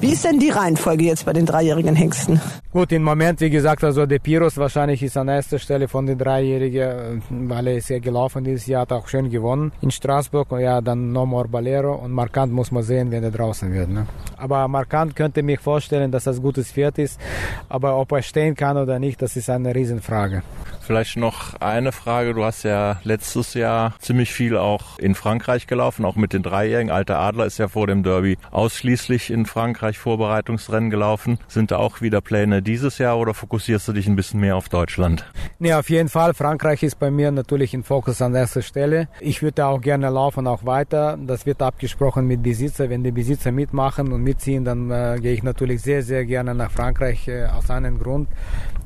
Wie 0.00 0.12
ist 0.12 0.24
denn 0.24 0.40
die 0.40 0.50
Reihenfolge 0.50 1.04
jetzt 1.04 1.24
bei 1.24 1.32
den 1.32 1.46
dreijährigen 1.46 1.94
Hengsten? 1.94 2.40
Gut, 2.72 2.90
im 2.90 3.04
Moment, 3.04 3.40
wie 3.40 3.50
gesagt, 3.50 3.84
also 3.84 4.04
der 4.04 4.18
Piros 4.18 4.56
wahrscheinlich 4.56 5.02
ist 5.02 5.16
an 5.16 5.28
erster 5.28 5.60
Stelle 5.60 5.86
von 5.86 6.06
den 6.06 6.18
Dreijährigen, 6.18 7.22
weil 7.30 7.68
er 7.68 7.76
ist 7.76 7.88
ja 7.88 7.98
gelaufen 8.00 8.42
dieses 8.42 8.66
Jahr, 8.66 8.82
hat 8.82 8.92
auch 8.92 9.06
schön 9.06 9.30
gewonnen 9.30 9.72
in 9.80 9.90
Straßburg. 9.90 10.50
Und 10.50 10.60
ja, 10.60 10.80
dann 10.80 11.12
No 11.12 11.24
More 11.24 11.46
Balero 11.46 11.94
und 11.94 12.10
Markant 12.10 12.52
muss 12.52 12.72
man 12.72 12.82
sehen, 12.82 13.12
wenn 13.12 13.22
er 13.22 13.30
draußen 13.30 13.72
wird. 13.72 13.90
Ne? 13.90 14.06
Aber 14.36 14.66
Markant 14.66 15.14
könnte 15.14 15.42
mich 15.42 15.60
vorstellen, 15.60 16.10
dass 16.10 16.24
das 16.24 16.42
gutes 16.42 16.72
Pferd 16.72 16.98
ist. 16.98 17.20
Aber 17.68 17.96
ob 17.96 18.10
er 18.10 18.22
stehen 18.22 18.56
kann 18.56 18.76
oder 18.76 18.98
nicht, 18.98 19.22
das 19.22 19.36
ist 19.36 19.48
eine 19.50 19.72
Riesenfrage. 19.72 20.42
Vielleicht 20.80 21.16
noch 21.16 21.54
eine 21.60 21.92
Frage. 21.92 22.34
Du 22.34 22.42
hast 22.42 22.64
ja 22.64 23.00
letztes 23.04 23.54
Jahr 23.54 23.94
ziemlich 24.00 24.32
viel 24.32 24.56
auch 24.56 24.98
in 24.98 25.14
Frankreich 25.14 25.68
gelaufen, 25.68 26.04
auch 26.04 26.16
mit 26.16 26.32
den 26.32 26.42
Dreijährigen. 26.42 26.90
Alter 26.90 27.20
Adler 27.20 27.46
ist 27.46 27.58
ja 27.58 27.68
vor 27.68 27.86
dem 27.86 28.02
Derby 28.02 28.36
ausschließlich 28.50 29.30
in 29.30 29.46
Frankreich 29.46 29.51
Vorbereitungsrennen 29.52 30.90
gelaufen. 30.90 31.38
Sind 31.48 31.70
da 31.70 31.76
auch 31.76 32.00
wieder 32.00 32.20
Pläne 32.20 32.62
dieses 32.62 32.98
Jahr 32.98 33.18
oder 33.18 33.34
fokussierst 33.34 33.88
du 33.88 33.92
dich 33.92 34.06
ein 34.06 34.16
bisschen 34.16 34.40
mehr 34.40 34.56
auf 34.56 34.68
Deutschland? 34.68 35.30
Nee, 35.58 35.74
auf 35.74 35.90
jeden 35.90 36.08
Fall. 36.08 36.34
Frankreich 36.34 36.82
ist 36.82 36.98
bei 36.98 37.10
mir 37.10 37.30
natürlich 37.30 37.74
im 37.74 37.84
Fokus 37.84 38.22
an 38.22 38.34
erster 38.34 38.62
Stelle. 38.62 39.08
Ich 39.20 39.42
würde 39.42 39.66
auch 39.66 39.80
gerne 39.80 40.10
laufen, 40.10 40.46
auch 40.46 40.64
weiter. 40.64 41.18
Das 41.26 41.46
wird 41.46 41.62
abgesprochen 41.62 42.26
mit 42.26 42.42
Besitzer. 42.42 42.90
Wenn 42.90 43.04
die 43.04 43.12
Besitzer 43.12 43.52
mitmachen 43.52 44.12
und 44.12 44.22
mitziehen, 44.22 44.64
dann 44.64 44.90
äh, 44.90 45.18
gehe 45.20 45.34
ich 45.34 45.42
natürlich 45.42 45.82
sehr, 45.82 46.02
sehr 46.02 46.24
gerne 46.24 46.54
nach 46.54 46.70
Frankreich 46.70 47.28
äh, 47.28 47.44
aus 47.46 47.70
einem 47.70 47.98
Grund. 47.98 48.28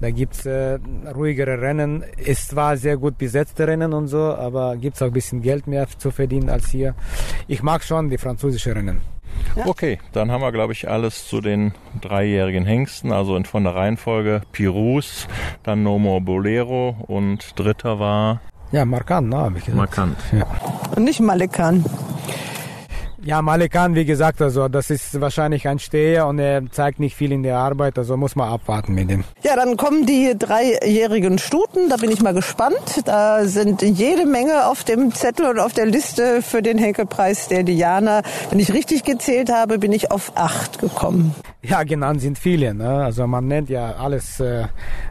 Da 0.01 0.11
gibt's 0.11 0.45
äh, 0.47 0.79
ruhigere 1.15 1.61
Rennen. 1.61 2.05
Ist 2.19 2.51
zwar 2.51 2.77
sehr 2.77 2.97
gut 2.97 3.19
besetzte 3.19 3.67
Rennen 3.67 3.93
und 3.93 4.09
so, 4.09 4.19
aber 4.19 4.77
gibt's 4.77 5.01
auch 5.01 5.07
ein 5.07 5.13
bisschen 5.13 5.41
Geld 5.41 5.67
mehr 5.67 5.87
zu 5.99 6.11
verdienen 6.11 6.51
als 6.51 6.71
hier. 6.71 6.95
Ich 7.49 7.63
mag 7.63 7.83
schon 7.83 8.11
die 8.11 8.19
französischen 8.19 8.73
Rennen. 8.73 9.16
Ja. 9.57 9.67
Okay, 9.67 9.99
dann 10.13 10.31
haben 10.31 10.43
wir, 10.43 10.53
glaube 10.53 10.73
ich, 10.73 10.89
alles 10.89 11.27
zu 11.27 11.41
den 11.41 11.73
dreijährigen 12.01 12.65
Hengsten, 12.65 13.13
also 13.13 13.37
in, 13.37 13.45
von 13.45 13.65
der 13.65 13.75
Reihenfolge 13.75 14.43
Pirus, 14.53 15.29
dann 15.63 15.83
Nomo 15.83 16.21
Bolero 16.21 16.97
und 17.07 17.59
dritter 17.59 17.99
war... 17.99 18.41
Ja, 18.73 18.85
Markant, 18.85 19.29
ne, 19.29 19.37
habe 19.37 19.59
ich 19.59 19.65
gesagt. 19.65 19.77
Markant. 19.77 20.19
Ja. 20.33 20.47
Und 20.97 21.05
nicht 21.05 21.21
Malekan. 21.21 21.85
Ja, 23.27 23.43
Malekan, 23.43 23.97
wie 23.97 24.05
gesagt, 24.05 24.41
also 24.41 24.69
das 24.69 24.89
ist 24.89 25.21
wahrscheinlich 25.21 25.67
ein 25.67 25.81
Steher 25.81 26.29
und 26.29 26.39
er 26.39 26.71
zeigt 26.71 27.01
nicht 27.01 27.17
viel 27.17 27.33
in 27.33 27.43
der 27.43 27.59
Arbeit, 27.59 27.99
also 27.99 28.17
muss 28.17 28.37
man 28.37 28.49
abwarten 28.49 28.95
mit 28.95 29.11
ihm. 29.11 29.25
Ja, 29.43 29.57
dann 29.57 29.77
kommen 29.77 30.07
die 30.07 30.35
dreijährigen 30.39 31.39
Stuten, 31.39 31.89
da 31.89 31.97
bin 31.97 32.13
ich 32.13 32.23
mal 32.23 32.35
gespannt. 32.35 33.03
Da 33.05 33.45
sind 33.47 33.83
jede 33.83 34.27
Menge 34.27 34.69
auf 34.69 34.85
dem 34.85 35.13
Zettel 35.13 35.47
und 35.47 35.59
auf 35.59 35.73
der 35.73 35.87
Liste 35.87 36.41
für 36.41 36.63
den 36.63 36.79
Henkelpreis 36.79 37.49
der 37.49 37.65
Diana. 37.65 38.23
Wenn 38.51 38.61
ich 38.61 38.73
richtig 38.73 39.03
gezählt 39.03 39.51
habe, 39.51 39.81
bin 39.81 39.91
ich 39.91 40.13
auf 40.13 40.31
acht 40.37 40.79
gekommen. 40.79 41.35
Ja, 41.63 41.83
genannt 41.83 42.21
sind 42.21 42.39
viele. 42.39 42.75
Ne? 42.75 42.89
Also 42.89 43.27
man 43.27 43.49
nennt 43.49 43.69
ja 43.71 43.97
alles, 43.97 44.39
äh, 44.39 44.67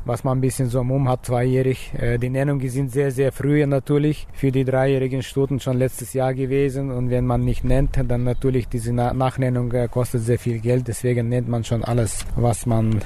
was 0.05 0.23
man 0.23 0.37
ein 0.37 0.41
bisschen 0.41 0.69
so 0.69 0.79
um 0.79 1.09
hat, 1.09 1.25
zweijährig. 1.25 1.91
Äh, 1.99 2.17
die 2.17 2.29
Nennungen 2.29 2.69
sind 2.69 2.93
sehr, 2.93 3.11
sehr 3.11 3.33
früh 3.33 3.65
natürlich 3.65 4.25
für 4.31 4.53
die 4.53 4.63
dreijährigen 4.63 5.21
Stuten 5.21 5.59
schon 5.59 5.77
letztes 5.77 6.13
Jahr 6.13 6.33
gewesen. 6.33 6.91
Und 6.91 7.09
wenn 7.09 7.25
man 7.25 7.43
nicht 7.43 7.65
nennt, 7.65 7.97
dann 8.07 8.23
natürlich 8.23 8.67
diese 8.67 8.93
Na 8.93 9.13
Nachnennung 9.13 9.71
äh, 9.71 9.87
kostet 9.87 10.21
sehr 10.23 10.39
viel 10.39 10.59
Geld. 10.59 10.87
Deswegen 10.87 11.29
nennt 11.29 11.47
man 11.47 11.63
schon 11.63 11.83
alles, 11.83 12.25
was 12.35 12.65
man 12.65 13.01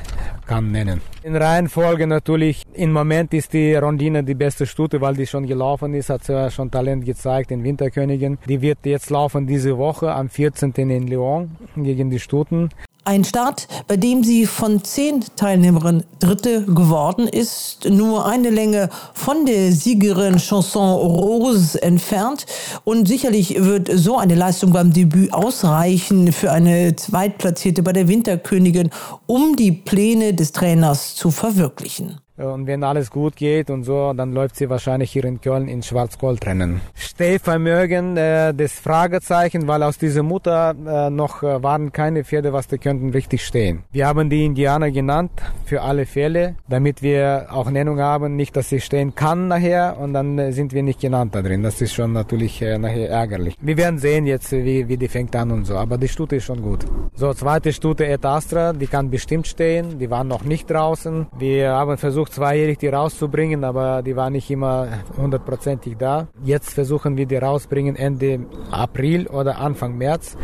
kann 0.47 0.71
nennen. 0.71 1.01
In 1.23 1.35
Reihenfolge 1.35 2.07
natürlich, 2.07 2.63
im 2.73 2.91
Moment 2.91 3.33
ist 3.33 3.53
die 3.53 3.75
Rondine 3.75 4.23
die 4.23 4.35
beste 4.35 4.65
Stute, 4.65 5.01
weil 5.01 5.15
die 5.15 5.27
schon 5.27 5.45
gelaufen 5.45 5.93
ist, 5.93 6.09
hat 6.09 6.23
sie 6.23 6.51
schon 6.51 6.71
Talent 6.71 7.05
gezeigt 7.05 7.51
in 7.51 7.63
Winterkönigin. 7.63 8.37
Die 8.47 8.61
wird 8.61 8.79
jetzt 8.85 9.09
laufen 9.09 9.47
diese 9.47 9.77
Woche 9.77 10.11
am 10.11 10.29
14. 10.29 10.71
in 10.73 11.07
Lyon 11.07 11.51
gegen 11.75 12.09
die 12.09 12.19
Stuten. 12.19 12.69
Ein 13.05 13.23
Start, 13.23 13.67
bei 13.87 13.97
dem 13.97 14.23
sie 14.23 14.45
von 14.45 14.83
zehn 14.83 15.23
Teilnehmerinnen 15.35 16.03
Dritte 16.19 16.63
geworden 16.65 17.27
ist, 17.27 17.89
nur 17.89 18.25
eine 18.25 18.49
Länge 18.49 18.89
von 19.13 19.45
der 19.45 19.71
Siegerin 19.71 20.37
Chanson 20.37 20.95
Rose 20.95 21.81
entfernt. 21.81 22.45
Und 22.83 23.07
sicherlich 23.07 23.55
wird 23.63 23.89
so 23.93 24.17
eine 24.17 24.35
Leistung 24.35 24.73
beim 24.73 24.93
Debüt 24.93 25.33
ausreichen 25.33 26.31
für 26.33 26.51
eine 26.51 26.95
Zweitplatzierte 26.95 27.83
bei 27.83 27.93
der 27.93 28.07
Winterkönigin, 28.07 28.89
um 29.25 29.55
die 29.55 29.71
Pläne 29.71 30.33
des 30.33 30.51
Trainers 30.51 31.15
zu 31.15 31.31
verwirklichen. 31.31 32.19
Und 32.39 32.67
wenn 32.67 32.83
alles 32.83 33.11
gut 33.11 33.35
geht 33.35 33.69
und 33.69 33.83
so, 33.83 34.13
dann 34.13 34.31
läuft 34.31 34.55
sie 34.55 34.69
wahrscheinlich 34.69 35.11
hier 35.11 35.25
in 35.25 35.41
Köln 35.41 35.67
in 35.67 35.83
Schwarz-Gold-Rennen. 35.83 36.79
Stehvermögen, 36.95 38.15
äh, 38.15 38.53
das 38.53 38.73
Fragezeichen, 38.79 39.67
weil 39.67 39.83
aus 39.83 39.97
dieser 39.97 40.23
Mutter 40.23 40.73
äh, 40.87 41.09
noch 41.09 41.43
äh, 41.43 41.61
waren 41.61 41.91
keine 41.91 42.23
Pferde, 42.23 42.53
was 42.53 42.67
die 42.67 42.77
könnten 42.77 43.09
richtig 43.09 43.45
stehen. 43.45 43.83
Wir 43.91 44.07
haben 44.07 44.29
die 44.29 44.45
Indianer 44.45 44.89
genannt, 44.89 45.31
für 45.65 45.81
alle 45.81 46.05
Fälle, 46.05 46.55
damit 46.69 47.01
wir 47.01 47.47
auch 47.51 47.69
Nennung 47.69 47.99
haben, 47.99 48.37
nicht, 48.37 48.55
dass 48.55 48.69
sie 48.69 48.79
stehen 48.79 49.15
kann 49.15 49.49
nachher 49.49 49.97
und 49.99 50.13
dann 50.13 50.39
äh, 50.39 50.53
sind 50.53 50.71
wir 50.73 50.83
nicht 50.83 51.01
genannt 51.01 51.35
da 51.35 51.41
drin. 51.41 51.61
Das 51.61 51.81
ist 51.81 51.93
schon 51.93 52.13
natürlich 52.13 52.61
äh, 52.61 52.77
nachher 52.77 53.09
ärgerlich. 53.09 53.55
Wir 53.59 53.75
werden 53.75 53.99
sehen 53.99 54.25
jetzt, 54.25 54.51
wie, 54.53 54.87
wie 54.87 54.97
die 54.97 55.09
fängt 55.09 55.35
an 55.35 55.51
und 55.51 55.65
so, 55.65 55.75
aber 55.75 55.97
die 55.97 56.07
Stute 56.07 56.37
ist 56.37 56.45
schon 56.45 56.61
gut. 56.61 56.85
So, 57.15 57.33
zweite 57.33 57.73
Stute 57.73 58.05
Et 58.05 58.25
Astra, 58.25 58.71
die 58.71 58.87
kann 58.87 59.09
bestimmt 59.09 59.47
stehen, 59.47 59.99
die 59.99 60.09
waren 60.09 60.27
noch 60.27 60.43
nicht 60.43 60.69
draußen. 60.69 61.27
Wir 61.37 61.71
haben 61.71 61.97
versucht, 61.97 62.28
versucht 62.29 62.33
zweijährig 62.33 62.77
die 62.77 62.87
rauszubringen, 62.87 63.63
aber 63.63 64.01
die 64.01 64.15
war 64.15 64.29
nicht 64.29 64.49
immer 64.49 64.87
hundertprozentig 65.17 65.97
da. 65.97 66.27
Jetzt 66.43 66.73
versuchen 66.73 67.17
wir 67.17 67.25
die 67.25 67.37
rauszubringen 67.37 67.95
Ende 67.95 68.45
April 68.71 69.27
oder 69.27 69.59
Anfang 69.59 69.97
März. 69.97 70.37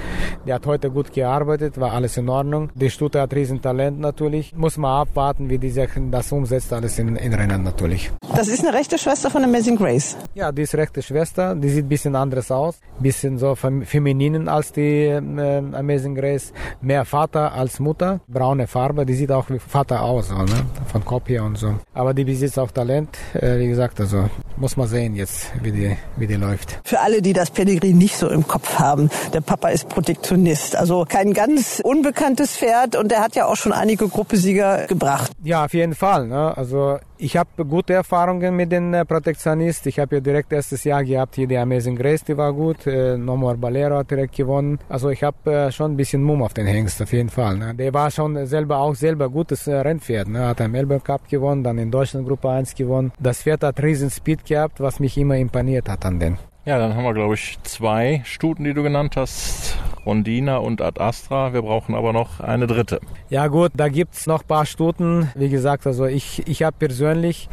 Der 0.46 0.56
hat 0.56 0.66
heute 0.66 0.92
gut 0.92 1.14
gearbeitet, 1.14 1.80
war 1.80 1.94
alles 1.94 2.18
in 2.18 2.30
Ordnung. 2.30 2.70
Die 2.76 2.90
Stute 2.90 3.22
hat 3.22 3.34
Riesentalent 3.34 4.00
natürlich. 4.00 4.54
Muss 4.56 4.78
man 4.78 5.02
abwarten, 5.02 5.50
wie 5.50 5.58
die 5.58 5.70
Sachen 5.70 6.12
das 6.12 6.32
umsetzt, 6.32 6.74
alles 6.74 7.00
in, 7.00 7.16
in 7.16 7.34
Rennen 7.34 7.64
natürlich. 7.64 8.12
Das 8.36 8.48
ist 8.48 8.66
eine 8.66 8.76
rechte 8.76 8.98
Schwester 8.98 9.30
von 9.30 9.44
Amazing 9.44 9.78
Grace. 9.78 10.18
Ja, 10.34 10.52
die 10.52 10.64
ist 10.64 10.76
rechte 10.76 11.02
Schwester. 11.02 11.56
Die 11.56 11.70
sieht 11.70 11.86
ein 11.86 11.90
bisschen 11.90 12.16
anders 12.16 12.52
aus. 12.52 12.80
Bisschen 13.00 13.38
so 13.38 13.56
femininen 13.56 14.50
als 14.50 14.74
die 14.74 15.06
äh, 15.06 15.58
Amazing 15.74 16.16
Grace. 16.16 16.52
Mehr 16.82 17.06
Vater 17.06 17.54
als 17.54 17.80
Mutter. 17.80 18.20
Braune 18.28 18.68
Farbe. 18.68 19.06
Die 19.06 19.14
sieht 19.14 19.32
auch 19.32 19.50
wie 19.50 19.60
Vater 19.60 20.02
aus, 20.02 20.30
so, 20.30 20.36
ne? 20.36 20.66
von 20.88 21.06
Kopf 21.06 21.30
her 21.30 21.44
und 21.44 21.58
so. 21.58 21.75
Aber 21.94 22.14
die 22.14 22.24
besitzt 22.24 22.60
auch 22.60 22.72
Talent. 22.72 23.18
Äh, 23.34 23.60
wie 23.60 23.68
gesagt, 23.68 24.00
also 24.00 24.30
muss 24.58 24.78
man 24.78 24.88
sehen 24.88 25.16
jetzt, 25.16 25.52
wie 25.62 25.72
die, 25.72 25.98
wie 26.18 26.28
die 26.28 26.36
läuft. 26.36 26.80
Für 26.84 27.00
alle, 27.00 27.22
die 27.22 27.34
das 27.34 27.52
Pedigree 27.52 27.94
nicht 27.94 28.18
so 28.18 28.30
im 28.30 28.48
Kopf 28.48 28.80
haben, 28.80 29.10
der 29.34 29.42
Papa 29.42 29.70
ist 29.70 29.90
Protektionist. 29.90 30.76
Also 30.76 31.06
kein 31.08 31.34
ganz 31.34 31.82
unbekanntes 31.84 32.58
Pferd 32.58 32.96
und 32.96 33.12
der 33.12 33.22
hat 33.22 33.36
ja 33.36 33.46
auch 33.46 33.56
schon 33.56 33.74
einige 33.74 34.08
Gruppesieger 34.08 34.88
gebracht. 34.88 35.32
Ja, 35.44 35.66
auf 35.66 35.74
jeden 35.74 35.96
Fall. 35.96 36.28
Ne? 36.28 36.56
Also 36.56 36.98
ich 37.18 37.38
habe 37.38 37.66
gute 37.66 37.94
Erfahrungen 37.94 38.56
mit 38.56 38.72
den 38.72 38.94
äh, 38.94 39.06
Protektionisten. 39.06 39.90
Ich 39.90 40.00
habe 40.00 40.16
ja 40.16 40.22
direkt 40.22 40.52
erstes 40.52 40.84
Jahr 40.84 41.04
gehabt 41.04 41.36
hier 41.36 41.48
die 41.48 41.58
Amazing 41.58 41.96
Grace, 41.96 42.24
die 42.24 42.38
war 42.38 42.54
gut. 42.54 42.88
Äh, 42.88 43.18
Nomor 43.18 43.56
Balero 43.58 43.98
hat 43.98 44.12
direkt 44.12 44.36
gewonnen. 44.36 44.80
Also 44.90 45.10
ich 45.10 45.24
habe 45.24 45.52
äh, 45.52 45.72
schon 45.72 45.92
ein 45.94 45.98
bisschen 45.98 46.24
Mumm 46.24 46.42
auf 46.42 46.54
den 46.54 46.68
Hengst, 46.68 47.02
auf 47.02 47.14
jeden 47.14 47.30
Fall. 47.30 47.58
Ne? 47.58 47.76
Der 47.76 47.94
war 47.94 48.12
schon 48.12 48.46
selber 48.46 48.78
auch 48.78 48.96
selber 48.96 49.30
gutes 49.30 49.68
äh, 49.68 49.76
Rennpferd. 49.76 50.28
Ne? 50.28 50.48
Hat 50.48 50.62
ein 50.62 50.72
Melbourne 50.72 51.02
Cup 51.02 51.28
gewonnen, 51.30 51.64
dann 51.64 51.78
in 51.78 51.92
Deutschland 51.92 52.28
Gruppe 52.28 52.50
1 52.50 52.76
gewonnen. 52.76 53.12
Das 53.20 53.44
Pferd 53.44 53.64
hat 53.64 53.82
riesen 53.82 54.10
Speed 54.10 54.46
gehabt, 54.46 54.80
was 54.80 55.00
mich 55.00 55.18
immer 55.18 55.38
imponiert 55.38 55.90
hat 55.90 56.06
an 56.06 56.20
den. 56.20 56.38
Ja, 56.66 56.80
dann 56.80 56.96
haben 56.96 57.04
wir, 57.04 57.14
glaube 57.14 57.36
ich, 57.36 57.60
zwei 57.62 58.24
Stuten, 58.26 58.64
die 58.64 58.74
du 58.74 58.82
genannt 58.82 59.18
hast. 59.18 59.78
Rondina 60.04 60.58
und 60.58 60.82
Ad 60.82 61.00
Astra. 61.00 61.54
Wir 61.54 61.62
brauchen 61.62 61.96
aber 61.96 62.14
noch 62.14 62.40
eine 62.40 62.68
dritte. 62.68 63.00
Ja 63.30 63.48
gut, 63.48 63.72
da 63.76 63.88
gibt's 63.88 64.28
noch 64.28 64.46
paar 64.46 64.66
Stuten. 64.66 65.30
Wie 65.36 65.50
gesagt, 65.50 65.88
also 65.88 66.06
ich, 66.06 66.48
ich 66.48 66.64
habe 66.64 66.76
persönlich 66.78 67.50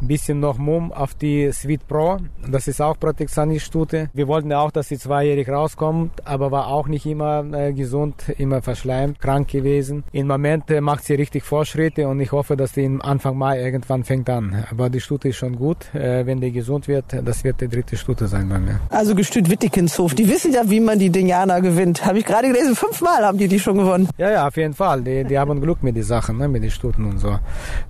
ein 0.00 0.06
bisschen 0.06 0.40
noch 0.40 0.58
Mumm 0.58 0.92
auf 0.92 1.14
die 1.14 1.50
Sweet 1.52 1.86
Pro. 1.88 2.18
Das 2.48 2.68
ist 2.68 2.80
auch 2.80 2.98
Protektionist-Stute. 2.98 4.10
Wir 4.12 4.28
wollten 4.28 4.50
ja 4.50 4.60
auch, 4.60 4.70
dass 4.70 4.88
sie 4.88 4.98
zweijährig 4.98 5.48
rauskommt, 5.48 6.26
aber 6.26 6.50
war 6.50 6.68
auch 6.68 6.86
nicht 6.86 7.06
immer 7.06 7.44
äh, 7.52 7.72
gesund, 7.72 8.28
immer 8.38 8.62
verschleimt, 8.62 9.20
krank 9.20 9.48
gewesen. 9.48 10.04
Im 10.12 10.28
Moment 10.28 10.70
äh, 10.70 10.80
macht 10.80 11.04
sie 11.04 11.14
richtig 11.14 11.44
Fortschritte 11.44 12.06
und 12.06 12.20
ich 12.20 12.32
hoffe, 12.32 12.56
dass 12.56 12.72
die 12.72 12.98
Anfang 13.00 13.36
Mai 13.36 13.60
irgendwann 13.60 14.04
fängt 14.04 14.30
an. 14.30 14.64
Aber 14.70 14.90
die 14.90 15.00
Stute 15.00 15.28
ist 15.28 15.36
schon 15.36 15.56
gut. 15.56 15.92
Äh, 15.94 16.26
wenn 16.26 16.40
die 16.40 16.52
gesund 16.52 16.88
wird, 16.88 17.16
das 17.24 17.42
wird 17.42 17.60
die 17.60 17.68
dritte 17.68 17.96
Stute 17.96 18.26
sein 18.28 18.48
bei 18.56 18.72
mir. 18.72 18.80
Also 18.90 19.14
gestüt 19.14 19.50
Wittikenshof. 19.50 20.14
Die 20.14 20.28
wissen 20.28 20.52
ja, 20.52 20.68
wie 20.68 20.80
man 20.80 20.98
die 20.98 21.10
Denianer 21.10 21.60
gewinnt. 21.60 22.04
Habe 22.04 22.18
ich 22.18 22.24
gerade 22.24 22.48
gelesen. 22.48 22.74
Fünfmal 22.74 23.24
haben 23.24 23.38
die 23.38 23.48
die 23.48 23.60
schon 23.60 23.78
gewonnen. 23.78 24.08
Ja, 24.18 24.30
ja, 24.30 24.48
auf 24.48 24.56
jeden 24.56 24.74
Fall. 24.74 25.02
Die, 25.02 25.24
die 25.24 25.38
haben 25.38 25.60
Glück 25.60 25.82
mit 25.82 25.96
den 25.96 26.02
Sachen, 26.02 26.38
ne, 26.38 26.48
mit 26.48 26.62
den 26.62 26.70
Stuten 26.70 27.04
und 27.04 27.18
so. 27.18 27.38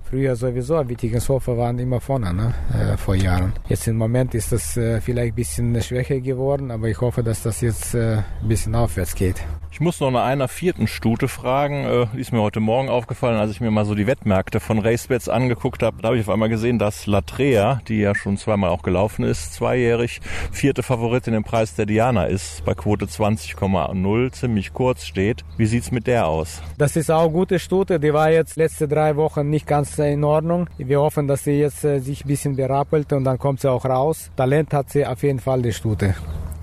Früher 0.09 0.35
sowieso, 0.35 0.87
Wittikenshofer 0.87 1.57
waren 1.57 1.79
immer 1.79 1.99
vorne, 1.99 2.33
ne, 2.33 2.53
äh, 2.73 2.97
vor 2.97 3.15
Jahren. 3.15 3.53
Jetzt 3.67 3.87
im 3.87 3.97
Moment 3.97 4.33
ist 4.35 4.51
das 4.51 4.77
äh, 4.77 5.01
vielleicht 5.01 5.33
ein 5.33 5.35
bisschen 5.35 5.81
schwächer 5.81 6.19
geworden, 6.19 6.71
aber 6.71 6.87
ich 6.87 6.99
hoffe, 7.01 7.23
dass 7.23 7.43
das 7.43 7.61
jetzt 7.61 7.93
äh, 7.93 8.17
ein 8.17 8.47
bisschen 8.47 8.75
aufwärts 8.75 9.15
geht. 9.15 9.43
Ich 9.77 9.81
muss 9.81 9.99
noch 9.99 10.09
nach 10.09 10.25
einer 10.25 10.47
vierten 10.47 10.87
Stute 10.87 11.27
fragen. 11.27 11.83
Äh, 11.83 12.07
die 12.15 12.21
ist 12.21 12.31
mir 12.31 12.41
heute 12.41 12.59
Morgen 12.59 12.89
aufgefallen, 12.89 13.37
als 13.37 13.51
ich 13.51 13.61
mir 13.61 13.69
mal 13.69 13.85
so 13.85 13.95
die 13.95 14.07
Wettmärkte 14.07 14.59
von 14.59 14.79
Racebets 14.79 15.29
angeguckt 15.29 15.83
habe. 15.83 16.01
Da 16.01 16.07
habe 16.07 16.17
ich 16.17 16.25
auf 16.25 16.33
einmal 16.33 16.49
gesehen, 16.49 16.79
dass 16.79 17.05
Latrea, 17.05 17.81
die 17.87 17.99
ja 17.99 18.15
schon 18.15 18.37
zweimal 18.37 18.71
auch 18.71 18.81
gelaufen 18.81 19.23
ist, 19.23 19.53
zweijährig, 19.53 20.21
vierte 20.57 20.83
Favoritin 20.83 21.33
im 21.33 21.43
Preis 21.43 21.75
der 21.75 21.85
Diana 21.85 22.25
ist, 22.25 22.65
bei 22.65 22.73
Quote 22.73 23.05
20,0, 23.05 24.31
ziemlich 24.31 24.73
kurz 24.73 25.05
steht. 25.05 25.45
Wie 25.55 25.67
sieht's 25.67 25.91
mit 25.91 26.07
der 26.07 26.27
aus? 26.27 26.61
Das 26.77 26.95
ist 26.95 27.11
auch 27.11 27.23
eine 27.23 27.31
gute 27.31 27.59
Stute. 27.59 27.99
Die 27.99 28.13
war 28.13 28.31
jetzt 28.31 28.57
letzte 28.57 28.87
drei 28.87 29.15
Wochen 29.15 29.49
nicht 29.49 29.67
ganz 29.67 29.97
in 29.99 30.23
Ordnung. 30.23 30.67
Wir 30.77 30.99
hoffen, 30.99 31.27
dass 31.27 31.43
sie 31.43 31.59
jetzt 31.59 31.83
äh, 31.83 31.99
sich 31.99 32.25
ein 32.25 32.27
bisschen 32.27 32.55
berappelt 32.55 33.13
und 33.13 33.23
dann 33.23 33.37
kommt 33.37 33.61
sie 33.61 33.71
auch 33.71 33.85
raus. 33.85 34.31
Talent 34.35 34.73
hat 34.73 34.89
sie 34.89 35.05
auf 35.05 35.21
jeden 35.23 35.39
Fall, 35.39 35.61
die 35.61 35.73
Stute. 35.73 36.15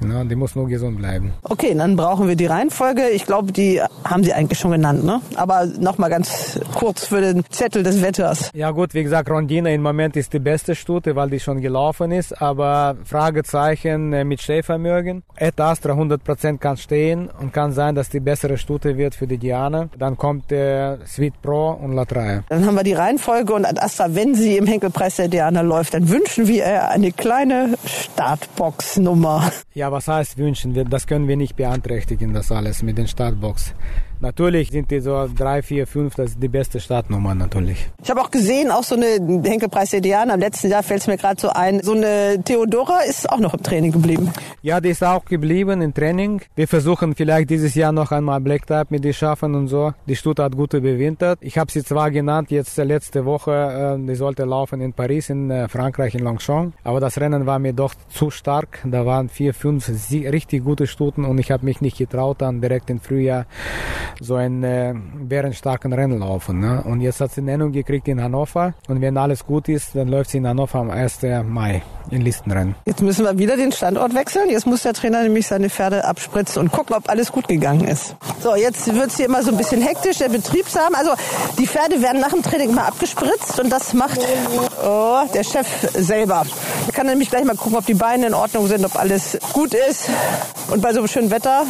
Ja, 0.02 0.24
die 0.24 0.34
muss 0.34 0.54
nur 0.54 0.68
gesund 0.68 0.98
bleiben. 0.98 1.32
Okay, 1.42 1.74
dann 1.74 1.96
brauchen 1.96 2.28
wir 2.28 2.36
die 2.36 2.46
Reihenfolge. 2.46 3.08
Ich 3.10 3.26
glaube, 3.26 3.52
die 3.52 3.80
haben 4.04 4.24
Sie 4.24 4.32
eigentlich 4.32 4.58
schon 4.58 4.72
genannt, 4.72 5.04
ne? 5.04 5.20
Aber 5.36 5.66
nochmal 5.66 6.10
ganz 6.10 6.60
kurz 6.74 7.06
für 7.06 7.20
den 7.20 7.44
Zettel 7.50 7.82
des 7.82 8.02
Wetters. 8.02 8.50
Ja 8.54 8.70
gut, 8.70 8.94
wie 8.94 9.02
gesagt, 9.02 9.30
Rondina 9.30 9.70
im 9.70 9.82
Moment 9.82 10.16
ist 10.16 10.32
die 10.32 10.38
beste 10.38 10.74
Stute, 10.74 11.16
weil 11.16 11.30
die 11.30 11.40
schon 11.40 11.60
gelaufen 11.60 12.10
ist. 12.12 12.40
Aber 12.40 12.96
Fragezeichen 13.04 14.12
äh, 14.12 14.24
mit 14.24 14.42
Stehvermögen. 14.42 15.22
Et 15.36 15.60
Astra 15.60 15.92
100% 15.92 16.58
kann 16.58 16.76
stehen 16.76 17.28
und 17.40 17.52
kann 17.52 17.72
sein, 17.72 17.94
dass 17.94 18.08
die 18.08 18.20
bessere 18.20 18.58
Stute 18.58 18.96
wird 18.96 19.14
für 19.14 19.26
die 19.26 19.38
Diana. 19.38 19.88
Dann 19.98 20.16
kommt 20.16 20.50
der 20.50 20.98
äh, 21.02 21.06
Sweet 21.06 21.40
Pro 21.42 21.70
und 21.70 21.92
Latreia. 21.92 22.44
Dann 22.48 22.66
haben 22.66 22.74
wir 22.74 22.84
die 22.84 22.94
Reihenfolge 22.94 23.52
und 23.54 23.64
Ad 23.64 23.80
Astra, 23.80 24.14
wenn 24.14 24.34
sie 24.34 24.56
im 24.56 24.66
Henkelpreis 24.66 25.16
der 25.16 25.28
Diana 25.28 25.60
läuft, 25.60 25.94
dann 25.94 26.08
wünschen 26.08 26.46
wir 26.48 26.64
ihr 26.64 26.88
eine 26.88 27.12
kleine 27.12 27.74
Startbox-Nummer. 27.86 29.50
Ja, 29.74 29.83
was 29.92 30.08
heißt 30.08 30.38
wünschen? 30.38 30.88
Das 30.90 31.06
können 31.06 31.28
wir 31.28 31.36
nicht 31.36 31.56
beanträchtigen, 31.56 32.32
das 32.32 32.52
alles 32.52 32.82
mit 32.82 32.98
den 32.98 33.08
Startbox. 33.08 33.74
Natürlich 34.20 34.70
sind 34.70 34.90
die 34.90 35.00
so 35.00 35.28
drei, 35.36 35.62
vier, 35.62 35.86
fünf, 35.86 36.14
das 36.14 36.30
ist 36.30 36.42
die 36.42 36.48
beste 36.48 36.80
Startnummer 36.80 37.34
natürlich. 37.34 37.88
Ich 38.02 38.10
habe 38.10 38.20
auch 38.20 38.30
gesehen, 38.30 38.70
auch 38.70 38.82
so 38.82 38.94
eine 38.94 39.42
Henkelpreis 39.44 39.92
Indianer, 39.92 40.34
im 40.34 40.40
letzten 40.40 40.70
Jahr 40.70 40.82
fällt 40.82 41.02
es 41.02 41.06
mir 41.06 41.16
gerade 41.16 41.40
so 41.40 41.48
ein, 41.50 41.82
so 41.82 41.92
eine 41.92 42.42
Theodora 42.44 43.00
ist 43.00 43.30
auch 43.30 43.38
noch 43.38 43.54
im 43.54 43.62
Training 43.62 43.92
geblieben. 43.92 44.30
Ja, 44.62 44.80
die 44.80 44.90
ist 44.90 45.04
auch 45.04 45.24
geblieben 45.24 45.82
im 45.82 45.92
Training. 45.92 46.40
Wir 46.54 46.68
versuchen 46.68 47.14
vielleicht 47.14 47.50
dieses 47.50 47.74
Jahr 47.74 47.92
noch 47.92 48.12
einmal 48.12 48.40
Black 48.40 48.66
Type 48.66 48.86
mit 48.88 49.04
die 49.04 49.12
schaffen 49.12 49.54
und 49.54 49.68
so. 49.68 49.92
Die 50.06 50.16
Stute 50.16 50.42
hat 50.42 50.56
gut 50.56 50.74
überwintert. 50.74 51.38
Ich 51.42 51.58
habe 51.58 51.70
sie 51.70 51.84
zwar 51.84 52.10
genannt, 52.10 52.50
jetzt 52.50 52.76
letzte 52.78 53.24
Woche, 53.24 53.96
äh, 53.98 54.06
die 54.06 54.14
sollte 54.14 54.44
laufen 54.44 54.80
in 54.80 54.92
Paris, 54.92 55.30
in 55.30 55.50
äh, 55.50 55.68
Frankreich, 55.68 56.14
in 56.14 56.20
Longchamp, 56.20 56.74
aber 56.84 57.00
das 57.00 57.18
Rennen 57.20 57.46
war 57.46 57.58
mir 57.58 57.72
doch 57.72 57.94
zu 58.08 58.30
stark. 58.30 58.80
Da 58.84 59.04
waren 59.04 59.28
vier, 59.28 59.54
fünf 59.54 59.90
richtig 60.10 60.64
gute 60.64 60.86
Stuten 60.86 61.24
und 61.24 61.38
ich 61.38 61.50
habe 61.50 61.64
mich 61.64 61.80
nicht 61.80 61.98
getraut, 61.98 62.36
dann 62.40 62.60
direkt 62.60 62.90
im 62.90 63.00
Frühjahr 63.00 63.46
so 64.20 64.36
einen 64.36 64.62
äh, 64.62 64.94
bärenstarken 64.94 65.92
Rennen 65.92 66.18
laufen. 66.18 66.60
Ne? 66.60 66.82
Und 66.84 67.00
jetzt 67.00 67.20
hat 67.20 67.32
sie 67.32 67.42
Nennung 67.42 67.72
gekriegt 67.72 68.08
in 68.08 68.22
Hannover 68.22 68.74
und 68.88 69.00
wenn 69.00 69.16
alles 69.16 69.44
gut 69.44 69.68
ist, 69.68 69.94
dann 69.94 70.08
läuft 70.08 70.30
sie 70.30 70.38
in 70.38 70.46
Hannover 70.46 70.78
am 70.78 70.90
1. 70.90 71.20
Mai 71.44 71.82
in 72.10 72.20
Listenrennen. 72.20 72.74
Jetzt 72.84 73.02
müssen 73.02 73.24
wir 73.24 73.38
wieder 73.38 73.56
den 73.56 73.72
Standort 73.72 74.14
wechseln. 74.14 74.50
Jetzt 74.50 74.66
muss 74.66 74.82
der 74.82 74.92
Trainer 74.92 75.22
nämlich 75.22 75.46
seine 75.46 75.70
Pferde 75.70 76.04
abspritzen 76.04 76.62
und 76.62 76.72
gucken, 76.72 76.94
ob 76.96 77.08
alles 77.08 77.32
gut 77.32 77.48
gegangen 77.48 77.86
ist. 77.86 78.16
So, 78.42 78.54
jetzt 78.54 78.92
wird 78.94 79.08
es 79.08 79.16
hier 79.16 79.26
immer 79.26 79.42
so 79.42 79.50
ein 79.50 79.56
bisschen 79.56 79.80
hektisch, 79.80 80.18
der 80.18 80.28
Betriebsam. 80.28 80.94
Also 80.94 81.12
die 81.58 81.66
Pferde 81.66 82.02
werden 82.02 82.20
nach 82.20 82.30
dem 82.30 82.42
Training 82.42 82.70
immer 82.70 82.86
abgespritzt 82.86 83.58
und 83.60 83.70
das 83.70 83.94
macht 83.94 84.20
oh, 84.84 85.20
der 85.32 85.44
Chef 85.44 85.66
selber. 85.94 86.44
Er 86.86 86.92
kann 86.92 87.06
nämlich 87.06 87.30
gleich 87.30 87.44
mal 87.44 87.56
gucken, 87.56 87.78
ob 87.78 87.86
die 87.86 87.94
Beine 87.94 88.26
in 88.26 88.34
Ordnung 88.34 88.66
sind, 88.66 88.84
ob 88.84 88.96
alles 88.96 89.38
gut 89.52 89.74
ist. 89.74 90.08
Und 90.70 90.82
bei 90.82 90.92
so 90.92 90.98
einem 90.98 91.08
schönen 91.08 91.30
Wetter 91.30 91.64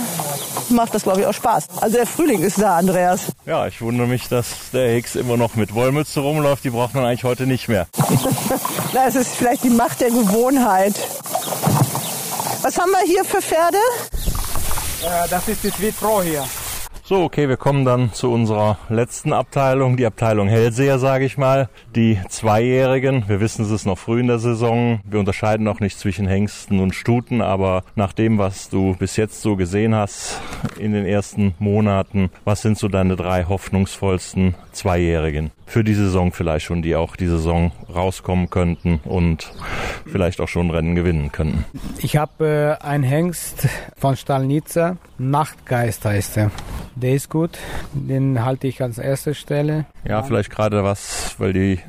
macht 0.71 0.95
das, 0.95 1.03
glaube 1.03 1.21
ich, 1.21 1.27
auch 1.27 1.35
Spaß. 1.35 1.67
Also 1.81 1.97
der 1.97 2.07
Frühling 2.25 2.43
ist 2.43 2.59
da, 2.59 2.79
Andreas. 2.79 3.33
Ja, 3.45 3.67
ich 3.67 3.83
wundere 3.83 4.07
mich, 4.07 4.29
dass 4.29 4.71
der 4.73 4.89
Hicks 4.93 5.15
immer 5.15 5.37
noch 5.37 5.57
mit 5.57 5.75
Wollmütze 5.75 6.21
rumläuft. 6.21 6.65
Die 6.65 6.71
braucht 6.71 6.95
man 6.95 7.05
eigentlich 7.05 7.25
heute 7.25 7.47
nicht 7.47 7.69
mehr. 7.69 7.87
Na, 8.95 9.07
es 9.07 9.15
ist 9.15 9.35
vielleicht 9.35 9.63
die 9.63 9.69
Macht 9.69 10.01
der 10.01 10.09
Gewohnheit. 10.09 10.95
Was 12.63 12.79
haben 12.79 12.93
wir 12.93 13.05
hier 13.05 13.27
für 13.27 13.43
Pferde? 13.43 13.77
Äh, 15.03 15.29
das 15.29 15.49
ist 15.49 15.65
die 15.65 15.69
Sweet 15.69 16.01
Pro 16.01 16.23
hier. 16.23 16.47
So, 17.07 17.23
okay, 17.23 17.51
wir 17.51 17.59
kommen 17.59 17.85
dann 17.85 18.15
zu 18.15 18.33
unserer 18.33 18.79
letzten 18.89 19.35
Abteilung, 19.35 19.99
die 19.99 20.07
Abteilung 20.07 20.49
Hellseher, 20.49 20.99
sage 20.99 21.27
ich 21.27 21.37
mal. 21.37 21.69
Die 21.95 22.19
Zweijährigen, 22.31 23.29
wir 23.29 23.41
wissen, 23.41 23.63
es 23.63 23.71
ist 23.71 23.85
noch 23.85 23.99
früh 23.99 24.21
in 24.21 24.27
der 24.27 24.39
Saison. 24.39 25.01
Wir 25.05 25.21
unterscheiden 25.21 25.65
noch 25.65 25.81
nicht 25.81 25.99
zwischen 25.99 26.27
Hengsten 26.27 26.81
und 26.81 26.95
Stuten, 26.95 27.43
aber 27.43 27.85
nach 27.95 28.15
dem, 28.15 28.39
was 28.39 28.71
du 28.71 28.97
bis 28.97 29.19
jetzt 29.19 29.43
so 29.43 29.55
gesehen 29.55 29.95
hast 29.95 30.41
in 30.79 30.95
den 30.95 31.05
ersten 31.05 31.55
Monaten, 31.59 32.31
was 32.45 32.63
sind 32.63 32.79
so 32.79 32.89
deine 32.89 33.17
drei 33.17 33.45
hoffnungsvollsten 33.45 34.55
Zweijährigen? 34.73 35.51
Für 35.67 35.85
die 35.85 35.95
Saison 35.95 36.33
vielleicht 36.33 36.65
schon, 36.65 36.81
die 36.81 36.97
auch 36.97 37.17
die 37.17 37.27
Saison 37.27 37.73
rauskommen 37.95 38.49
könnten 38.49 39.01
und 39.05 39.53
vielleicht 40.11 40.41
auch 40.41 40.49
schon 40.49 40.71
Rennen 40.71 40.95
gewinnen 40.95 41.33
könnten. 41.33 41.67
Ich 41.99 42.17
habe 42.17 42.79
äh, 42.81 42.85
einen 42.85 43.05
Hengst 43.05 43.69
von 43.99 44.17
Stallnitzer, 44.17 44.97
Nachtgeist 45.19 46.05
heißt 46.07 46.39
er. 46.39 46.51
Der 46.97 47.15
ist 47.15 47.29
gut, 47.29 47.59
den 47.93 48.45
halte 48.45 48.69
ich 48.69 48.81
als 48.81 48.99
erste 48.99 49.35
Stelle. 49.35 49.87
Ja, 50.07 50.23
vielleicht 50.23 50.51
gerade 50.51 50.85
was, 50.85 51.35
weil 51.39 51.53
die 51.53 51.81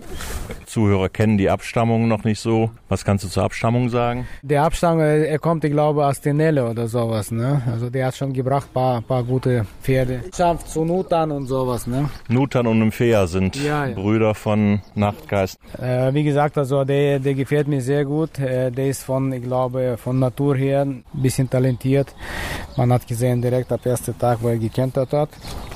Zuhörer 0.76 1.08
kennen 1.08 1.38
die 1.38 1.50
Abstammung 1.50 2.10
noch 2.10 2.26
nicht 2.26 2.42
so. 2.42 2.70
Was 2.90 3.06
kannst 3.06 3.24
du 3.24 3.30
zur 3.30 3.44
Abstammung 3.44 3.88
sagen? 3.88 4.28
Der 4.42 4.64
Abstammung, 4.64 5.00
er 5.00 5.40
kommt, 5.40 5.64
ich 5.64 5.72
glaube, 5.72 6.06
aus 6.06 6.20
Tenelle 6.20 6.70
oder 6.70 6.90
sowas. 6.90 7.32
Ne? 7.32 7.62
Also 7.72 7.90
der 7.90 8.08
hat 8.08 8.18
schon 8.18 8.34
gebracht, 8.34 8.74
paar, 8.74 9.02
paar 9.02 9.24
gute 9.24 9.66
Pferde. 9.82 10.26
Schafft 10.36 10.68
zu 10.68 10.84
Nutan 10.84 11.32
und 11.32 11.46
sowas. 11.46 11.88
Ne? 11.88 12.10
Nutan 12.28 12.68
und 12.68 12.80
Nymphea 12.80 13.26
sind 13.26 13.56
ja, 13.56 13.86
ja. 13.86 13.96
Brüder 13.96 14.36
von 14.36 14.82
Nachtgeist. 14.96 15.58
Äh, 15.82 16.14
wie 16.14 16.26
gesagt, 16.26 16.58
also 16.58 16.84
der, 16.84 17.20
der 17.20 17.36
gefällt 17.36 17.70
mir 17.70 17.80
sehr 17.80 18.04
gut. 18.04 18.38
Äh, 18.38 18.70
der 18.70 18.88
ist 18.88 19.04
von, 19.04 19.32
ich 19.32 19.44
glaube, 19.44 19.96
von 19.98 20.20
Natur 20.20 20.58
her 20.58 20.82
ein 20.82 21.06
bisschen 21.14 21.50
talentiert. 21.50 22.14
Man 22.76 22.92
hat 22.92 23.08
gesehen 23.08 23.42
direkt 23.42 23.72
ab 23.72 23.86
ersten 23.86 24.20
Tag, 24.20 24.40
wo 24.42 24.50
er 24.50 24.58
gekentert 24.58 25.14
hat. 25.14 25.30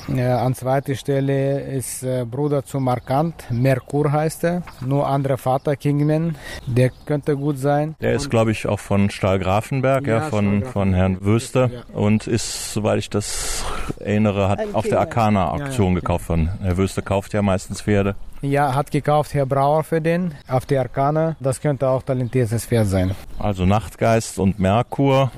Äh, 0.08 0.22
an 0.22 0.54
zweiter 0.54 0.94
Stelle 0.94 1.60
ist 1.60 2.02
äh, 2.02 2.24
Bruder 2.24 2.64
zu 2.64 2.80
Markant, 2.80 3.44
Merkur 3.50 4.10
heißt 4.10 4.44
er. 4.44 4.62
Nur 4.84 5.06
anderer 5.06 5.38
Vater, 5.38 5.76
Kingman, 5.76 6.36
der 6.66 6.90
könnte 7.06 7.36
gut 7.36 7.58
sein. 7.58 7.94
Der 8.00 8.14
ist, 8.14 8.30
glaube 8.30 8.50
ich, 8.52 8.66
auch 8.66 8.80
von 8.80 9.10
Stahl 9.10 9.38
Grafenberg, 9.38 10.06
ja, 10.06 10.18
ja 10.18 10.20
von, 10.22 10.64
von 10.64 10.94
Herrn 10.94 11.24
Wöster 11.24 11.70
ja. 11.72 11.82
und 11.92 12.26
ist, 12.26 12.72
soweit 12.72 12.98
ich 12.98 13.10
das 13.10 13.64
erinnere, 13.98 14.48
hat 14.48 14.60
auf 14.72 14.86
der 14.86 15.00
Arcana-Auktion 15.00 15.94
ja, 15.94 16.00
gekauft 16.00 16.26
von. 16.26 16.50
Herr 16.60 16.76
Wöster 16.76 17.02
kauft 17.02 17.32
ja 17.32 17.42
meistens 17.42 17.82
Pferde. 17.82 18.16
Ja, 18.42 18.74
hat 18.74 18.90
gekauft 18.90 19.34
Herr 19.34 19.44
Brauer 19.44 19.84
für 19.84 20.00
den 20.00 20.34
auf 20.48 20.64
die 20.64 20.78
Arcana. 20.78 21.36
Das 21.40 21.60
könnte 21.60 21.88
auch 21.88 22.02
talentiertes 22.02 22.64
Pferd 22.64 22.86
sein. 22.86 23.14
Also 23.38 23.66
Nachtgeist 23.66 24.38
und 24.38 24.58
Merkur, 24.58 25.30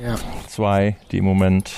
zwei, 0.47 0.97
die 1.11 1.19
im 1.19 1.25
Moment 1.25 1.73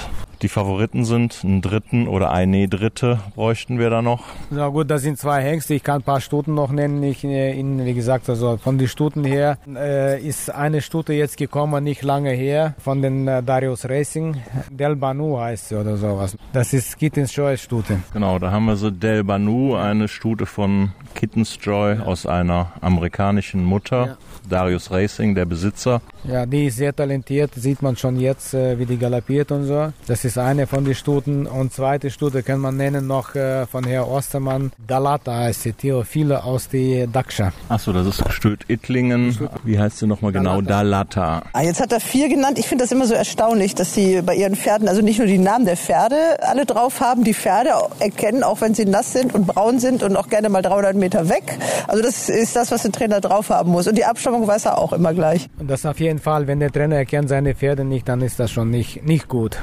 die 0.44 0.48
Favoriten 0.48 1.04
sind. 1.06 1.40
Einen 1.42 1.62
dritten 1.62 2.06
oder 2.06 2.30
eine 2.30 2.68
dritte 2.68 3.18
bräuchten 3.34 3.78
wir 3.78 3.88
da 3.88 4.02
noch. 4.02 4.24
Na 4.50 4.68
gut, 4.68 4.90
das 4.90 5.00
sind 5.02 5.18
zwei 5.18 5.42
Hengste. 5.42 5.72
Ich 5.72 5.82
kann 5.82 6.00
ein 6.00 6.02
paar 6.02 6.20
Stuten 6.20 6.54
noch 6.54 6.70
nennen. 6.70 7.02
Ich, 7.02 7.24
äh, 7.24 7.58
in, 7.58 7.84
wie 7.84 7.94
gesagt, 7.94 8.28
also 8.28 8.58
von 8.58 8.76
den 8.76 8.86
Stuten 8.86 9.24
her 9.24 9.56
äh, 9.66 10.20
ist 10.20 10.50
eine 10.50 10.82
Stute 10.82 11.14
jetzt 11.14 11.38
gekommen, 11.38 11.82
nicht 11.82 12.02
lange 12.02 12.30
her, 12.30 12.74
von 12.78 13.00
den 13.00 13.26
äh, 13.26 13.42
Darius 13.42 13.88
Racing. 13.88 14.36
Del 14.70 14.96
Banu 14.96 15.38
heißt 15.38 15.70
sie 15.70 15.80
oder 15.80 15.96
sowas. 15.96 16.36
Das 16.52 16.74
ist 16.74 16.98
Kittens 16.98 17.34
Joy 17.34 17.56
Stute. 17.56 18.00
Genau, 18.12 18.38
da 18.38 18.50
haben 18.50 18.66
wir 18.66 18.76
so 18.76 18.90
Del 18.90 19.24
Banu, 19.24 19.74
eine 19.74 20.08
Stute 20.08 20.44
von 20.44 20.92
Kittens 21.14 21.58
Joy 21.62 21.98
aus 22.00 22.26
einer 22.26 22.72
amerikanischen 22.82 23.64
Mutter. 23.64 24.06
Ja. 24.06 24.16
Darius 24.48 24.90
Racing, 24.90 25.34
der 25.34 25.44
Besitzer. 25.44 26.00
Ja, 26.24 26.46
die 26.46 26.66
ist 26.66 26.76
sehr 26.76 26.94
talentiert, 26.94 27.52
sieht 27.54 27.82
man 27.82 27.96
schon 27.96 28.18
jetzt, 28.18 28.54
äh, 28.54 28.78
wie 28.78 28.86
die 28.86 28.96
galoppiert 28.96 29.52
und 29.52 29.64
so. 29.64 29.92
Das 30.06 30.24
ist 30.24 30.38
eine 30.38 30.66
von 30.66 30.84
den 30.84 30.94
Stuten. 30.94 31.46
Und 31.46 31.72
zweite 31.72 32.10
Stute 32.10 32.42
kann 32.42 32.60
man 32.60 32.76
nennen 32.76 33.06
noch 33.06 33.34
äh, 33.34 33.66
von 33.66 33.84
Herr 33.84 34.08
Ostermann. 34.08 34.72
Dalata 34.86 35.34
heißt 35.34 35.62
sie, 35.62 35.72
Theophile 35.72 36.44
aus 36.44 36.68
der 36.68 37.06
Dakscha. 37.06 37.52
Achso, 37.68 37.92
das 37.92 38.06
ist 38.06 38.32
Stüt 38.32 38.64
Ittlingen. 38.68 39.38
Wie 39.64 39.78
heißt 39.78 39.98
sie 39.98 40.06
nochmal 40.06 40.32
genau? 40.32 40.60
Dalata. 40.60 41.42
Ah, 41.52 41.62
jetzt 41.62 41.80
hat 41.80 41.92
er 41.92 42.00
vier 42.00 42.28
genannt. 42.28 42.58
Ich 42.58 42.66
finde 42.66 42.84
das 42.84 42.92
immer 42.92 43.06
so 43.06 43.14
erstaunlich, 43.14 43.74
dass 43.74 43.94
sie 43.94 44.22
bei 44.22 44.34
ihren 44.34 44.56
Pferden, 44.56 44.88
also 44.88 45.02
nicht 45.02 45.18
nur 45.18 45.26
die 45.26 45.38
Namen 45.38 45.64
der 45.64 45.76
Pferde 45.76 46.16
alle 46.40 46.66
drauf 46.66 47.00
haben, 47.00 47.24
die 47.24 47.34
Pferde 47.34 47.70
erkennen, 47.98 48.42
auch 48.42 48.60
wenn 48.60 48.74
sie 48.74 48.84
nass 48.84 49.12
sind 49.12 49.34
und 49.34 49.46
braun 49.46 49.78
sind 49.78 50.02
und 50.02 50.16
auch 50.16 50.28
gerne 50.28 50.48
mal 50.48 50.62
300 50.62 50.96
Meter 50.96 51.28
weg. 51.28 51.58
Also 51.86 52.02
das 52.02 52.28
ist 52.28 52.56
das, 52.56 52.70
was 52.70 52.84
ein 52.84 52.92
Trainer 52.92 53.20
drauf 53.20 53.50
haben 53.50 53.70
muss. 53.70 53.86
Und 53.86 53.96
die 53.96 54.04
Abstammung 54.04 54.33
weiß 54.42 54.66
er 54.66 54.78
auch 54.78 54.92
immer 54.92 55.14
gleich. 55.14 55.48
Und 55.58 55.70
das 55.70 55.86
auf 55.86 56.00
jeden 56.00 56.18
Fall, 56.18 56.46
wenn 56.46 56.60
der 56.60 56.70
Trainer 56.70 56.96
erkennt 56.96 57.28
seine 57.28 57.54
Pferde 57.54 57.84
nicht, 57.84 58.08
dann 58.08 58.20
ist 58.20 58.40
das 58.40 58.50
schon 58.50 58.70
nicht, 58.70 59.04
nicht 59.04 59.28
gut. 59.28 59.58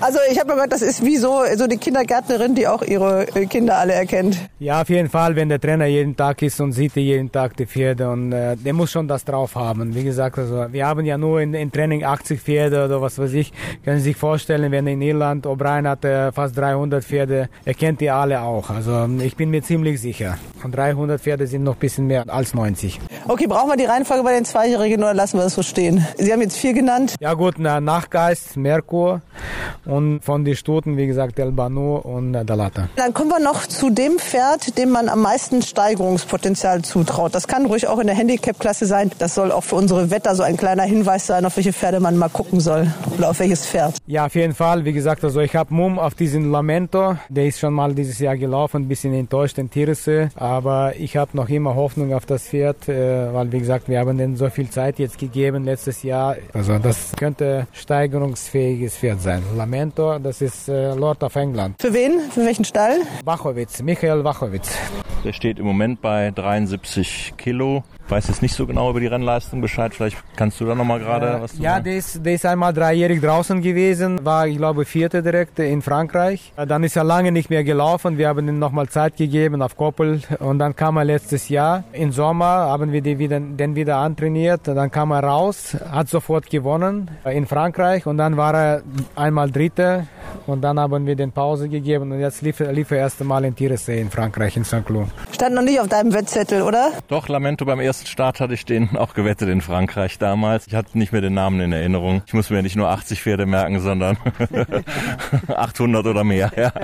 Also 0.00 0.18
ich 0.30 0.38
habe 0.38 0.52
gehört, 0.52 0.72
das 0.72 0.82
ist 0.82 1.04
wie 1.04 1.16
so, 1.16 1.42
so 1.56 1.66
die 1.66 1.76
Kindergärtnerin, 1.76 2.54
die 2.54 2.68
auch 2.68 2.82
ihre 2.82 3.26
äh, 3.34 3.46
Kinder 3.46 3.78
alle 3.78 3.94
erkennt. 3.94 4.36
Ja, 4.58 4.82
auf 4.82 4.88
jeden 4.88 5.08
Fall, 5.08 5.34
wenn 5.36 5.48
der 5.48 5.60
Trainer 5.60 5.86
jeden 5.86 6.16
Tag 6.16 6.42
ist 6.42 6.60
und 6.60 6.72
sieht 6.72 6.94
jeden 6.96 7.30
Tag 7.32 7.56
die 7.56 7.66
Pferde 7.66 8.10
und 8.10 8.32
äh, 8.32 8.56
der 8.56 8.72
muss 8.72 8.90
schon 8.90 9.08
das 9.08 9.24
drauf 9.24 9.54
haben. 9.54 9.94
Wie 9.94 10.04
gesagt, 10.04 10.38
also 10.38 10.66
wir 10.70 10.86
haben 10.86 11.04
ja 11.04 11.16
nur 11.16 11.40
in, 11.40 11.54
in 11.54 11.72
Training 11.72 12.04
80 12.04 12.40
Pferde 12.40 12.84
oder 12.84 13.00
was 13.00 13.18
weiß 13.18 13.32
ich. 13.32 13.52
Können 13.84 13.98
Sie 13.98 14.04
sich 14.04 14.16
vorstellen, 14.16 14.70
wenn 14.72 14.86
in 14.86 15.00
Irland 15.00 15.46
O'Brien 15.46 15.88
hat 15.88 16.04
äh, 16.04 16.32
fast 16.32 16.56
300 16.56 17.04
Pferde, 17.04 17.48
er 17.64 17.74
kennt 17.74 18.00
die 18.00 18.10
alle 18.10 18.40
auch. 18.42 18.70
Also 18.70 19.08
ich 19.20 19.36
bin 19.36 19.50
mir 19.50 19.62
ziemlich 19.62 20.00
sicher. 20.00 20.38
Und 20.62 20.76
300 20.76 21.20
Pferde 21.20 21.46
sind 21.46 21.62
noch 21.62 21.74
ein 21.74 21.80
bisschen 21.80 22.06
mehr 22.06 22.24
als 22.28 22.54
90. 22.54 23.00
Okay, 23.26 23.46
brauchen 23.46 23.70
wir 23.70 23.76
die 23.76 23.84
Reihenfolge 23.84 24.22
bei 24.22 24.34
den 24.34 24.44
Zweijährigen 24.44 25.00
oder 25.02 25.14
lassen 25.14 25.38
wir 25.38 25.44
das 25.44 25.54
so 25.54 25.62
stehen? 25.62 26.06
Sie 26.18 26.32
haben 26.32 26.42
jetzt 26.42 26.56
vier 26.56 26.74
genannt. 26.74 27.14
Ja 27.20 27.34
gut, 27.34 27.54
na, 27.58 27.80
Nachgeist, 27.80 28.56
Merkur 28.56 29.22
und 29.84 30.20
von 30.20 30.44
den 30.44 30.56
Stuten, 30.56 30.96
wie 30.96 31.06
gesagt, 31.06 31.38
El 31.38 31.52
Banu 31.52 31.96
und 31.96 32.32
Dalata. 32.32 32.88
Dann 32.96 33.12
kommen 33.14 33.30
wir 33.30 33.40
noch 33.40 33.66
zu 33.66 33.90
dem 33.90 34.18
Pferd, 34.18 34.78
dem 34.78 34.90
man 34.90 35.08
am 35.08 35.22
meisten 35.22 35.62
Steigerungspotenzial 35.62 36.82
zutraut. 36.82 37.34
Das 37.34 37.46
kann 37.46 37.66
ruhig 37.66 37.86
auch 37.86 37.98
in 37.98 38.06
der 38.06 38.16
Handicap-Klasse 38.16 38.86
sein. 38.86 39.10
Das 39.18 39.34
soll 39.34 39.52
auch 39.52 39.64
für 39.64 39.76
unsere 39.76 40.10
Wetter 40.10 40.34
so 40.34 40.42
ein 40.42 40.56
kleiner 40.56 40.84
Hinweis 40.84 41.26
sein, 41.26 41.44
auf 41.44 41.56
welche 41.56 41.72
Pferde 41.72 42.00
man 42.00 42.16
mal 42.16 42.28
gucken 42.28 42.60
soll 42.60 42.86
oder 43.16 43.30
auf 43.30 43.38
welches 43.38 43.66
Pferd. 43.66 43.96
Ja, 44.06 44.26
auf 44.26 44.34
jeden 44.34 44.54
Fall. 44.54 44.84
Wie 44.84 44.92
gesagt, 44.92 45.24
also 45.24 45.40
ich 45.40 45.54
habe 45.54 45.72
Mumm 45.72 45.98
auf 45.98 46.14
diesen 46.14 46.50
Lamento. 46.50 47.16
Der 47.28 47.46
ist 47.46 47.58
schon 47.58 47.74
mal 47.74 47.94
dieses 47.94 48.18
Jahr 48.18 48.36
gelaufen, 48.36 48.82
ein 48.82 48.88
bisschen 48.88 49.14
enttäuscht 49.14 49.58
in 49.58 49.70
Tierse. 49.70 50.30
Aber 50.34 50.96
ich 50.96 51.16
habe 51.16 51.36
noch 51.36 51.48
immer 51.48 51.74
Hoffnung 51.74 52.12
auf 52.14 52.26
das 52.26 52.48
Pferd, 52.48 52.88
äh, 52.88 53.32
weil 53.32 53.52
wie 53.52 53.60
gesagt, 53.60 53.88
wir 53.88 54.00
haben 54.00 54.18
denen 54.18 54.36
so 54.36 54.50
viel 54.50 54.68
Zeit 54.70 54.98
jetzt 54.98 55.18
gegeben 55.18 55.64
letztes 55.64 56.02
Jahr. 56.02 56.36
Also 56.52 56.78
das 56.78 57.12
könnte 57.16 57.66
steigerungsfähiges 57.72 58.96
Pferd 58.96 59.22
sein. 59.22 59.42
Lamento, 59.56 60.18
das 60.18 60.40
ist 60.40 60.68
äh, 60.68 60.94
Lord 60.94 61.22
of 61.22 61.36
England. 61.36 61.76
Für 61.80 61.92
wen? 61.92 62.20
Für 62.30 62.44
welchen 62.44 62.64
Stall? 62.64 62.98
Wachowitz, 63.24 63.82
Michael 63.82 64.24
Wachowitz. 64.24 64.76
Der 65.24 65.32
steht 65.32 65.58
im 65.58 65.64
Moment 65.66 66.00
bei 66.02 66.30
73 66.30 67.34
Kilo 67.36 67.82
weiß 68.08 68.28
jetzt 68.28 68.42
nicht 68.42 68.54
so 68.54 68.66
genau 68.66 68.90
über 68.90 69.00
die 69.00 69.06
Rennleistung 69.06 69.60
Bescheid. 69.60 69.94
Vielleicht 69.94 70.16
kannst 70.36 70.60
du 70.60 70.66
da 70.66 70.74
nochmal 70.74 71.00
gerade 71.00 71.38
äh, 71.38 71.40
was 71.40 71.56
zu 71.56 71.62
Ja, 71.62 71.80
der 71.80 71.96
ist, 71.96 72.24
der 72.24 72.34
ist 72.34 72.46
einmal 72.46 72.72
dreijährig 72.72 73.20
draußen 73.20 73.62
gewesen, 73.62 74.24
war, 74.24 74.46
ich 74.46 74.56
glaube, 74.56 74.84
vierte 74.84 75.22
direkt 75.22 75.58
in 75.58 75.82
Frankreich. 75.82 76.52
Äh, 76.56 76.66
dann 76.66 76.84
ist 76.84 76.96
er 76.96 77.04
lange 77.04 77.32
nicht 77.32 77.50
mehr 77.50 77.64
gelaufen. 77.64 78.18
Wir 78.18 78.28
haben 78.28 78.48
ihm 78.48 78.58
nochmal 78.58 78.88
Zeit 78.88 79.16
gegeben 79.16 79.62
auf 79.62 79.76
Koppel. 79.76 80.20
Und 80.38 80.58
dann 80.58 80.76
kam 80.76 80.96
er 80.96 81.04
letztes 81.04 81.48
Jahr. 81.48 81.84
Im 81.92 82.12
Sommer 82.12 82.44
haben 82.44 82.92
wir 82.92 83.00
den 83.00 83.18
wieder, 83.18 83.40
den 83.40 83.74
wieder 83.74 83.96
antrainiert. 83.96 84.62
Dann 84.64 84.90
kam 84.90 85.10
er 85.12 85.24
raus, 85.24 85.76
hat 85.90 86.08
sofort 86.08 86.50
gewonnen 86.50 87.10
äh, 87.24 87.36
in 87.36 87.46
Frankreich. 87.46 88.06
Und 88.06 88.18
dann 88.18 88.36
war 88.36 88.54
er 88.54 88.82
einmal 89.16 89.50
Dritter. 89.50 90.06
Und 90.46 90.62
dann 90.62 90.78
haben 90.78 91.06
wir 91.06 91.16
den 91.16 91.32
Pause 91.32 91.68
gegeben. 91.68 92.12
Und 92.12 92.20
jetzt 92.20 92.42
lief, 92.42 92.58
lief 92.60 92.90
er 92.90 92.98
erst 92.98 93.20
einmal 93.20 93.44
in 93.44 93.54
Tiersee 93.54 94.00
in 94.00 94.10
Frankreich, 94.10 94.56
in 94.56 94.64
St. 94.64 94.84
Cloud. 94.84 95.08
Stand 95.32 95.54
noch 95.54 95.62
nicht 95.62 95.80
auf 95.80 95.88
deinem 95.88 96.12
Wettzettel, 96.12 96.62
oder? 96.62 96.90
Doch, 97.08 97.28
Lamento 97.28 97.64
beim 97.64 97.80
ersten 97.80 97.93
ersten 97.94 98.08
Start 98.08 98.40
hatte 98.40 98.54
ich 98.54 98.64
den 98.64 98.96
auch 98.96 99.14
gewettet 99.14 99.48
in 99.48 99.60
Frankreich 99.60 100.18
damals. 100.18 100.66
Ich 100.66 100.74
hatte 100.74 100.98
nicht 100.98 101.12
mehr 101.12 101.20
den 101.20 101.34
Namen 101.34 101.60
in 101.60 101.70
Erinnerung. 101.70 102.22
Ich 102.26 102.34
muss 102.34 102.50
mir 102.50 102.60
nicht 102.60 102.74
nur 102.74 102.88
80 102.88 103.22
Pferde 103.22 103.46
merken, 103.46 103.78
sondern 103.78 104.16
800 105.46 106.04
oder 106.04 106.24
mehr. 106.24 106.50
Ja. 106.56 106.72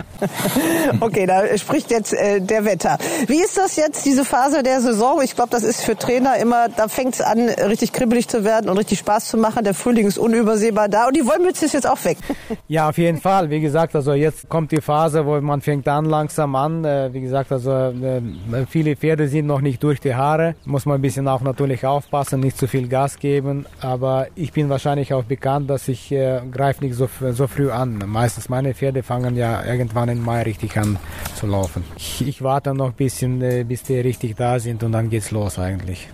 Okay, 1.00 1.26
da 1.26 1.56
spricht 1.56 1.90
jetzt 1.90 2.12
äh, 2.12 2.40
der 2.40 2.64
Wetter. 2.64 2.98
Wie 3.26 3.40
ist 3.40 3.56
das 3.56 3.76
jetzt, 3.76 4.04
diese 4.04 4.24
Phase 4.24 4.62
der 4.62 4.80
Saison? 4.80 5.20
Ich 5.22 5.34
glaube, 5.34 5.50
das 5.50 5.62
ist 5.62 5.82
für 5.82 5.96
Trainer 5.96 6.36
immer, 6.36 6.68
da 6.68 6.88
fängt 6.88 7.14
es 7.14 7.20
an, 7.20 7.48
richtig 7.48 7.92
kribbelig 7.92 8.28
zu 8.28 8.44
werden 8.44 8.68
und 8.68 8.76
richtig 8.78 8.98
Spaß 8.98 9.28
zu 9.28 9.36
machen. 9.38 9.64
Der 9.64 9.74
Frühling 9.74 10.06
ist 10.06 10.18
unübersehbar 10.18 10.88
da 10.88 11.06
und 11.06 11.16
die 11.16 11.26
Wollmütze 11.26 11.64
ist 11.64 11.74
jetzt 11.74 11.88
auch 11.88 12.04
weg. 12.04 12.18
Ja, 12.68 12.88
auf 12.88 12.98
jeden 12.98 13.20
Fall. 13.20 13.50
Wie 13.50 13.60
gesagt, 13.60 13.96
also 13.96 14.12
jetzt 14.12 14.48
kommt 14.48 14.70
die 14.70 14.80
Phase, 14.80 15.26
wo 15.26 15.40
man 15.40 15.60
fängt 15.60 15.88
an 15.88 16.04
langsam 16.04 16.54
an. 16.54 16.84
Äh, 16.84 17.12
wie 17.12 17.20
gesagt, 17.20 17.50
also 17.50 17.72
äh, 17.72 18.20
viele 18.68 18.94
Pferde 18.96 19.26
sind 19.28 19.46
noch 19.46 19.60
nicht 19.60 19.82
durch 19.82 19.98
die 19.98 20.14
Haare. 20.14 20.54
Muss 20.64 20.86
man 20.86 20.99
ein 21.00 21.02
bisschen 21.02 21.28
auch 21.28 21.40
natürlich 21.40 21.86
aufpassen, 21.86 22.40
nicht 22.40 22.58
zu 22.58 22.68
viel 22.68 22.86
Gas 22.86 23.18
geben. 23.18 23.64
Aber 23.80 24.28
ich 24.34 24.52
bin 24.52 24.68
wahrscheinlich 24.68 25.14
auch 25.14 25.24
bekannt, 25.24 25.70
dass 25.70 25.88
ich 25.88 26.12
äh, 26.12 26.42
greife 26.50 26.84
nicht 26.84 26.94
so, 26.94 27.08
so 27.32 27.46
früh 27.46 27.70
an. 27.70 28.02
Meistens 28.06 28.48
meine 28.48 28.74
Pferde 28.74 29.02
fangen 29.02 29.34
ja 29.34 29.64
irgendwann 29.64 30.10
im 30.10 30.22
Mai 30.22 30.42
richtig 30.42 30.76
an 30.76 30.98
zu 31.34 31.46
laufen. 31.46 31.84
Ich, 31.96 32.26
ich 32.26 32.42
warte 32.42 32.74
noch 32.74 32.88
ein 32.88 32.94
bisschen, 32.94 33.40
äh, 33.40 33.64
bis 33.64 33.82
die 33.82 33.98
richtig 33.98 34.36
da 34.36 34.60
sind 34.60 34.82
und 34.82 34.92
dann 34.92 35.08
geht's 35.08 35.30
los 35.30 35.58
eigentlich. 35.58 36.08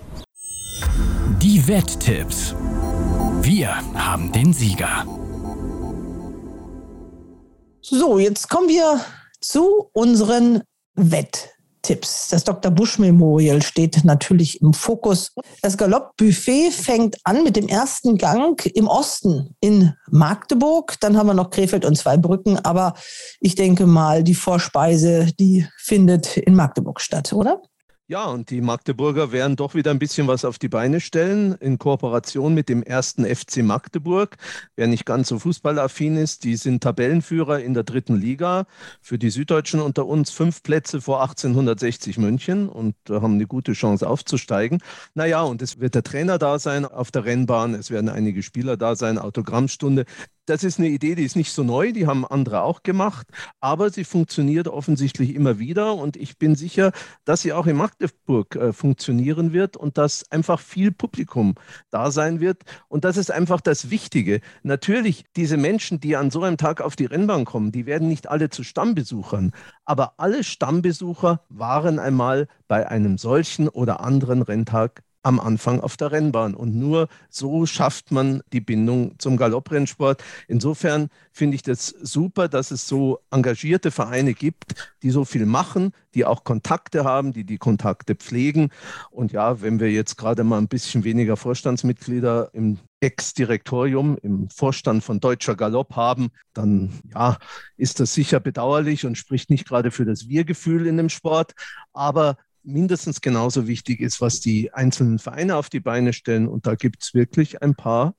Die 1.42 1.66
Wetttipps. 1.66 2.54
Wir 3.42 3.76
haben 3.94 4.30
den 4.32 4.52
Sieger. 4.52 5.04
So, 7.82 8.18
jetzt 8.18 8.48
kommen 8.48 8.68
wir 8.68 9.00
zu 9.40 9.90
unseren 9.92 10.62
Wetttipps. 10.94 11.55
Tipps. 11.86 12.28
Das 12.28 12.42
Dr. 12.42 12.72
Bush 12.72 12.98
Memorial 12.98 13.62
steht 13.62 14.04
natürlich 14.04 14.60
im 14.60 14.74
Fokus. 14.74 15.32
Das 15.62 15.78
Galoppbuffet 15.78 16.72
fängt 16.72 17.16
an 17.22 17.44
mit 17.44 17.54
dem 17.54 17.68
ersten 17.68 18.18
Gang 18.18 18.66
im 18.74 18.88
Osten 18.88 19.54
in 19.60 19.94
Magdeburg. 20.10 20.96
Dann 21.00 21.16
haben 21.16 21.28
wir 21.28 21.34
noch 21.34 21.50
Krefeld 21.50 21.84
und 21.84 21.96
Zweibrücken. 21.96 22.58
Aber 22.64 22.94
ich 23.40 23.54
denke 23.54 23.86
mal, 23.86 24.24
die 24.24 24.34
Vorspeise, 24.34 25.28
die 25.38 25.64
findet 25.78 26.36
in 26.36 26.56
Magdeburg 26.56 27.00
statt, 27.00 27.32
oder? 27.32 27.62
Ja, 28.08 28.26
und 28.26 28.50
die 28.50 28.60
Magdeburger 28.60 29.32
werden 29.32 29.56
doch 29.56 29.74
wieder 29.74 29.90
ein 29.90 29.98
bisschen 29.98 30.28
was 30.28 30.44
auf 30.44 30.60
die 30.60 30.68
Beine 30.68 31.00
stellen 31.00 31.54
in 31.54 31.76
Kooperation 31.76 32.54
mit 32.54 32.68
dem 32.68 32.84
ersten 32.84 33.24
FC 33.24 33.64
Magdeburg. 33.64 34.36
Wer 34.76 34.86
nicht 34.86 35.04
ganz 35.06 35.26
so 35.26 35.40
fußballaffin 35.40 36.16
ist, 36.16 36.44
die 36.44 36.54
sind 36.54 36.84
Tabellenführer 36.84 37.58
in 37.58 37.74
der 37.74 37.82
dritten 37.82 38.14
Liga. 38.14 38.66
Für 39.00 39.18
die 39.18 39.30
Süddeutschen 39.30 39.80
unter 39.80 40.06
uns 40.06 40.30
fünf 40.30 40.62
Plätze 40.62 41.00
vor 41.00 41.20
1860 41.20 42.18
München 42.18 42.68
und 42.68 42.94
haben 43.10 43.34
eine 43.34 43.48
gute 43.48 43.72
Chance 43.72 44.08
aufzusteigen. 44.08 44.78
Naja, 45.14 45.42
und 45.42 45.60
es 45.60 45.80
wird 45.80 45.96
der 45.96 46.04
Trainer 46.04 46.38
da 46.38 46.60
sein 46.60 46.84
auf 46.84 47.10
der 47.10 47.24
Rennbahn. 47.24 47.74
Es 47.74 47.90
werden 47.90 48.08
einige 48.08 48.44
Spieler 48.44 48.76
da 48.76 48.94
sein, 48.94 49.18
Autogrammstunde 49.18 50.04
das 50.46 50.64
ist 50.64 50.78
eine 50.78 50.88
Idee, 50.88 51.14
die 51.14 51.24
ist 51.24 51.36
nicht 51.36 51.52
so 51.52 51.62
neu, 51.62 51.92
die 51.92 52.06
haben 52.06 52.24
andere 52.26 52.62
auch 52.62 52.82
gemacht, 52.82 53.26
aber 53.60 53.90
sie 53.90 54.04
funktioniert 54.04 54.68
offensichtlich 54.68 55.34
immer 55.34 55.58
wieder 55.58 55.94
und 55.94 56.16
ich 56.16 56.38
bin 56.38 56.54
sicher, 56.54 56.92
dass 57.24 57.42
sie 57.42 57.52
auch 57.52 57.66
in 57.66 57.76
Magdeburg 57.76 58.56
äh, 58.56 58.72
funktionieren 58.72 59.52
wird 59.52 59.76
und 59.76 59.98
dass 59.98 60.30
einfach 60.30 60.60
viel 60.60 60.92
Publikum 60.92 61.54
da 61.90 62.10
sein 62.10 62.40
wird 62.40 62.62
und 62.88 63.04
das 63.04 63.16
ist 63.16 63.30
einfach 63.30 63.60
das 63.60 63.90
Wichtige. 63.90 64.40
Natürlich, 64.62 65.24
diese 65.36 65.56
Menschen, 65.56 66.00
die 66.00 66.16
an 66.16 66.30
so 66.30 66.42
einem 66.42 66.56
Tag 66.56 66.80
auf 66.80 66.96
die 66.96 67.06
Rennbahn 67.06 67.44
kommen, 67.44 67.72
die 67.72 67.86
werden 67.86 68.08
nicht 68.08 68.28
alle 68.28 68.48
zu 68.48 68.62
Stammbesuchern, 68.62 69.52
aber 69.84 70.14
alle 70.18 70.44
Stammbesucher 70.44 71.40
waren 71.48 71.98
einmal 71.98 72.48
bei 72.68 72.88
einem 72.88 73.18
solchen 73.18 73.68
oder 73.68 74.00
anderen 74.00 74.42
Renntag 74.42 75.02
am 75.26 75.40
Anfang 75.40 75.80
auf 75.80 75.96
der 75.96 76.12
Rennbahn. 76.12 76.54
Und 76.54 76.76
nur 76.76 77.08
so 77.28 77.66
schafft 77.66 78.12
man 78.12 78.42
die 78.52 78.60
Bindung 78.60 79.18
zum 79.18 79.36
Galopprennsport. 79.36 80.22
Insofern 80.46 81.08
finde 81.32 81.56
ich 81.56 81.62
das 81.62 81.88
super, 81.88 82.46
dass 82.46 82.70
es 82.70 82.86
so 82.86 83.18
engagierte 83.32 83.90
Vereine 83.90 84.34
gibt, 84.34 84.92
die 85.02 85.10
so 85.10 85.24
viel 85.24 85.44
machen, 85.44 85.90
die 86.14 86.24
auch 86.24 86.44
Kontakte 86.44 87.02
haben, 87.02 87.32
die 87.32 87.42
die 87.42 87.58
Kontakte 87.58 88.14
pflegen. 88.14 88.70
Und 89.10 89.32
ja, 89.32 89.60
wenn 89.62 89.80
wir 89.80 89.90
jetzt 89.90 90.16
gerade 90.16 90.44
mal 90.44 90.58
ein 90.58 90.68
bisschen 90.68 91.02
weniger 91.02 91.36
Vorstandsmitglieder 91.36 92.50
im 92.52 92.78
Ex-Direktorium, 93.00 94.16
im 94.22 94.48
Vorstand 94.48 95.02
von 95.02 95.18
Deutscher 95.18 95.56
Galopp 95.56 95.96
haben, 95.96 96.28
dann 96.54 96.92
ja, 97.12 97.36
ist 97.76 97.98
das 97.98 98.14
sicher 98.14 98.38
bedauerlich 98.38 99.04
und 99.04 99.18
spricht 99.18 99.50
nicht 99.50 99.66
gerade 99.66 99.90
für 99.90 100.04
das 100.04 100.28
Wir-Gefühl 100.28 100.86
in 100.86 100.96
dem 100.96 101.08
Sport. 101.08 101.52
Aber 101.92 102.36
mindestens 102.66 103.20
genauso 103.20 103.66
wichtig 103.66 104.00
ist, 104.00 104.20
was 104.20 104.40
die 104.40 104.72
einzelnen 104.74 105.18
Vereine 105.18 105.56
auf 105.56 105.70
die 105.70 105.80
Beine 105.80 106.12
stellen. 106.12 106.48
Und 106.48 106.66
da 106.66 106.74
gibt 106.74 107.02
es 107.02 107.14
wirklich 107.14 107.62
ein 107.62 107.74
paar 107.74 108.14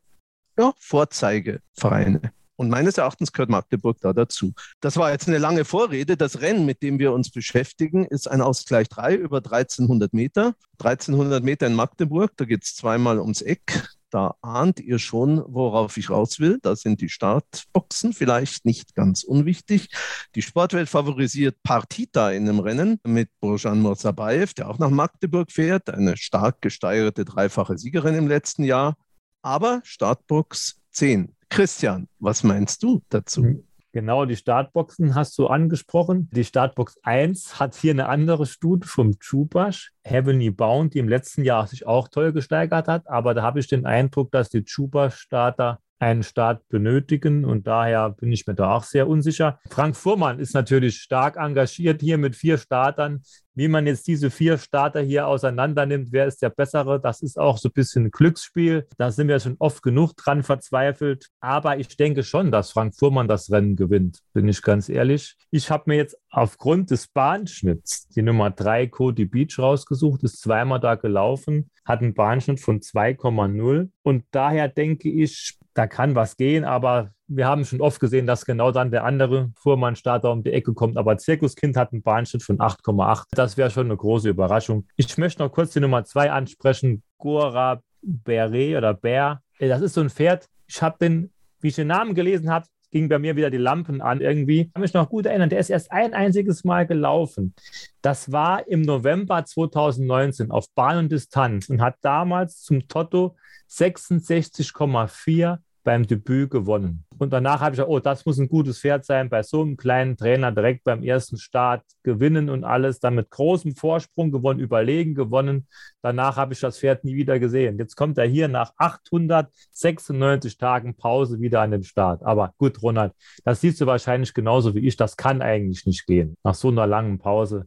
ja, 0.58 0.74
Vorzeigevereine. 0.80 2.32
Und 2.56 2.70
meines 2.70 2.98
Erachtens 2.98 3.32
gehört 3.32 3.52
Magdeburg 3.52 4.00
da 4.02 4.14
dazu. 4.14 4.54
Das 4.82 4.98
war 4.98 5.12
jetzt 5.12 5.28
eine 5.28 5.38
lange 5.38 5.64
Vorrede. 5.64 6.18
Das 6.18 6.42
Rennen, 6.42 6.66
mit 6.66 6.82
dem 6.82 6.98
wir 6.98 7.14
uns 7.14 7.30
beschäftigen, 7.30 8.06
ist 8.06 8.28
ein 8.28 8.42
Ausgleich 8.42 8.90
3 8.90 9.16
über 9.16 9.38
1300 9.38 10.12
Meter. 10.14 10.56
1300 10.80 11.44
Meter 11.44 11.68
in 11.68 11.76
Magdeburg, 11.76 12.32
da 12.36 12.46
geht 12.46 12.64
es 12.64 12.76
zweimal 12.76 13.20
ums 13.20 13.44
Eck. 13.44 13.88
Da 14.10 14.36
ahnt 14.42 14.80
ihr 14.80 15.00
schon, 15.00 15.44
worauf 15.48 15.98
ich 15.98 16.10
raus 16.10 16.40
will. 16.40 16.60
Da 16.62 16.76
sind 16.76 17.02
die 17.02 17.10
Startboxen 17.10 18.14
vielleicht 18.14 18.66
nicht 18.66 18.96
ganz 18.96 19.24
unwichtig. 19.24 19.90
Die 20.36 20.42
Sportwelt 20.42 20.88
favorisiert 20.88 21.62
Partita 21.64 22.32
in 22.32 22.46
dem 22.46 22.60
Rennen 22.60 23.00
mit 23.06 23.30
Bojan 23.42 23.82
Murzabayev, 23.82 24.54
der 24.54 24.70
auch 24.70 24.80
nach 24.80 24.90
Magdeburg 24.90 25.52
fährt. 25.52 25.90
Eine 25.90 26.16
stark 26.16 26.62
gesteigerte 26.62 27.26
dreifache 27.26 27.78
Siegerin 27.78 28.16
im 28.16 28.28
letzten 28.28 28.64
Jahr. 28.64 28.96
Aber 29.42 29.82
Startbox 29.84 30.80
10. 30.92 31.36
Christian, 31.50 32.08
was 32.20 32.44
meinst 32.44 32.84
du 32.84 33.02
dazu? 33.10 33.64
Genau, 33.94 34.26
die 34.26 34.36
Startboxen 34.36 35.16
hast 35.16 35.38
du 35.38 35.48
angesprochen. 35.48 36.30
Die 36.32 36.44
Startbox 36.44 37.00
1 37.04 37.60
hat 37.60 37.76
hier 37.76 37.92
eine 37.92 38.10
andere 38.10 38.46
Stute 38.46 38.88
vom 38.88 39.18
Chubasch, 39.20 39.92
Heavenly 40.04 40.52
Bound, 40.52 40.94
die 40.94 41.00
im 41.00 41.08
letzten 41.08 41.44
Jahr 41.44 41.68
sich 41.68 41.88
auch 41.88 42.08
toll 42.10 42.34
gesteigert 42.34 42.88
hat. 42.88 43.08
Aber 43.08 43.34
da 43.34 43.44
habe 43.44 43.60
ich 43.60 43.68
den 43.68 43.86
Eindruck, 43.86 44.32
dass 44.32 44.50
die 44.50 44.64
Chubasch-Starter 44.64 45.80
einen 46.00 46.24
Start 46.24 46.68
benötigen 46.70 47.46
und 47.46 47.68
daher 47.68 48.12
bin 48.12 48.32
ich 48.32 48.46
mir 48.46 48.56
da 48.56 48.76
auch 48.76 48.84
sehr 48.84 49.08
unsicher. 49.08 49.60
Frank 49.70 49.96
Fuhrmann 49.96 50.40
ist 50.40 50.54
natürlich 50.54 50.98
stark 50.98 51.38
engagiert 51.38 52.02
hier 52.02 52.18
mit 52.18 52.36
vier 52.36 52.58
Startern. 52.58 53.22
Wie 53.56 53.68
man 53.68 53.88
jetzt 53.88 54.06
diese 54.08 54.30
vier 54.30 54.60
Starter 54.60 55.02
hier 55.02 55.26
auseinander 55.26 55.88
nimmt, 55.88 56.12
wer 56.12 56.28
ist 56.28 56.44
der 56.44 56.52
bessere, 56.52 57.02
das 57.02 57.24
ist 57.24 57.40
auch 57.40 57.58
so 57.58 57.70
ein 57.70 57.74
bisschen 57.74 58.06
ein 58.06 58.12
Glücksspiel. 58.12 58.86
Da 59.00 59.10
sind 59.10 59.28
wir 59.28 59.40
schon 59.40 59.56
oft 59.58 59.82
genug 59.82 60.16
dran 60.16 60.44
verzweifelt. 60.44 61.30
Aber 61.40 61.80
ich 61.80 61.98
denke 61.98 62.22
schon, 62.24 62.52
dass 62.52 62.70
Frank 62.70 62.96
Fuhrmann 62.96 63.28
das 63.28 63.50
Rennen 63.52 63.76
gewinnt, 63.76 64.20
bin 64.34 64.48
ich 64.48 64.62
ganz 64.62 64.90
ehrlich. 64.90 65.36
Ich 65.50 65.72
habe 65.72 65.86
mir 65.88 65.96
jetzt 65.96 66.16
aufgrund 66.30 66.92
des 66.92 67.08
Bahnschnitts 67.08 68.08
die 68.10 68.22
Nummer 68.22 68.52
drei 68.52 68.86
Cody 68.86 69.26
Beach 69.26 69.58
rausgesucht, 69.58 70.22
ist 70.22 70.40
zweimal 70.40 70.80
da 70.80 70.94
gelaufen, 70.94 71.72
hat 71.84 72.02
einen 72.02 72.14
Bahnschnitt 72.14 72.60
von 72.60 72.82
2,0 72.82 73.90
und 74.04 74.24
daher 74.30 74.68
denke 74.68 75.10
ich, 75.10 75.58
da 75.78 75.86
kann 75.86 76.16
was 76.16 76.38
gehen, 76.38 76.66
aber 76.66 77.12
wir 77.28 77.46
haben 77.46 77.64
schon 77.64 77.82
oft 77.82 78.00
gesehen, 78.00 78.26
dass 78.26 78.46
genau 78.46 78.72
dann 78.72 78.90
der 78.90 79.04
andere 79.04 79.52
Fuhrmann-Starter 79.58 80.32
um 80.32 80.44
die 80.44 80.54
Ecke 80.54 80.74
kommt. 80.74 80.98
Aber 80.98 81.18
Zirkuskind 81.18 81.78
hat 81.78 81.92
einen 81.92 82.02
Bahnschnitt 82.02 82.42
von 82.42 82.58
8,8. 82.58 83.26
Das 83.32 83.58
wäre 83.58 83.70
schon 83.70 83.86
eine 83.86 83.98
große 83.98 84.30
Überraschung. 84.30 84.88
Ich 84.96 85.18
möchte 85.18 85.44
noch 85.44 85.52
kurz 85.52 85.74
die 85.74 85.80
Nummer 85.80 86.04
zwei 86.04 86.32
ansprechen. 86.32 87.04
Gora 87.18 87.82
Beret 88.02 88.78
oder 88.78 88.94
Bär. 88.94 89.42
Das 89.60 89.82
ist 89.82 89.94
so 89.94 90.02
ein 90.02 90.10
Pferd. 90.10 90.48
Ich 90.68 90.82
habe 90.82 90.98
den, 91.00 91.32
wie 91.60 91.68
ich 91.68 91.76
den 91.76 91.88
Namen 91.88 92.16
gelesen 92.16 92.50
habe, 92.50 92.66
ging 92.90 93.10
bei 93.10 93.20
mir 93.20 93.36
wieder 93.36 93.50
die 93.50 93.58
Lampen 93.58 94.02
an 94.02 94.22
irgendwie. 94.22 94.62
Ich 94.62 94.74
kann 94.74 94.82
mich 94.82 94.94
noch 94.94 95.10
gut 95.10 95.26
erinnern, 95.26 95.50
der 95.50 95.60
ist 95.60 95.70
erst 95.70 95.92
ein 95.92 96.14
einziges 96.14 96.64
Mal 96.64 96.88
gelaufen. 96.88 97.54
Das 98.02 98.32
war 98.32 98.68
im 98.68 98.82
November 98.82 99.44
2019 99.44 100.50
auf 100.50 100.74
Bahn 100.74 100.98
und 100.98 101.12
Distanz 101.12 101.70
und 101.70 101.82
hat 101.82 101.98
damals 102.02 102.62
zum 102.62 102.88
Totto 102.88 103.36
66,4 103.70 105.60
beim 105.88 106.06
Debüt 106.06 106.52
gewonnen. 106.52 107.06
Und 107.18 107.32
danach 107.32 107.62
habe 107.62 107.72
ich 107.72 107.78
gesagt, 107.78 107.90
oh, 107.90 108.00
das 108.00 108.26
muss 108.26 108.38
ein 108.40 108.50
gutes 108.50 108.82
Pferd 108.82 109.06
sein, 109.06 109.30
bei 109.30 109.42
so 109.42 109.62
einem 109.62 109.78
kleinen 109.78 110.18
Trainer 110.18 110.52
direkt 110.52 110.84
beim 110.84 111.02
ersten 111.02 111.38
Start 111.38 111.82
gewinnen 112.04 112.50
und 112.50 112.66
alles, 112.66 113.00
dann 113.00 113.16
mit 113.16 113.30
großem 113.30 113.74
Vorsprung 113.74 114.30
gewonnen, 114.30 114.60
überlegen 114.60 115.16
gewonnen. 115.16 115.66
Danach 116.02 116.36
habe 116.36 116.52
ich 116.52 116.60
das 116.60 116.78
Pferd 116.78 117.06
nie 117.06 117.16
wieder 117.16 117.40
gesehen. 117.40 117.78
Jetzt 117.78 117.96
kommt 117.96 118.18
er 118.18 118.26
hier 118.26 118.50
nach 118.50 118.74
896 118.76 120.58
Tagen 120.58 120.94
Pause 120.94 121.40
wieder 121.40 121.62
an 121.62 121.72
den 121.72 121.84
Start. 121.84 122.22
Aber 122.22 122.54
gut, 122.58 122.84
Ronald, 122.84 123.14
das 123.46 123.62
siehst 123.62 123.80
du 123.80 123.86
wahrscheinlich 123.86 124.34
genauso 124.34 124.76
wie 124.76 124.86
ich. 124.86 124.98
Das 124.98 125.16
kann 125.16 125.42
eigentlich 125.42 125.86
nicht 125.86 126.06
gehen 126.06 126.36
nach 126.44 126.56
so 126.56 126.68
einer 126.68 126.86
langen 126.86 127.18
Pause. 127.18 127.66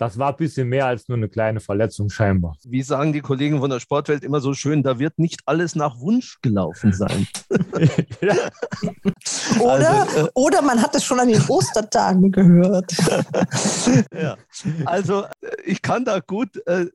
Das 0.00 0.16
war 0.16 0.30
ein 0.30 0.36
bisschen 0.36 0.66
mehr 0.66 0.86
als 0.86 1.08
nur 1.08 1.18
eine 1.18 1.28
kleine 1.28 1.60
Verletzung 1.60 2.08
scheinbar. 2.08 2.56
Wie 2.64 2.82
sagen 2.82 3.12
die 3.12 3.20
Kollegen 3.20 3.60
von 3.60 3.68
der 3.68 3.80
Sportwelt 3.80 4.24
immer 4.24 4.40
so 4.40 4.54
schön, 4.54 4.82
da 4.82 4.98
wird 4.98 5.18
nicht 5.18 5.42
alles 5.44 5.76
nach 5.76 6.00
Wunsch 6.00 6.38
gelaufen 6.40 6.94
sein. 6.94 7.26
oder, 9.60 9.90
also, 9.90 10.20
äh, 10.20 10.28
oder 10.32 10.62
man 10.62 10.80
hat 10.80 10.94
es 10.94 11.04
schon 11.04 11.20
an 11.20 11.28
den 11.28 11.42
Ostertagen 11.46 12.32
gehört. 12.32 12.90
ja. 14.18 14.38
Also 14.86 15.26
ich 15.66 15.82
kann 15.82 16.06
da 16.06 16.20
gut 16.20 16.66
äh, 16.66 16.86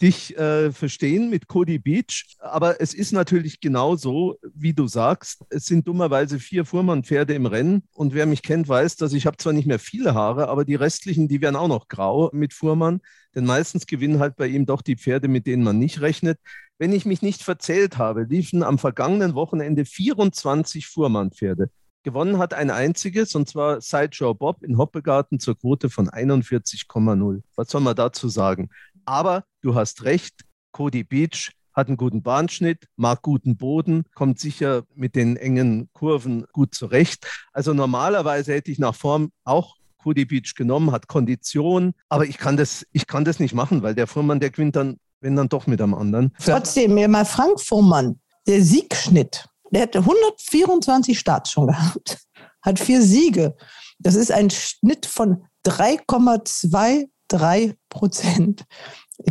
dich 0.00 0.36
äh, 0.36 0.72
verstehen 0.72 1.30
mit 1.30 1.48
Cody 1.48 1.78
Beach, 1.78 2.36
aber 2.38 2.80
es 2.80 2.94
ist 2.94 3.12
natürlich 3.12 3.60
genau 3.60 3.96
so, 3.96 4.36
wie 4.54 4.72
du 4.72 4.86
sagst. 4.86 5.42
Es 5.50 5.66
sind 5.66 5.86
dummerweise 5.88 6.38
vier 6.38 6.64
Fuhrmann-Pferde 6.64 7.34
im 7.34 7.46
Rennen 7.46 7.82
und 7.92 8.14
wer 8.14 8.26
mich 8.26 8.42
kennt, 8.42 8.68
weiß, 8.68 8.96
dass 8.96 9.12
ich 9.12 9.26
habe 9.26 9.36
zwar 9.36 9.52
nicht 9.52 9.66
mehr 9.66 9.78
viele 9.78 10.14
Haare, 10.14 10.48
aber 10.48 10.64
die 10.64 10.74
restlichen, 10.74 11.28
die 11.28 11.40
werden 11.40 11.56
auch 11.56 11.68
noch 11.68 11.88
grau 11.88 12.30
mit 12.32 12.52
Fuhrmann, 12.52 13.00
denn 13.34 13.44
meistens 13.44 13.86
gewinnen 13.86 14.18
halt 14.18 14.36
bei 14.36 14.46
ihm 14.46 14.66
doch 14.66 14.82
die 14.82 14.96
Pferde, 14.96 15.28
mit 15.28 15.46
denen 15.46 15.62
man 15.62 15.78
nicht 15.78 16.00
rechnet. 16.00 16.38
Wenn 16.78 16.92
ich 16.92 17.06
mich 17.06 17.22
nicht 17.22 17.42
verzählt 17.42 17.98
habe, 17.98 18.24
liefen 18.24 18.62
am 18.62 18.78
vergangenen 18.78 19.34
Wochenende 19.34 19.84
24 19.84 20.86
Fuhrmann-Pferde. 20.86 21.70
Gewonnen 22.04 22.38
hat 22.38 22.52
ein 22.52 22.70
einziges, 22.70 23.36
und 23.36 23.48
zwar 23.48 23.80
Sideshow 23.80 24.34
Bob 24.34 24.64
in 24.64 24.76
Hoppegarten 24.76 25.38
zur 25.38 25.56
Quote 25.56 25.88
von 25.88 26.08
41,0. 26.10 27.42
Was 27.54 27.68
soll 27.68 27.80
man 27.80 27.94
dazu 27.94 28.28
sagen? 28.28 28.70
Aber 29.04 29.44
du 29.60 29.74
hast 29.74 30.04
recht, 30.04 30.42
Cody 30.72 31.04
Beach 31.04 31.52
hat 31.74 31.88
einen 31.88 31.96
guten 31.96 32.22
Bahnschnitt, 32.22 32.86
mag 32.96 33.22
guten 33.22 33.56
Boden, 33.56 34.04
kommt 34.14 34.38
sicher 34.38 34.84
mit 34.94 35.14
den 35.16 35.36
engen 35.36 35.88
Kurven 35.92 36.46
gut 36.52 36.74
zurecht. 36.74 37.26
Also 37.52 37.72
normalerweise 37.72 38.52
hätte 38.52 38.70
ich 38.70 38.78
nach 38.78 38.94
Form 38.94 39.32
auch 39.44 39.76
Cody 39.98 40.24
Beach 40.24 40.54
genommen, 40.54 40.90
hat 40.92 41.06
Kondition, 41.08 41.94
aber 42.08 42.26
ich 42.26 42.38
kann 42.38 42.56
das, 42.56 42.86
ich 42.92 43.06
kann 43.06 43.24
das 43.24 43.38
nicht 43.38 43.54
machen, 43.54 43.82
weil 43.82 43.94
der 43.94 44.06
Fuhrmann, 44.06 44.40
der 44.40 44.50
gewinnt 44.50 44.76
dann, 44.76 44.98
wenn 45.20 45.36
dann 45.36 45.48
doch 45.48 45.66
mit 45.66 45.80
einem 45.80 45.94
anderen. 45.94 46.34
Trotzdem, 46.44 46.94
mir 46.94 47.08
mal 47.08 47.24
Frank 47.24 47.60
Fuhrmann, 47.60 48.20
der 48.46 48.62
Siegschnitt, 48.62 49.46
der 49.70 49.82
hätte 49.82 50.00
124 50.00 51.18
Starts 51.18 51.52
schon 51.52 51.68
gehabt, 51.68 52.18
hat 52.60 52.78
vier 52.78 53.00
Siege. 53.02 53.56
Das 53.98 54.14
ist 54.14 54.32
ein 54.32 54.50
Schnitt 54.50 55.06
von 55.06 55.44
3,2 55.64 57.08
drei 57.32 57.74
Prozent. 57.88 58.64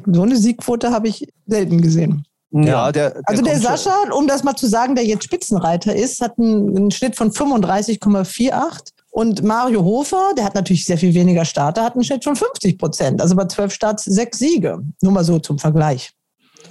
So 0.05 0.21
eine 0.21 0.37
Siegquote 0.37 0.91
habe 0.91 1.07
ich 1.07 1.27
selten 1.45 1.81
gesehen. 1.81 2.25
Ja, 2.51 2.91
der, 2.91 3.11
der 3.11 3.21
also 3.25 3.41
der 3.41 3.59
Sascha, 3.59 3.95
um 4.13 4.27
das 4.27 4.43
mal 4.43 4.55
zu 4.55 4.67
sagen, 4.67 4.95
der 4.95 5.05
jetzt 5.05 5.23
Spitzenreiter 5.23 5.95
ist, 5.95 6.21
hat 6.21 6.37
einen, 6.37 6.75
einen 6.75 6.91
Schnitt 6.91 7.15
von 7.15 7.31
35,48. 7.31 8.91
Und 9.09 9.43
Mario 9.43 9.83
Hofer, 9.83 10.33
der 10.37 10.45
hat 10.45 10.55
natürlich 10.55 10.85
sehr 10.85 10.97
viel 10.97 11.13
weniger 11.13 11.45
Starter, 11.45 11.83
hat 11.83 11.95
einen 11.95 12.03
Schnitt 12.03 12.23
von 12.23 12.35
50 12.35 12.77
Prozent. 12.77 13.21
Also 13.21 13.35
bei 13.35 13.45
zwölf 13.45 13.73
Starts 13.73 14.03
sechs 14.05 14.39
Siege. 14.39 14.79
Nur 15.01 15.11
mal 15.11 15.23
so 15.23 15.39
zum 15.39 15.59
Vergleich. 15.59 16.11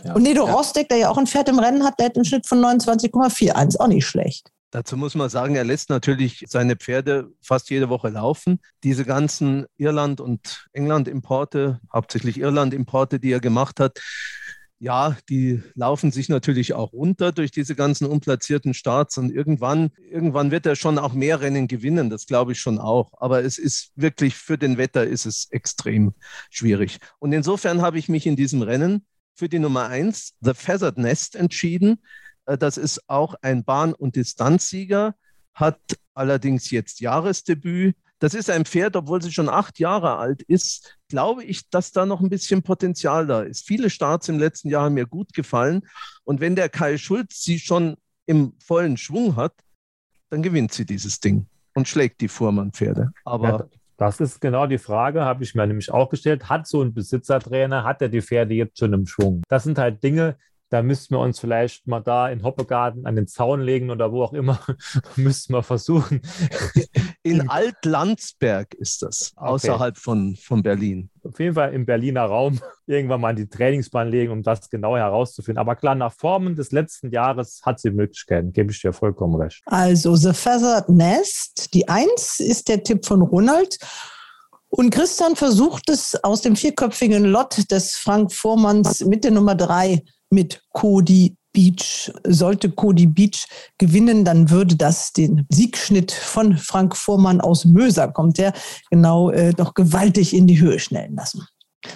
Ja, 0.04 0.14
und 0.14 0.22
Nedo 0.22 0.46
ja. 0.46 0.52
Rostek, 0.52 0.88
der 0.88 0.98
ja 0.98 1.10
auch 1.10 1.18
ein 1.18 1.26
Pferd 1.26 1.48
im 1.48 1.58
Rennen 1.58 1.84
hat, 1.84 1.98
der 1.98 2.06
hat 2.06 2.16
einen 2.16 2.24
Schnitt 2.24 2.46
von 2.46 2.60
29,41. 2.60 3.78
Auch 3.78 3.86
nicht 3.88 4.06
schlecht. 4.06 4.50
Dazu 4.70 4.96
muss 4.96 5.16
man 5.16 5.28
sagen, 5.28 5.56
er 5.56 5.64
lässt 5.64 5.90
natürlich 5.90 6.44
seine 6.48 6.76
Pferde 6.76 7.32
fast 7.42 7.70
jede 7.70 7.88
Woche 7.88 8.08
laufen. 8.08 8.60
Diese 8.84 9.04
ganzen 9.04 9.66
Irland- 9.76 10.20
und 10.20 10.68
England-Importe, 10.72 11.80
hauptsächlich 11.92 12.38
Irland-Importe, 12.38 13.18
die 13.18 13.32
er 13.32 13.40
gemacht 13.40 13.80
hat, 13.80 14.00
ja, 14.80 15.16
die 15.28 15.62
laufen 15.74 16.10
sich 16.10 16.30
natürlich 16.30 16.72
auch 16.72 16.94
runter 16.94 17.32
durch 17.32 17.50
diese 17.50 17.74
ganzen 17.74 18.06
unplatzierten 18.06 18.72
Starts 18.72 19.18
und 19.18 19.30
irgendwann, 19.30 19.90
irgendwann 20.10 20.50
wird 20.50 20.64
er 20.64 20.74
schon 20.74 20.98
auch 20.98 21.12
mehr 21.12 21.40
Rennen 21.42 21.68
gewinnen, 21.68 22.08
das 22.08 22.26
glaube 22.26 22.52
ich 22.52 22.60
schon 22.60 22.78
auch. 22.78 23.12
Aber 23.20 23.44
es 23.44 23.58
ist 23.58 23.90
wirklich 23.94 24.36
für 24.36 24.56
den 24.56 24.78
Wetter 24.78 25.06
ist 25.06 25.26
es 25.26 25.48
extrem 25.50 26.14
schwierig. 26.48 26.98
Und 27.18 27.32
insofern 27.32 27.82
habe 27.82 27.98
ich 27.98 28.08
mich 28.08 28.26
in 28.26 28.36
diesem 28.36 28.62
Rennen 28.62 29.04
für 29.34 29.50
die 29.50 29.58
Nummer 29.58 29.88
eins, 29.88 30.34
The 30.40 30.54
Feathered 30.54 30.96
Nest, 30.96 31.36
entschieden. 31.36 32.00
Äh, 32.50 32.58
das 32.58 32.76
ist 32.76 33.08
auch 33.08 33.34
ein 33.42 33.64
Bahn- 33.64 33.94
und 33.94 34.16
Distanzsieger, 34.16 35.14
hat 35.54 35.80
allerdings 36.14 36.70
jetzt 36.70 37.00
Jahresdebüt. 37.00 37.96
Das 38.18 38.34
ist 38.34 38.50
ein 38.50 38.66
Pferd, 38.66 38.96
obwohl 38.96 39.22
sie 39.22 39.32
schon 39.32 39.48
acht 39.48 39.78
Jahre 39.78 40.18
alt 40.18 40.42
ist, 40.42 40.98
glaube 41.08 41.42
ich, 41.44 41.70
dass 41.70 41.92
da 41.92 42.04
noch 42.04 42.20
ein 42.20 42.28
bisschen 42.28 42.62
Potenzial 42.62 43.26
da 43.26 43.42
ist. 43.42 43.66
Viele 43.66 43.88
Starts 43.88 44.28
im 44.28 44.38
letzten 44.38 44.68
Jahr 44.68 44.84
haben 44.84 44.94
mir 44.94 45.06
gut 45.06 45.32
gefallen. 45.32 45.88
Und 46.24 46.40
wenn 46.40 46.54
der 46.54 46.68
Kai 46.68 46.98
Schulz 46.98 47.42
sie 47.42 47.58
schon 47.58 47.96
im 48.26 48.52
vollen 48.62 48.98
Schwung 48.98 49.36
hat, 49.36 49.54
dann 50.28 50.42
gewinnt 50.42 50.72
sie 50.72 50.84
dieses 50.84 51.20
Ding 51.20 51.46
und 51.74 51.88
schlägt 51.88 52.20
die 52.20 52.28
Fuhrmann-Pferde. 52.28 53.10
Aber 53.24 53.48
ja, 53.48 53.66
das 53.96 54.20
ist 54.20 54.40
genau 54.40 54.66
die 54.66 54.78
Frage, 54.78 55.24
habe 55.24 55.42
ich 55.42 55.54
mir 55.54 55.66
nämlich 55.66 55.90
auch 55.90 56.10
gestellt. 56.10 56.48
Hat 56.48 56.66
so 56.66 56.82
ein 56.82 56.92
Besitzertrainer, 56.92 57.84
hat 57.84 58.02
er 58.02 58.10
die 58.10 58.22
Pferde 58.22 58.54
jetzt 58.54 58.78
schon 58.78 58.92
im 58.92 59.06
Schwung? 59.06 59.42
Das 59.48 59.64
sind 59.64 59.78
halt 59.78 60.02
Dinge, 60.04 60.36
da 60.70 60.82
müssten 60.82 61.14
wir 61.14 61.18
uns 61.18 61.40
vielleicht 61.40 61.86
mal 61.88 62.00
da 62.00 62.28
in 62.28 62.44
Hoppegarten 62.44 63.04
an 63.04 63.16
den 63.16 63.26
Zaun 63.26 63.60
legen 63.60 63.90
oder 63.90 64.12
wo 64.12 64.22
auch 64.22 64.32
immer, 64.32 64.60
müssten 65.16 65.52
wir 65.52 65.62
versuchen. 65.62 66.22
In 67.22 67.50
Altlandsberg 67.50 68.72
ist 68.74 69.02
das, 69.02 69.32
okay. 69.36 69.46
außerhalb 69.46 69.98
von, 69.98 70.36
von 70.36 70.62
Berlin. 70.62 71.10
Auf 71.22 71.38
jeden 71.38 71.54
Fall 71.54 71.74
im 71.74 71.84
Berliner 71.84 72.24
Raum 72.24 72.60
irgendwann 72.86 73.20
mal 73.20 73.30
in 73.30 73.36
die 73.36 73.48
Trainingsbahn 73.48 74.08
legen, 74.08 74.32
um 74.32 74.42
das 74.42 74.70
genau 74.70 74.96
herauszufinden. 74.96 75.58
Aber 75.58 75.76
klar, 75.76 75.94
nach 75.94 76.14
Formen 76.14 76.56
des 76.56 76.72
letzten 76.72 77.10
Jahres 77.10 77.60
hat 77.62 77.78
sie 77.78 77.90
Möglichkeiten, 77.90 78.54
gebe 78.54 78.72
ich 78.72 78.80
dir 78.80 78.94
vollkommen 78.94 79.34
recht. 79.34 79.60
Also 79.66 80.16
The 80.16 80.32
Feathered 80.32 80.88
Nest, 80.88 81.74
die 81.74 81.86
Eins 81.88 82.40
ist 82.40 82.68
der 82.68 82.82
Tipp 82.82 83.04
von 83.04 83.20
Ronald. 83.20 83.78
Und 84.70 84.90
Christian 84.90 85.36
versucht 85.36 85.90
es 85.90 86.14
aus 86.24 86.40
dem 86.40 86.56
vierköpfigen 86.56 87.24
Lot 87.24 87.70
des 87.70 87.96
Frank 87.96 88.32
Vormanns 88.32 89.04
mit 89.04 89.24
der 89.24 89.32
Nummer 89.32 89.56
drei 89.56 90.02
mit 90.30 90.62
Cody 90.72 91.36
Beach. 91.52 92.12
Sollte 92.26 92.70
Cody 92.70 93.06
Beach 93.06 93.46
gewinnen, 93.78 94.24
dann 94.24 94.50
würde 94.50 94.76
das 94.76 95.12
den 95.12 95.46
Siegschnitt 95.50 96.12
von 96.12 96.56
Frank 96.56 96.96
Vormann 96.96 97.40
aus 97.40 97.64
Möser, 97.64 98.08
kommt 98.08 98.38
der, 98.38 98.52
genau 98.90 99.30
äh, 99.30 99.52
doch 99.52 99.74
gewaltig 99.74 100.34
in 100.34 100.46
die 100.46 100.60
Höhe 100.60 100.78
schnellen 100.78 101.16
lassen. 101.16 101.46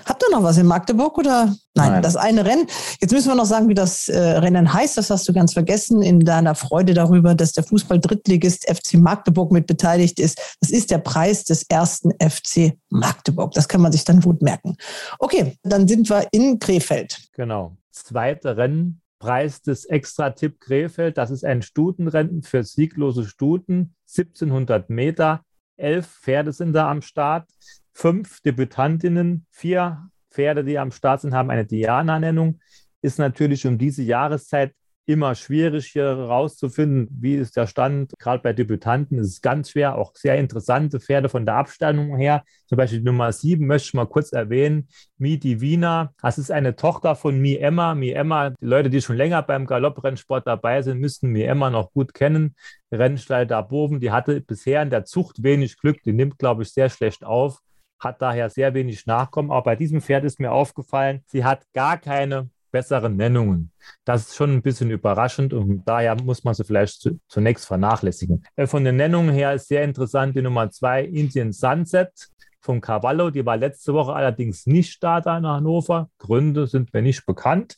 Habt 0.07 0.23
ihr 0.23 0.35
noch 0.35 0.43
was 0.43 0.57
in 0.57 0.67
Magdeburg 0.67 1.19
oder? 1.19 1.55
Nein, 1.75 1.93
Nein, 1.93 2.03
das 2.03 2.17
eine 2.17 2.47
Rennen. 2.47 2.67
Jetzt 3.01 3.13
müssen 3.13 3.29
wir 3.29 3.35
noch 3.35 3.45
sagen, 3.45 3.69
wie 3.69 3.75
das 3.75 4.09
äh, 4.09 4.19
Rennen 4.19 4.73
heißt. 4.73 4.97
Das 4.97 5.11
hast 5.11 5.29
du 5.29 5.35
ganz 5.35 5.53
vergessen 5.53 6.01
in 6.01 6.21
deiner 6.21 6.55
Freude 6.55 6.95
darüber, 6.95 7.35
dass 7.35 7.53
der 7.53 7.65
Fußball-Drittligist 7.65 8.65
FC 8.67 8.95
Magdeburg 8.95 9.53
mit 9.53 9.67
beteiligt 9.67 10.19
ist. 10.21 10.41
Das 10.61 10.71
ist 10.71 10.91
der 10.91 10.99
Preis 10.99 11.45
des 11.45 11.65
ersten 11.69 12.13
FC 12.13 12.79
Magdeburg. 12.89 13.53
Das 13.53 13.69
kann 13.69 13.83
man 13.83 13.93
sich 13.93 14.05
dann 14.05 14.21
gut 14.21 14.41
merken. 14.41 14.77
Okay, 15.19 15.59
dann 15.63 15.87
sind 15.87 16.09
wir 16.09 16.29
in 16.33 16.59
Krefeld. 16.59 17.21
Genau 17.35 17.77
zweite 17.95 18.57
Rennen. 18.57 19.01
Preis 19.19 19.63
des 19.63 19.87
Extra-Tipp 19.87 20.61
Krefeld. 20.61 21.17
Das 21.17 21.31
ist 21.31 21.45
ein 21.45 21.63
Stutenrennen 21.63 22.43
für 22.43 22.63
sieglose 22.63 23.25
Stuten. 23.25 23.95
1700 24.09 24.91
Meter. 24.91 25.43
Elf 25.77 26.07
Pferde 26.07 26.53
sind 26.53 26.73
da 26.75 26.91
am 26.91 27.01
Start. 27.01 27.49
Fünf 27.93 28.41
Debütantinnen. 28.43 29.47
Vier 29.51 30.11
Pferde, 30.31 30.65
die 30.65 30.79
am 30.79 30.91
Start 30.91 31.23
sind, 31.23 31.33
haben 31.33 31.51
eine 31.51 31.65
Diana-Nennung. 31.65 32.61
Ist 33.01 33.19
natürlich 33.19 33.67
um 33.67 33.79
diese 33.79 34.03
Jahreszeit 34.03 34.75
immer 35.07 35.35
schwierig 35.35 35.87
hier 35.87 36.07
rauszufinden, 36.07 37.09
wie 37.21 37.35
ist 37.35 37.57
der 37.57 37.67
Stand. 37.67 38.13
Gerade 38.19 38.43
bei 38.43 38.53
Debütanten 38.53 39.19
ist 39.19 39.29
es 39.29 39.41
ganz 39.41 39.71
schwer, 39.71 39.97
auch 39.97 40.15
sehr 40.15 40.37
interessante 40.37 41.01
Pferde 41.01 41.29
von 41.29 41.45
der 41.45 41.57
Abstammung 41.57 42.17
her. 42.17 42.45
Zum 42.67 42.77
Beispiel 42.77 43.03
Nummer 43.03 43.33
7 43.33 43.67
möchte 43.67 43.89
ich 43.89 43.95
mal 43.95 44.07
kurz 44.07 44.33
erwähnen, 44.33 44.89
Mi 45.19 45.39
Divina. 45.39 46.13
Das 46.23 46.39
ist 46.39 46.51
eine 46.51 46.77
Tochter 46.77 47.17
von 47.17 47.39
Mi 47.39 47.57
Emma. 47.57 47.95
Mi 47.95 48.11
Emma, 48.11 48.51
die 48.51 48.67
Leute, 48.67 48.91
die 48.91 49.03
schon 49.03 49.17
länger 49.17 49.43
beim 49.43 49.67
Galopprennsport 49.67 50.47
dabei 50.47 50.83
sind, 50.83 51.01
müssten 51.01 51.29
Mi 51.29 51.43
Emma 51.43 51.71
noch 51.71 51.93
gut 51.93 52.15
kennen. 52.15 52.57
Rennstall 52.91 53.47
Darboven, 53.47 54.01
die 54.01 54.11
hatte 54.11 54.41
bisher 54.41 54.83
in 54.83 54.91
der 54.91 55.05
Zucht 55.05 55.43
wenig 55.43 55.79
Glück. 55.79 56.03
Die 56.03 56.13
nimmt, 56.13 56.39
glaube 56.39 56.63
ich, 56.63 56.73
sehr 56.73 56.89
schlecht 56.89 57.25
auf 57.25 57.61
hat 58.01 58.21
daher 58.21 58.51
sehr 58.51 58.75
wenig 58.75 59.07
Nachkommen. 59.07 59.51
Aber 59.51 59.63
bei 59.63 59.77
diesem 59.77 60.03
Pferd 60.03 60.25
ist 60.25 60.39
mir 60.39 60.53
aufgefallen, 60.53 61.23
sie 61.27 61.45
hat 61.45 61.65
gar 61.73 61.97
keine 61.97 62.51
besseren 62.75 63.17
Nennungen. 63.17 63.71
Das 64.05 64.23
ist 64.23 64.35
schon 64.35 64.53
ein 64.53 64.63
bisschen 64.63 64.91
überraschend 64.91 65.55
und 65.55 65.85
daher 65.85 66.21
muss 66.21 66.43
man 66.43 66.55
sie 66.55 66.65
vielleicht 66.65 67.01
zu, 67.01 67.21
zunächst 67.29 67.67
vernachlässigen. 67.67 68.45
Äh, 68.57 68.67
von 68.67 68.83
den 68.83 68.97
Nennungen 68.97 69.33
her 69.33 69.55
ist 69.55 69.69
sehr 69.69 69.85
interessant 69.85 70.35
die 70.35 70.43
Nummer 70.43 70.69
zwei 70.71 71.05
Indian 71.05 71.53
Sunset 71.53 72.11
von 72.61 72.81
Cavallo. 72.81 73.31
Die 73.31 73.47
war 73.47 73.57
letzte 73.57 73.95
Woche 73.95 74.13
allerdings 74.13 74.67
nicht 74.67 74.91
Starter 74.93 75.39
in 75.39 75.47
Hannover. 75.47 76.11
Gründe 76.19 76.67
sind 76.67 76.93
mir 76.93 77.03
nicht 77.03 77.25
bekannt. 77.27 77.77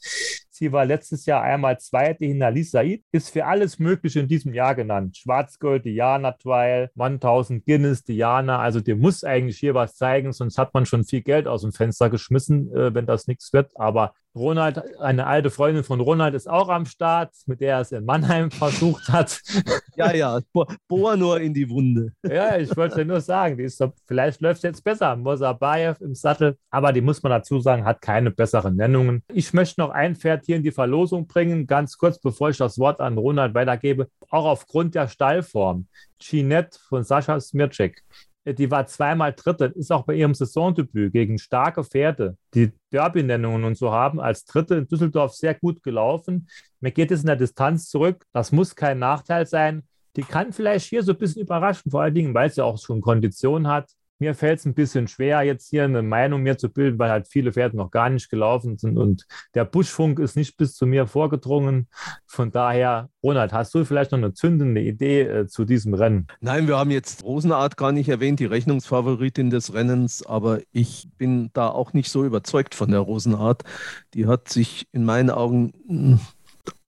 Sie 0.48 0.72
war 0.72 0.86
letztes 0.86 1.26
Jahr 1.26 1.42
einmal 1.42 1.78
Zweite 1.78 2.24
hinter 2.24 2.50
Lisa 2.50 2.82
ist 3.12 3.28
für 3.28 3.44
alles 3.44 3.78
Mögliche 3.78 4.20
in 4.20 4.28
diesem 4.28 4.54
Jahr 4.54 4.74
genannt. 4.74 5.18
Schwarzgold, 5.18 5.84
Diana 5.84 6.32
Trial, 6.32 6.90
1000 6.98 7.66
Guinness, 7.66 8.02
Diana. 8.02 8.60
Also 8.60 8.80
dir 8.80 8.96
muss 8.96 9.24
eigentlich 9.24 9.58
hier 9.58 9.74
was 9.74 9.96
zeigen, 9.96 10.32
sonst 10.32 10.56
hat 10.56 10.72
man 10.72 10.86
schon 10.86 11.04
viel 11.04 11.20
Geld 11.20 11.46
aus 11.46 11.60
dem 11.60 11.72
Fenster 11.72 12.08
geschmissen, 12.08 12.74
äh, 12.74 12.94
wenn 12.94 13.04
das 13.04 13.26
nichts 13.26 13.52
wird. 13.52 13.72
Aber 13.74 14.14
Ronald, 14.36 15.00
eine 15.00 15.26
alte 15.26 15.50
Freundin 15.50 15.82
von 15.82 15.98
Ronald 16.00 16.34
ist 16.34 16.48
auch 16.48 16.68
am 16.68 16.84
Start, 16.84 17.34
mit 17.46 17.60
der 17.60 17.76
er 17.76 17.80
es 17.80 17.90
in 17.90 18.04
Mannheim 18.04 18.50
versucht 18.52 19.08
hat. 19.08 19.40
Ja, 19.96 20.12
ja, 20.14 20.40
bohr 20.88 21.16
nur 21.16 21.40
in 21.40 21.54
die 21.54 21.68
Wunde. 21.70 22.12
Ja, 22.22 22.58
ich 22.58 22.76
wollte 22.76 23.04
nur 23.06 23.22
sagen, 23.22 23.56
die 23.56 23.64
ist, 23.64 23.82
vielleicht 24.04 24.42
läuft 24.42 24.58
es 24.58 24.62
jetzt 24.62 24.84
besser. 24.84 25.16
Mosabayev 25.16 26.02
im 26.02 26.14
Sattel, 26.14 26.58
aber 26.70 26.92
die 26.92 27.00
muss 27.00 27.22
man 27.22 27.30
dazu 27.30 27.60
sagen, 27.60 27.86
hat 27.86 28.02
keine 28.02 28.30
besseren 28.30 28.76
Nennungen. 28.76 29.22
Ich 29.32 29.54
möchte 29.54 29.80
noch 29.80 29.90
ein 29.90 30.14
Pferd 30.14 30.44
hier 30.44 30.56
in 30.56 30.62
die 30.62 30.70
Verlosung 30.70 31.26
bringen, 31.26 31.66
ganz 31.66 31.96
kurz, 31.96 32.18
bevor 32.18 32.50
ich 32.50 32.58
das 32.58 32.78
Wort 32.78 33.00
an 33.00 33.16
Ronald 33.16 33.54
weitergebe, 33.54 34.08
auch 34.28 34.44
aufgrund 34.44 34.94
der 34.94 35.08
Stallform. 35.08 35.86
Chinette 36.20 36.78
von 36.88 37.04
Sascha 37.04 37.40
Smircek 37.40 38.02
die 38.52 38.70
war 38.70 38.86
zweimal 38.86 39.32
Dritte, 39.32 39.66
ist 39.66 39.90
auch 39.90 40.04
bei 40.04 40.14
ihrem 40.14 40.34
Saisondebüt 40.34 41.12
gegen 41.12 41.38
starke 41.38 41.82
Pferde, 41.82 42.36
die 42.54 42.72
Derby-Nennungen 42.92 43.64
und 43.64 43.76
so 43.76 43.90
haben, 43.90 44.20
als 44.20 44.44
Dritte 44.44 44.76
in 44.76 44.86
Düsseldorf 44.88 45.34
sehr 45.34 45.54
gut 45.54 45.82
gelaufen. 45.82 46.48
Mir 46.80 46.92
geht 46.92 47.10
es 47.10 47.20
in 47.20 47.26
der 47.26 47.36
Distanz 47.36 47.88
zurück. 47.88 48.24
Das 48.32 48.52
muss 48.52 48.76
kein 48.76 48.98
Nachteil 48.98 49.46
sein. 49.46 49.82
Die 50.14 50.22
kann 50.22 50.52
vielleicht 50.52 50.88
hier 50.88 51.02
so 51.02 51.12
ein 51.12 51.18
bisschen 51.18 51.42
überraschen, 51.42 51.90
vor 51.90 52.02
allen 52.02 52.14
Dingen, 52.14 52.34
weil 52.34 52.50
sie 52.50 52.64
auch 52.64 52.78
schon 52.78 53.00
Kondition 53.00 53.66
hat. 53.66 53.90
Mir 54.18 54.34
fällt 54.34 54.60
es 54.60 54.64
ein 54.64 54.74
bisschen 54.74 55.08
schwer, 55.08 55.42
jetzt 55.42 55.68
hier 55.68 55.84
eine 55.84 56.02
Meinung 56.02 56.42
mir 56.42 56.56
zu 56.56 56.70
bilden, 56.70 56.98
weil 56.98 57.10
halt 57.10 57.28
viele 57.28 57.52
Pferde 57.52 57.76
noch 57.76 57.90
gar 57.90 58.08
nicht 58.08 58.30
gelaufen 58.30 58.78
sind 58.78 58.96
und 58.96 59.26
der 59.54 59.64
Buschfunk 59.64 60.18
ist 60.18 60.36
nicht 60.36 60.56
bis 60.56 60.74
zu 60.74 60.86
mir 60.86 61.06
vorgedrungen. 61.06 61.88
Von 62.26 62.50
daher, 62.50 63.10
Ronald, 63.22 63.52
hast 63.52 63.74
du 63.74 63.84
vielleicht 63.84 64.12
noch 64.12 64.18
eine 64.18 64.32
zündende 64.32 64.80
Idee 64.80 65.22
äh, 65.22 65.46
zu 65.46 65.64
diesem 65.64 65.94
Rennen? 65.94 66.26
Nein, 66.40 66.66
wir 66.68 66.78
haben 66.78 66.90
jetzt 66.90 67.24
Rosenart 67.24 67.76
gar 67.76 67.92
nicht 67.92 68.08
erwähnt, 68.08 68.40
die 68.40 68.46
Rechnungsfavoritin 68.46 69.50
des 69.50 69.74
Rennens, 69.74 70.24
aber 70.24 70.60
ich 70.72 71.08
bin 71.18 71.50
da 71.52 71.68
auch 71.68 71.92
nicht 71.92 72.10
so 72.10 72.24
überzeugt 72.24 72.74
von 72.74 72.90
der 72.90 73.00
Rosenart. 73.00 73.62
Die 74.14 74.26
hat 74.26 74.48
sich 74.48 74.86
in 74.92 75.04
meinen 75.04 75.30
Augen 75.30 75.72
hm, 75.86 76.20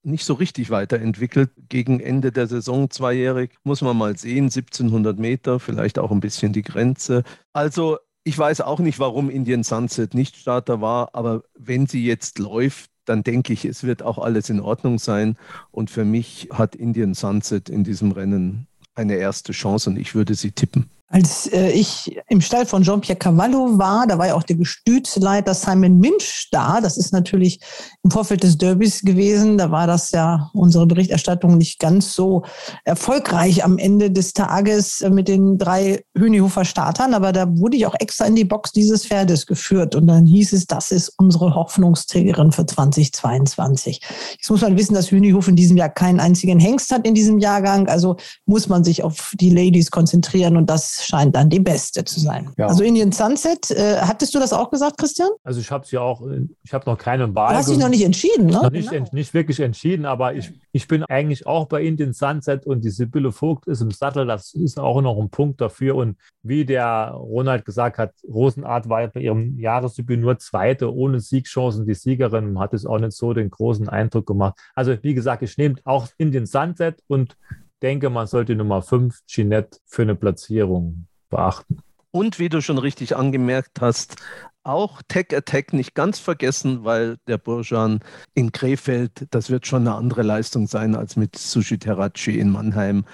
nicht 0.09 0.25
so 0.25 0.33
richtig 0.33 0.69
weiterentwickelt. 0.69 1.51
Gegen 1.69 1.99
Ende 1.99 2.31
der 2.31 2.47
Saison 2.47 2.89
zweijährig 2.89 3.51
muss 3.63 3.81
man 3.81 3.97
mal 3.97 4.17
sehen, 4.17 4.45
1700 4.45 5.17
Meter, 5.17 5.59
vielleicht 5.59 5.99
auch 5.99 6.11
ein 6.11 6.19
bisschen 6.19 6.53
die 6.53 6.61
Grenze. 6.61 7.23
Also 7.53 7.97
ich 8.23 8.37
weiß 8.37 8.61
auch 8.61 8.79
nicht, 8.79 8.99
warum 8.99 9.29
Indian 9.29 9.63
Sunset 9.63 10.13
nicht 10.13 10.35
Starter 10.35 10.81
war, 10.81 11.15
aber 11.15 11.43
wenn 11.57 11.87
sie 11.87 12.05
jetzt 12.05 12.37
läuft, 12.39 12.91
dann 13.05 13.23
denke 13.23 13.53
ich, 13.53 13.65
es 13.65 13.83
wird 13.83 14.03
auch 14.03 14.19
alles 14.19 14.49
in 14.49 14.59
Ordnung 14.59 14.99
sein. 14.99 15.35
Und 15.71 15.89
für 15.89 16.05
mich 16.05 16.49
hat 16.51 16.75
Indian 16.75 17.13
Sunset 17.15 17.69
in 17.69 17.83
diesem 17.83 18.11
Rennen 18.11 18.67
eine 18.93 19.15
erste 19.15 19.51
Chance 19.51 19.89
und 19.89 19.97
ich 19.97 20.13
würde 20.13 20.35
sie 20.35 20.51
tippen. 20.51 20.89
Als 21.11 21.47
äh, 21.47 21.71
ich 21.71 22.19
im 22.29 22.39
Stall 22.39 22.67
von 22.67 22.83
Jean-Pierre 22.83 23.17
Cavallo 23.17 23.79
war, 23.79 24.05
da 24.05 24.19
war 24.19 24.27
ja 24.27 24.35
auch 24.35 24.43
der 24.43 24.57
Gestütsleiter 24.57 25.55
Simon 25.55 25.97
Minch 25.97 26.49
da. 26.51 26.81
Das 26.81 26.97
ist 26.97 27.13
natürlich 27.13 27.59
im 28.03 28.11
Vorfeld 28.11 28.43
des 28.43 28.59
Derbys 28.59 29.01
gewesen. 29.01 29.57
Da 29.57 29.71
war 29.71 29.87
das 29.87 30.11
ja 30.11 30.51
unsere 30.53 30.85
Berichterstattung 30.85 31.57
nicht 31.57 31.79
ganz 31.79 32.13
so 32.13 32.43
erfolgreich 32.85 33.63
am 33.63 33.79
Ende 33.79 34.11
des 34.11 34.33
Tages 34.33 35.03
mit 35.09 35.27
den 35.27 35.57
drei 35.57 36.03
Hünihofer 36.15 36.63
Startern. 36.63 37.15
Aber 37.15 37.31
da 37.31 37.57
wurde 37.57 37.77
ich 37.77 37.87
auch 37.87 37.95
extra 37.99 38.25
in 38.25 38.35
die 38.35 38.45
Box 38.45 38.71
dieses 38.71 39.07
Pferdes 39.07 39.47
geführt. 39.47 39.95
Und 39.95 40.05
dann 40.05 40.27
hieß 40.27 40.53
es, 40.53 40.67
das 40.67 40.91
ist 40.91 41.13
unsere 41.17 41.55
Hoffnungsträgerin 41.55 42.51
für 42.51 42.67
2022. 42.67 43.99
Jetzt 44.33 44.49
muss 44.51 44.61
man 44.61 44.77
wissen, 44.77 44.93
dass 44.93 45.09
Hünihof 45.09 45.47
in 45.47 45.55
diesem 45.55 45.75
Jahr 45.75 45.89
keinen 45.89 46.19
einzigen 46.19 46.59
Hengst 46.59 46.91
hat 46.91 47.07
in 47.07 47.15
diesem 47.15 47.39
Jahrgang. 47.39 47.87
Also 47.87 48.17
muss 48.45 48.69
man 48.69 48.83
sich 48.83 49.03
auf 49.03 49.33
die 49.39 49.49
Ladies 49.49 49.89
konzentrieren 49.89 50.55
und 50.55 50.69
das 50.69 50.98
scheint 51.05 51.35
dann 51.35 51.49
die 51.49 51.59
beste 51.59 52.03
zu 52.03 52.19
sein. 52.19 52.49
Ja. 52.57 52.67
Also 52.67 52.83
Indian 52.83 53.11
Sunset, 53.11 53.71
äh, 53.71 53.97
hattest 54.01 54.33
du 54.35 54.39
das 54.39 54.53
auch 54.53 54.69
gesagt, 54.69 54.97
Christian? 54.97 55.29
Also 55.43 55.59
ich 55.59 55.71
habe 55.71 55.85
sie 55.85 55.97
auch, 55.97 56.21
ich 56.63 56.73
habe 56.73 56.89
noch 56.89 56.97
keine 56.97 57.33
Wahl. 57.35 57.53
Du 57.53 57.57
hast 57.57 57.69
dich 57.69 57.77
noch 57.77 57.89
nicht 57.89 58.03
entschieden, 58.03 58.47
ne? 58.47 58.53
Noch 58.53 58.71
nicht, 58.71 58.89
genau. 58.89 59.07
nicht 59.11 59.33
wirklich 59.33 59.59
entschieden, 59.59 60.05
aber 60.05 60.33
ich, 60.35 60.51
ich 60.71 60.87
bin 60.87 61.03
eigentlich 61.03 61.45
auch 61.47 61.67
bei 61.67 61.83
Indian 61.83 62.13
Sunset 62.13 62.65
und 62.65 62.83
die 62.83 62.89
Sibylle 62.89 63.31
Vogt 63.31 63.67
ist 63.67 63.81
im 63.81 63.91
Sattel. 63.91 64.25
Das 64.25 64.53
ist 64.53 64.79
auch 64.79 65.01
noch 65.01 65.17
ein 65.17 65.29
Punkt 65.29 65.61
dafür. 65.61 65.95
Und 65.95 66.17
wie 66.43 66.65
der 66.65 67.11
Ronald 67.11 67.65
gesagt 67.65 67.97
hat, 67.97 68.13
Rosenart 68.27 68.89
war 68.89 69.07
bei 69.07 69.21
ihrem 69.21 69.57
Jahresdebüt 69.57 70.19
nur 70.19 70.37
Zweite, 70.39 70.93
ohne 70.93 71.19
Siegchancen. 71.19 71.85
Die 71.85 71.93
Siegerin 71.93 72.59
hat 72.59 72.73
es 72.73 72.85
auch 72.85 72.99
nicht 72.99 73.13
so 73.13 73.33
den 73.33 73.49
großen 73.49 73.89
Eindruck 73.89 74.25
gemacht. 74.25 74.57
Also 74.75 74.95
wie 75.01 75.13
gesagt, 75.13 75.43
ich 75.43 75.57
nehme 75.57 75.75
auch 75.83 76.07
Indian 76.17 76.45
Sunset 76.45 77.01
und 77.07 77.37
denke, 77.81 78.09
man 78.09 78.27
sollte 78.27 78.55
Nummer 78.55 78.81
5 78.81 79.19
Ginette 79.27 79.79
für 79.85 80.03
eine 80.03 80.15
Platzierung 80.15 81.07
beachten. 81.29 81.79
Und 82.11 82.39
wie 82.39 82.49
du 82.49 82.61
schon 82.61 82.79
richtig 82.79 83.15
angemerkt 83.15 83.81
hast, 83.81 84.15
auch 84.63 85.01
Tech 85.07 85.27
Attack 85.33 85.73
nicht 85.73 85.95
ganz 85.95 86.19
vergessen, 86.19 86.83
weil 86.83 87.17
der 87.27 87.37
Burjan 87.37 87.99
in 88.33 88.51
Krefeld, 88.51 89.27
das 89.31 89.49
wird 89.49 89.67
schon 89.67 89.87
eine 89.87 89.95
andere 89.95 90.21
Leistung 90.21 90.67
sein 90.67 90.95
als 90.95 91.15
mit 91.15 91.37
Sushi 91.37 91.77
Terraci 91.77 92.37
in 92.39 92.49
Mannheim. 92.49 93.05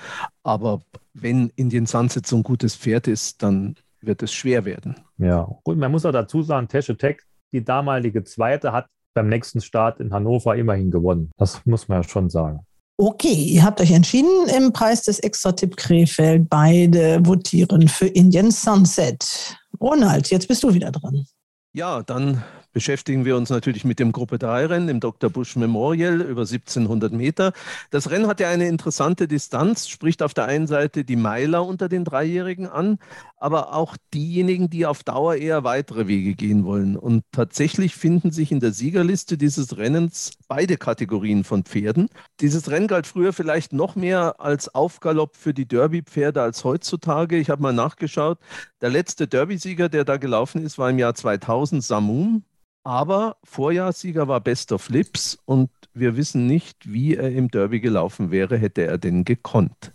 Aber 0.43 0.81
wenn 1.13 1.51
Indian 1.55 1.85
Sunset 1.85 2.25
so 2.25 2.37
ein 2.37 2.43
gutes 2.43 2.75
Pferd 2.75 3.07
ist, 3.07 3.43
dann 3.43 3.75
wird 4.01 4.23
es 4.23 4.33
schwer 4.33 4.65
werden. 4.65 4.95
Ja, 5.17 5.47
und 5.63 5.77
man 5.77 5.91
muss 5.91 6.05
auch 6.05 6.11
dazu 6.11 6.41
sagen, 6.41 6.67
Tech 6.67 6.89
Attack, 6.89 7.23
die 7.51 7.63
damalige 7.63 8.23
Zweite, 8.23 8.71
hat 8.71 8.87
beim 9.13 9.29
nächsten 9.29 9.61
Start 9.61 9.99
in 9.99 10.13
Hannover 10.13 10.55
immerhin 10.55 10.91
gewonnen. 10.91 11.31
Das 11.37 11.65
muss 11.65 11.87
man 11.87 12.01
ja 12.01 12.07
schon 12.07 12.29
sagen. 12.29 12.65
Okay, 12.97 13.33
ihr 13.33 13.63
habt 13.63 13.81
euch 13.81 13.91
entschieden 13.91 14.47
im 14.55 14.71
Preis 14.71 15.03
des 15.03 15.19
Extra-Tipp 15.19 15.75
Krefeld. 15.75 16.49
Beide 16.49 17.19
votieren 17.25 17.89
für 17.89 18.07
Indian 18.07 18.51
Sunset. 18.51 19.57
Ronald, 19.81 20.29
jetzt 20.29 20.47
bist 20.47 20.63
du 20.63 20.73
wieder 20.73 20.91
dran. 20.91 21.25
Ja, 21.73 22.01
dann 22.03 22.41
beschäftigen 22.75 23.23
wir 23.23 23.37
uns 23.37 23.49
natürlich 23.49 23.85
mit 23.85 23.99
dem 23.99 24.11
Gruppe 24.11 24.37
3 24.37 24.65
Rennen 24.65 24.89
im 24.89 24.99
Dr. 24.99 25.29
Busch 25.29 25.55
Memorial 25.55 26.19
über 26.19 26.41
1700 26.41 27.13
Meter. 27.13 27.53
Das 27.89 28.11
Rennen 28.11 28.27
hat 28.27 28.41
ja 28.41 28.49
eine 28.49 28.67
interessante 28.67 29.29
Distanz, 29.29 29.87
spricht 29.87 30.21
auf 30.21 30.33
der 30.33 30.43
einen 30.45 30.67
Seite 30.67 31.05
die 31.05 31.15
Meiler 31.15 31.65
unter 31.65 31.87
den 31.87 32.03
Dreijährigen 32.03 32.67
an, 32.67 32.99
aber 33.37 33.73
auch 33.73 33.95
diejenigen, 34.13 34.69
die 34.69 34.85
auf 34.85 35.03
Dauer 35.03 35.35
eher 35.35 35.63
weitere 35.63 36.07
Wege 36.07 36.35
gehen 36.35 36.65
wollen. 36.65 36.97
Und 36.97 37.23
tatsächlich 37.31 37.95
finden 37.95 38.31
sich 38.31 38.51
in 38.51 38.59
der 38.59 38.73
Siegerliste 38.73 39.37
dieses 39.37 39.77
Rennens 39.77 40.31
beide 40.49 40.75
Kategorien 40.75 41.45
von 41.45 41.63
Pferden. 41.63 42.09
Dieses 42.41 42.69
Rennen 42.69 42.87
galt 42.87 43.07
früher 43.07 43.31
vielleicht 43.31 43.71
noch 43.71 43.95
mehr 43.95 44.41
als 44.41 44.75
Aufgalopp 44.75 45.37
für 45.37 45.53
die 45.53 45.65
Derby-Pferde 45.65 46.41
als 46.41 46.65
heutzutage. 46.65 47.37
Ich 47.37 47.49
habe 47.49 47.61
mal 47.61 47.71
nachgeschaut. 47.71 48.37
Der 48.81 48.89
letzte 48.89 49.29
Derby-Sieger, 49.29 49.87
der 49.87 50.03
da 50.03 50.17
gelaufen 50.17 50.61
ist, 50.61 50.77
war 50.77 50.89
im 50.89 50.99
Jahr 50.99 51.15
2000 51.15 51.81
Samum. 51.81 52.43
Aber 52.85 53.37
Vorjahrssieger 53.43 54.27
war 54.27 54.41
Best 54.41 54.71
of 54.71 54.89
Lips 54.89 55.39
und 55.45 55.71
wir 55.95 56.17
wissen 56.17 56.45
nicht, 56.45 56.93
wie 56.93 57.15
er 57.15 57.31
im 57.31 57.49
Derby 57.49 57.79
gelaufen 57.79 58.29
wäre, 58.29 58.57
hätte 58.57 58.85
er 58.85 58.99
denn 58.99 59.25
gekonnt. 59.25 59.91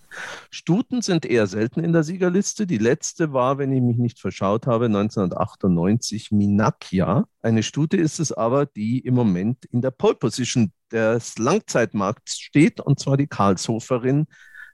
Stuten 0.51 1.01
sind 1.01 1.25
eher 1.25 1.47
selten 1.47 1.85
in 1.85 1.93
der 1.93 2.03
Siegerliste. 2.03 2.67
Die 2.67 2.79
letzte 2.79 3.33
war, 3.33 3.59
wenn 3.59 3.73
ich 3.73 3.81
mich 3.81 3.97
nicht 3.97 4.19
verschaut 4.19 4.67
habe, 4.67 4.87
1998 4.87 6.33
Minakia. 6.33 7.29
Eine 7.43 7.63
Stute 7.63 7.97
ist 7.97 8.19
es 8.19 8.33
aber, 8.33 8.67
die 8.67 8.99
im 8.99 9.15
Moment 9.15 9.67
in 9.67 9.83
der 9.83 9.93
Pole 9.93 10.17
Position 10.17 10.73
des 10.91 11.39
Langzeitmarkts 11.39 12.41
steht, 12.41 12.81
und 12.81 12.99
zwar 12.99 13.17
die 13.17 13.29
Karlshoferin 13.29 14.27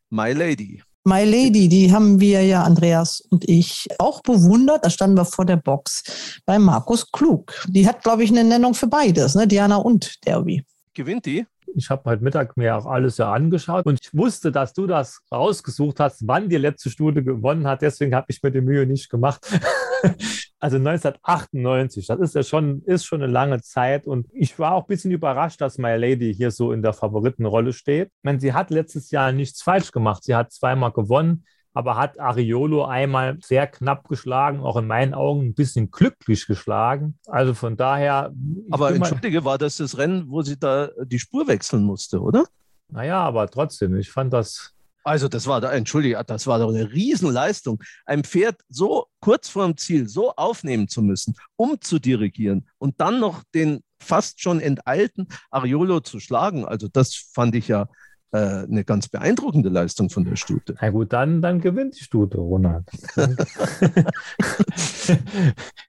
My 0.08 0.32
Lady. 0.32 0.82
My 1.08 1.22
Lady, 1.22 1.68
die 1.68 1.92
haben 1.92 2.18
wir 2.18 2.42
ja, 2.42 2.64
Andreas 2.64 3.20
und 3.30 3.48
ich, 3.48 3.86
auch 4.00 4.22
bewundert. 4.22 4.84
Da 4.84 4.90
standen 4.90 5.16
wir 5.16 5.24
vor 5.24 5.44
der 5.44 5.54
Box 5.54 6.02
bei 6.44 6.58
Markus 6.58 7.12
Klug. 7.12 7.64
Die 7.68 7.86
hat, 7.86 8.02
glaube 8.02 8.24
ich, 8.24 8.30
eine 8.30 8.42
Nennung 8.42 8.74
für 8.74 8.88
beides, 8.88 9.36
ne? 9.36 9.46
Diana 9.46 9.76
und 9.76 10.26
Derby. 10.26 10.64
Gewinnt 10.94 11.24
die? 11.26 11.46
Ich 11.74 11.90
habe 11.90 12.10
heute 12.10 12.22
Mittag 12.22 12.56
mir 12.56 12.76
auch 12.76 12.86
alles 12.86 13.18
ja 13.18 13.32
angeschaut 13.32 13.86
und 13.86 13.98
ich 14.00 14.14
wusste, 14.14 14.52
dass 14.52 14.72
du 14.72 14.86
das 14.86 15.20
rausgesucht 15.32 16.00
hast, 16.00 16.26
wann 16.26 16.48
die 16.48 16.56
letzte 16.56 16.90
Studie 16.90 17.22
gewonnen 17.22 17.66
hat. 17.66 17.82
Deswegen 17.82 18.14
habe 18.14 18.26
ich 18.28 18.42
mir 18.42 18.50
die 18.50 18.60
Mühe 18.60 18.86
nicht 18.86 19.10
gemacht. 19.10 19.46
also 20.58 20.76
1998, 20.76 22.06
das 22.06 22.20
ist 22.20 22.34
ja 22.34 22.42
schon, 22.42 22.82
ist 22.82 23.04
schon 23.04 23.22
eine 23.22 23.32
lange 23.32 23.60
Zeit 23.60 24.06
und 24.06 24.26
ich 24.32 24.58
war 24.58 24.72
auch 24.72 24.84
ein 24.84 24.88
bisschen 24.88 25.10
überrascht, 25.10 25.60
dass 25.60 25.78
My 25.78 25.96
Lady 25.96 26.34
hier 26.34 26.50
so 26.50 26.72
in 26.72 26.82
der 26.82 26.92
Favoritenrolle 26.92 27.72
steht. 27.72 28.08
Ich 28.08 28.24
meine, 28.24 28.40
sie 28.40 28.52
hat 28.52 28.70
letztes 28.70 29.10
Jahr 29.10 29.32
nichts 29.32 29.62
falsch 29.62 29.92
gemacht. 29.92 30.24
Sie 30.24 30.34
hat 30.34 30.52
zweimal 30.52 30.92
gewonnen 30.92 31.44
aber 31.76 31.96
hat 31.96 32.18
Ariolo 32.18 32.86
einmal 32.86 33.36
sehr 33.42 33.66
knapp 33.66 34.08
geschlagen, 34.08 34.60
auch 34.60 34.78
in 34.78 34.86
meinen 34.86 35.12
Augen 35.12 35.48
ein 35.48 35.54
bisschen 35.54 35.90
glücklich 35.90 36.46
geschlagen. 36.46 37.18
Also 37.26 37.52
von 37.52 37.76
daher. 37.76 38.32
Aber 38.70 38.94
entschuldige, 38.94 39.44
war 39.44 39.58
das 39.58 39.76
das 39.76 39.98
Rennen, 39.98 40.24
wo 40.28 40.40
sie 40.40 40.58
da 40.58 40.88
die 41.04 41.18
Spur 41.18 41.46
wechseln 41.46 41.82
musste, 41.82 42.22
oder? 42.22 42.46
Naja, 42.88 43.20
aber 43.20 43.46
trotzdem, 43.50 43.94
ich 43.98 44.10
fand 44.10 44.32
das. 44.32 44.72
Also, 45.04 45.28
das 45.28 45.46
war, 45.46 45.62
entschuldige, 45.70 46.20
das 46.26 46.46
war 46.46 46.58
doch 46.58 46.70
eine 46.70 46.90
Riesenleistung, 46.90 47.82
ein 48.06 48.24
Pferd 48.24 48.56
so 48.70 49.08
kurz 49.20 49.50
vorm 49.50 49.76
Ziel 49.76 50.08
so 50.08 50.34
aufnehmen 50.34 50.88
zu 50.88 51.02
müssen, 51.02 51.34
um 51.56 51.78
zu 51.82 51.98
dirigieren 51.98 52.66
und 52.78 53.02
dann 53.02 53.20
noch 53.20 53.42
den 53.54 53.82
fast 54.00 54.40
schon 54.40 54.60
enteilten 54.60 55.28
Ariolo 55.50 56.00
zu 56.00 56.20
schlagen. 56.20 56.64
Also 56.64 56.88
das 56.88 57.14
fand 57.34 57.54
ich 57.54 57.68
ja 57.68 57.86
äh, 58.32 58.38
eine 58.38 58.84
ganz 58.84 59.08
beeindruckende 59.08 59.68
Leistung 59.68 60.10
von 60.10 60.24
der 60.24 60.36
Stute. 60.36 60.74
Na 60.80 60.90
gut, 60.90 61.12
dann, 61.12 61.42
dann 61.42 61.60
gewinnt 61.60 61.98
die 61.98 62.04
Stute, 62.04 62.38
Ronald. 62.38 62.84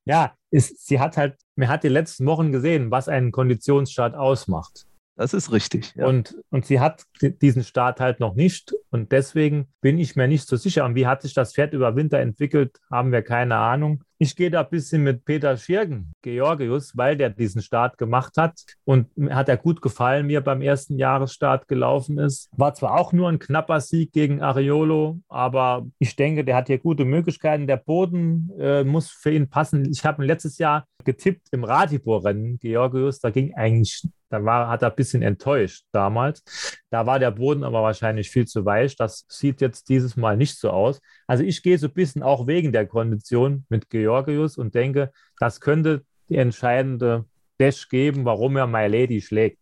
ja, 0.05 0.33
ist, 0.51 0.85
sie 0.87 0.99
hat 0.99 1.17
halt, 1.17 1.35
man 1.55 1.67
hat 1.67 1.83
die 1.83 1.89
letzten 1.89 2.25
Wochen 2.25 2.51
gesehen, 2.51 2.91
was 2.91 3.09
einen 3.09 3.31
Konditionsstart 3.31 4.15
ausmacht. 4.15 4.85
Das 5.17 5.33
ist 5.33 5.51
richtig. 5.51 5.93
Ja. 5.95 6.05
Und, 6.05 6.37
und 6.51 6.65
sie 6.67 6.79
hat 6.79 7.03
diesen 7.41 7.63
Start 7.63 7.99
halt 7.99 8.19
noch 8.19 8.35
nicht. 8.35 8.73
Und 8.91 9.11
deswegen 9.11 9.67
bin 9.81 9.97
ich 9.97 10.15
mir 10.15 10.27
nicht 10.27 10.47
so 10.47 10.55
sicher. 10.57 10.85
Und 10.85 10.93
wie 10.93 11.07
hat 11.07 11.23
sich 11.23 11.33
das 11.33 11.53
Pferd 11.53 11.73
über 11.73 11.95
Winter 11.95 12.19
entwickelt, 12.19 12.77
haben 12.91 13.11
wir 13.11 13.23
keine 13.23 13.55
Ahnung. 13.55 14.03
Ich 14.19 14.35
gehe 14.35 14.49
da 14.49 14.61
ein 14.61 14.69
bisschen 14.69 15.03
mit 15.03 15.25
Peter 15.25 15.55
Schirgen, 15.57 16.13
Georgius, 16.23 16.97
weil 16.97 17.15
der 17.17 17.29
diesen 17.29 17.61
Start 17.61 17.97
gemacht 17.97 18.33
hat. 18.37 18.59
Und 18.83 19.07
hat 19.29 19.47
er 19.47 19.57
gut 19.57 19.81
gefallen, 19.81 20.25
mir 20.25 20.41
beim 20.41 20.61
ersten 20.61 20.97
Jahresstart 20.97 21.67
gelaufen 21.67 22.17
ist. 22.17 22.49
War 22.51 22.73
zwar 22.73 22.99
auch 22.99 23.13
nur 23.13 23.29
ein 23.29 23.39
knapper 23.39 23.79
Sieg 23.79 24.11
gegen 24.11 24.41
Ariolo, 24.41 25.19
aber 25.27 25.85
ich 25.99 26.15
denke, 26.15 26.43
der 26.43 26.55
hat 26.55 26.67
hier 26.67 26.79
gute 26.79 27.05
Möglichkeiten. 27.05 27.67
Der 27.67 27.77
Boden 27.77 28.51
äh, 28.59 28.83
muss 28.83 29.11
für 29.11 29.31
ihn 29.31 29.49
passen. 29.49 29.87
Ich 29.91 30.03
habe 30.03 30.25
letztes 30.25 30.57
Jahr 30.57 30.85
getippt 31.03 31.49
im 31.51 31.63
Ratibor-Rennen, 31.63 32.57
Georgius. 32.59 33.19
Da 33.19 33.29
ging 33.29 33.53
eigentlich 33.55 34.03
da 34.29 34.43
war, 34.43 34.67
hat 34.69 34.81
er 34.81 34.89
ein 34.89 34.95
bisschen 34.95 35.21
enttäuscht 35.21 35.85
damals. 35.91 36.43
Da 36.89 37.05
war 37.05 37.19
der 37.19 37.31
Boden 37.31 37.63
aber 37.63 37.81
wahrscheinlich 37.81 38.29
viel 38.29 38.45
zu 38.45 38.65
weich. 38.65 38.95
Das 38.95 39.25
sieht 39.29 39.61
jetzt 39.61 39.89
dieses 39.89 40.17
Mal 40.17 40.37
nicht 40.37 40.57
so 40.59 40.69
aus. 40.71 40.99
Also 41.27 41.43
ich 41.43 41.63
gehe 41.63 41.77
so 41.77 41.87
ein 41.87 41.93
bisschen 41.93 42.23
auch 42.23 42.47
wegen 42.47 42.71
der 42.71 42.85
Kondition 42.85 43.65
mit 43.69 43.89
Georgius 43.89 44.57
und 44.57 44.75
denke, 44.75 45.11
das 45.39 45.61
könnte 45.61 46.03
die 46.29 46.37
entscheidende 46.37 47.25
Dash 47.59 47.89
geben, 47.89 48.25
warum 48.25 48.57
er 48.57 48.67
My 48.67 48.87
Lady 48.87 49.21
schlägt. 49.21 49.59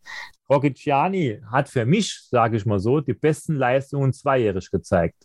Rocchiciani 0.49 1.41
hat 1.51 1.69
für 1.69 1.85
mich, 1.85 2.27
sage 2.29 2.57
ich 2.57 2.65
mal 2.65 2.79
so, 2.79 2.99
die 3.01 3.13
besten 3.13 3.55
Leistungen 3.55 4.13
zweijährig 4.13 4.69
gezeigt. 4.69 5.15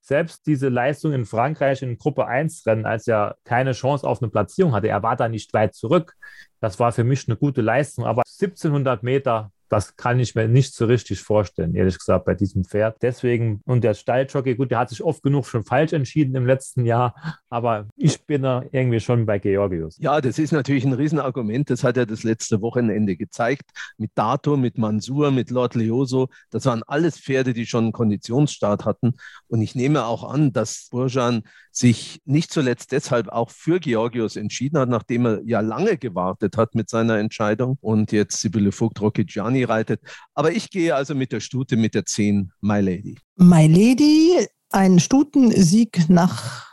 Selbst 0.00 0.46
diese 0.46 0.68
Leistung 0.68 1.12
in 1.12 1.24
Frankreich 1.24 1.82
in 1.82 1.98
Gruppe 1.98 2.26
1 2.26 2.64
Rennen, 2.66 2.86
als 2.86 3.08
er 3.08 3.36
keine 3.44 3.72
Chance 3.72 4.06
auf 4.06 4.22
eine 4.22 4.30
Platzierung 4.30 4.72
hatte, 4.72 4.88
er 4.88 5.02
war 5.02 5.16
da 5.16 5.28
nicht 5.28 5.52
weit 5.52 5.74
zurück. 5.74 6.14
Das 6.60 6.78
war 6.78 6.92
für 6.92 7.04
mich 7.04 7.28
eine 7.28 7.36
gute 7.36 7.60
Leistung. 7.60 8.04
Aber 8.04 8.22
1700 8.40 9.02
Meter 9.02 9.52
das 9.68 9.96
kann 9.96 10.18
ich 10.18 10.34
mir 10.34 10.48
nicht 10.48 10.74
so 10.74 10.86
richtig 10.86 11.20
vorstellen, 11.20 11.74
ehrlich 11.74 11.98
gesagt, 11.98 12.24
bei 12.24 12.34
diesem 12.34 12.64
Pferd. 12.64 12.96
Deswegen, 13.02 13.60
und 13.64 13.84
der 13.84 13.94
Stalljockey, 13.94 14.54
gut, 14.54 14.70
der 14.70 14.78
hat 14.78 14.90
sich 14.90 15.02
oft 15.02 15.22
genug 15.22 15.46
schon 15.46 15.64
falsch 15.64 15.92
entschieden 15.92 16.34
im 16.34 16.46
letzten 16.46 16.84
Jahr, 16.84 17.14
aber 17.50 17.86
ich 17.96 18.24
bin 18.24 18.42
da 18.42 18.64
irgendwie 18.72 19.00
schon 19.00 19.26
bei 19.26 19.38
Georgius. 19.38 19.98
Ja, 19.98 20.20
das 20.20 20.38
ist 20.38 20.52
natürlich 20.52 20.84
ein 20.84 20.92
Riesenargument. 20.92 21.70
Das 21.70 21.84
hat 21.84 21.96
er 21.96 22.06
das 22.06 22.22
letzte 22.22 22.60
Wochenende 22.62 23.16
gezeigt. 23.16 23.70
Mit 23.96 24.12
Dato, 24.14 24.56
mit 24.56 24.78
Mansur, 24.78 25.30
mit 25.30 25.50
Lord 25.50 25.74
Leoso. 25.74 26.28
Das 26.50 26.64
waren 26.66 26.82
alles 26.86 27.18
Pferde, 27.18 27.52
die 27.52 27.66
schon 27.66 27.84
einen 27.84 27.92
Konditionsstart 27.92 28.84
hatten. 28.84 29.14
Und 29.48 29.62
ich 29.62 29.74
nehme 29.74 30.06
auch 30.06 30.24
an, 30.24 30.52
dass 30.52 30.88
Burjan 30.90 31.42
sich 31.70 32.20
nicht 32.24 32.50
zuletzt 32.50 32.92
deshalb 32.92 33.28
auch 33.28 33.50
für 33.50 33.78
Georgios 33.80 34.36
entschieden 34.36 34.78
hat, 34.78 34.88
nachdem 34.88 35.26
er 35.26 35.40
ja 35.44 35.60
lange 35.60 35.96
gewartet 35.96 36.56
hat 36.56 36.74
mit 36.74 36.90
seiner 36.90 37.18
Entscheidung 37.18 37.78
und 37.80 38.10
jetzt 38.12 38.40
Sibylle 38.40 38.72
Vogt 38.72 39.00
Rocchigiani 39.00 39.57
reitet. 39.64 40.00
Aber 40.34 40.52
ich 40.52 40.70
gehe 40.70 40.94
also 40.94 41.14
mit 41.14 41.32
der 41.32 41.40
Stute 41.40 41.76
mit 41.76 41.94
der 41.94 42.04
10 42.06 42.52
My 42.60 42.80
Lady. 42.80 43.18
My 43.36 43.66
Lady, 43.66 44.46
ein 44.70 44.98
Stutensieg 44.98 46.08
nach 46.08 46.68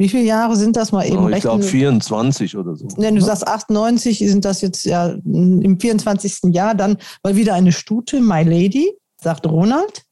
wie 0.00 0.08
viele 0.08 0.22
Jahre 0.22 0.56
sind 0.56 0.76
das 0.76 0.92
mal 0.92 1.06
eben? 1.06 1.18
Oh, 1.18 1.28
ich 1.28 1.42
glaube 1.42 1.62
24 1.62 2.56
oder 2.56 2.74
so. 2.74 2.88
Wenn 2.96 3.16
du 3.16 3.20
sagst 3.20 3.46
98, 3.46 4.18
sind 4.18 4.46
das 4.46 4.62
jetzt 4.62 4.86
ja 4.86 5.08
im 5.26 5.78
24. 5.78 6.54
Jahr 6.54 6.74
dann 6.74 6.96
mal 7.22 7.36
wieder 7.36 7.52
eine 7.52 7.70
Stute, 7.70 8.18
My 8.22 8.42
Lady, 8.42 8.94
sagt 9.20 9.46
Ronald. 9.46 10.04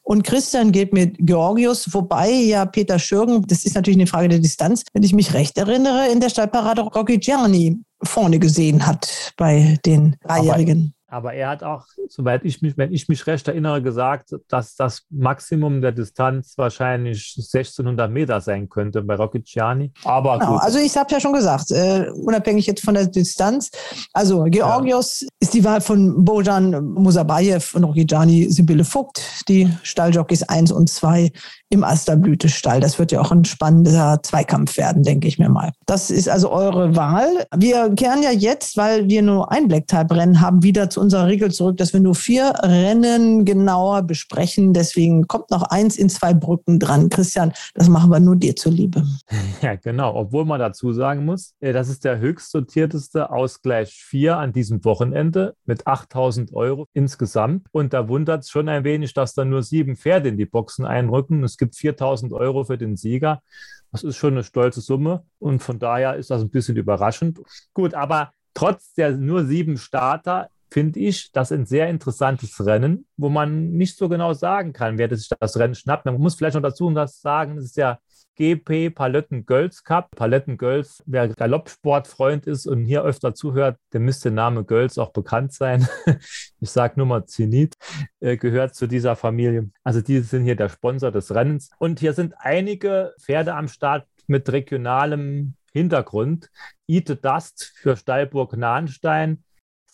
Und 0.00 0.22
Christian 0.22 0.72
geht 0.72 0.94
mit 0.94 1.16
Georgius, 1.18 1.92
wobei 1.92 2.30
ja 2.30 2.64
Peter 2.64 2.98
Schürgen, 2.98 3.46
das 3.46 3.66
ist 3.66 3.74
natürlich 3.74 3.98
eine 3.98 4.06
Frage 4.06 4.28
der 4.28 4.38
Distanz, 4.38 4.84
wenn 4.94 5.02
ich 5.02 5.12
mich 5.12 5.34
recht 5.34 5.58
erinnere, 5.58 6.08
in 6.10 6.20
der 6.20 6.30
Stallparade 6.30 6.80
Rocky 6.80 7.18
Gianni 7.18 7.76
vorne 8.02 8.38
gesehen 8.38 8.86
hat 8.86 9.34
bei 9.36 9.78
den 9.84 10.16
Dreijährigen. 10.22 10.94
Aber 11.08 11.34
er 11.34 11.50
hat 11.50 11.62
auch, 11.62 11.86
soweit 12.08 12.44
ich 12.44 12.62
mich, 12.62 12.76
wenn 12.76 12.92
ich 12.92 13.08
mich 13.08 13.26
recht 13.28 13.46
erinnere, 13.46 13.80
gesagt, 13.80 14.34
dass 14.48 14.74
das 14.74 15.02
Maximum 15.08 15.80
der 15.80 15.92
Distanz 15.92 16.54
wahrscheinlich 16.56 17.34
1600 17.36 18.10
Meter 18.10 18.40
sein 18.40 18.68
könnte 18.68 19.02
bei 19.02 19.14
Rocchiciani. 19.14 19.92
Aber 20.04 20.38
genau, 20.40 20.56
also 20.56 20.80
ich 20.80 20.96
habe 20.96 21.12
ja 21.12 21.20
schon 21.20 21.32
gesagt, 21.32 21.70
äh, 21.70 22.10
unabhängig 22.10 22.66
jetzt 22.66 22.84
von 22.84 22.94
der 22.94 23.06
Distanz. 23.06 23.70
Also 24.12 24.44
Georgios 24.44 25.20
ja. 25.20 25.28
ist 25.38 25.54
die 25.54 25.62
Wahl 25.64 25.80
von 25.80 26.24
Bojan 26.24 26.84
Musabayev 26.94 27.76
und 27.76 27.84
Rocchiciani 27.84 28.50
Sibylle 28.50 28.84
Vogt, 28.84 29.22
die 29.48 29.70
Stalljockeys 29.84 30.42
1 30.42 30.72
und 30.72 30.90
2 30.90 31.30
im 31.68 31.82
Asterblütestall. 31.82 32.80
Das 32.80 32.98
wird 32.98 33.12
ja 33.12 33.20
auch 33.20 33.32
ein 33.32 33.44
spannender 33.44 34.20
Zweikampf 34.22 34.76
werden, 34.76 35.02
denke 35.02 35.26
ich 35.26 35.38
mir 35.38 35.48
mal. 35.48 35.72
Das 35.86 36.10
ist 36.10 36.28
also 36.28 36.50
eure 36.50 36.94
Wahl. 36.94 37.46
Wir 37.56 37.90
kehren 37.94 38.22
ja 38.22 38.30
jetzt, 38.30 38.76
weil 38.76 39.08
wir 39.08 39.22
nur 39.22 39.50
ein 39.50 39.66
Black-Type-Rennen 39.68 40.40
haben, 40.40 40.62
wieder 40.62 40.90
zu 40.90 41.00
unserer 41.00 41.26
Regel 41.26 41.50
zurück, 41.50 41.76
dass 41.76 41.92
wir 41.92 42.00
nur 42.00 42.14
vier 42.14 42.52
Rennen 42.62 43.44
genauer 43.44 44.02
besprechen. 44.02 44.72
Deswegen 44.72 45.26
kommt 45.26 45.50
noch 45.50 45.62
eins 45.64 45.96
in 45.96 46.08
zwei 46.08 46.34
Brücken 46.34 46.78
dran. 46.78 47.08
Christian, 47.08 47.52
das 47.74 47.88
machen 47.88 48.10
wir 48.10 48.20
nur 48.20 48.36
dir 48.36 48.56
zuliebe. 48.56 49.04
Ja, 49.62 49.74
genau. 49.74 50.14
Obwohl 50.14 50.44
man 50.44 50.60
dazu 50.60 50.92
sagen 50.92 51.24
muss, 51.24 51.54
äh, 51.60 51.72
das 51.72 51.88
ist 51.88 52.04
der 52.04 52.18
höchst 52.18 52.50
sortierteste 52.50 53.30
Ausgleich 53.30 53.92
4 53.92 54.36
an 54.36 54.52
diesem 54.52 54.84
Wochenende 54.84 55.54
mit 55.64 55.86
8000 55.86 56.52
Euro 56.52 56.86
insgesamt. 56.92 57.66
Und 57.72 57.92
da 57.92 58.08
wundert 58.08 58.44
es 58.44 58.50
schon 58.50 58.68
ein 58.68 58.84
wenig, 58.84 59.14
dass 59.14 59.34
da 59.34 59.44
nur 59.44 59.62
sieben 59.62 59.96
Pferde 59.96 60.28
in 60.28 60.36
die 60.36 60.46
Boxen 60.46 60.84
einrücken. 60.84 61.40
Es 61.56 61.58
gibt 61.58 61.74
4000 61.74 62.34
Euro 62.34 62.64
für 62.64 62.76
den 62.76 62.96
Sieger. 62.98 63.42
Das 63.90 64.04
ist 64.04 64.16
schon 64.16 64.34
eine 64.34 64.44
stolze 64.44 64.82
Summe 64.82 65.24
und 65.38 65.62
von 65.62 65.78
daher 65.78 66.16
ist 66.16 66.30
das 66.30 66.42
ein 66.42 66.50
bisschen 66.50 66.76
überraschend. 66.76 67.40
Gut, 67.72 67.94
aber 67.94 68.32
trotz 68.52 68.92
der 68.92 69.12
nur 69.12 69.46
sieben 69.46 69.78
Starter 69.78 70.50
finde 70.70 71.00
ich 71.00 71.32
das 71.32 71.52
ein 71.52 71.64
sehr 71.64 71.88
interessantes 71.88 72.66
Rennen, 72.66 73.06
wo 73.16 73.30
man 73.30 73.70
nicht 73.70 73.96
so 73.96 74.10
genau 74.10 74.34
sagen 74.34 74.74
kann, 74.74 74.98
wer 74.98 75.16
sich 75.16 75.30
das 75.40 75.56
Rennen 75.56 75.74
schnappt. 75.74 76.04
Man 76.04 76.18
muss 76.18 76.34
vielleicht 76.34 76.56
noch 76.56 76.62
dazu 76.62 76.92
sagen, 77.06 77.56
es 77.56 77.64
ist 77.64 77.76
ja 77.78 78.00
GP 78.36 78.90
Paletten 78.94 79.46
Girls 79.46 79.82
Cup. 79.82 80.14
Paletten 80.14 80.56
Girls, 80.56 81.02
wer 81.06 81.28
Galoppsportfreund 81.28 82.46
ist 82.46 82.66
und 82.66 82.84
hier 82.84 83.02
öfter 83.02 83.34
zuhört, 83.34 83.78
der 83.92 84.00
müsste 84.00 84.28
der 84.28 84.36
Name 84.36 84.64
Girls 84.64 84.98
auch 84.98 85.12
bekannt 85.12 85.52
sein. 85.52 85.86
ich 86.60 86.70
sage 86.70 86.94
nur 86.96 87.06
mal 87.06 87.26
Zenit, 87.26 87.74
äh, 88.20 88.36
gehört 88.36 88.74
zu 88.74 88.86
dieser 88.86 89.16
Familie. 89.16 89.70
Also 89.82 90.00
die 90.00 90.20
sind 90.20 90.44
hier 90.44 90.56
der 90.56 90.68
Sponsor 90.68 91.10
des 91.10 91.34
Rennens. 91.34 91.70
Und 91.78 92.00
hier 92.00 92.12
sind 92.12 92.34
einige 92.38 93.14
Pferde 93.20 93.54
am 93.54 93.68
Start 93.68 94.06
mit 94.26 94.50
regionalem 94.52 95.54
Hintergrund. 95.72 96.50
Ite 96.86 97.16
Dust 97.16 97.72
für 97.76 97.96
Steilburg 97.96 98.56
Nahenstein, 98.56 99.42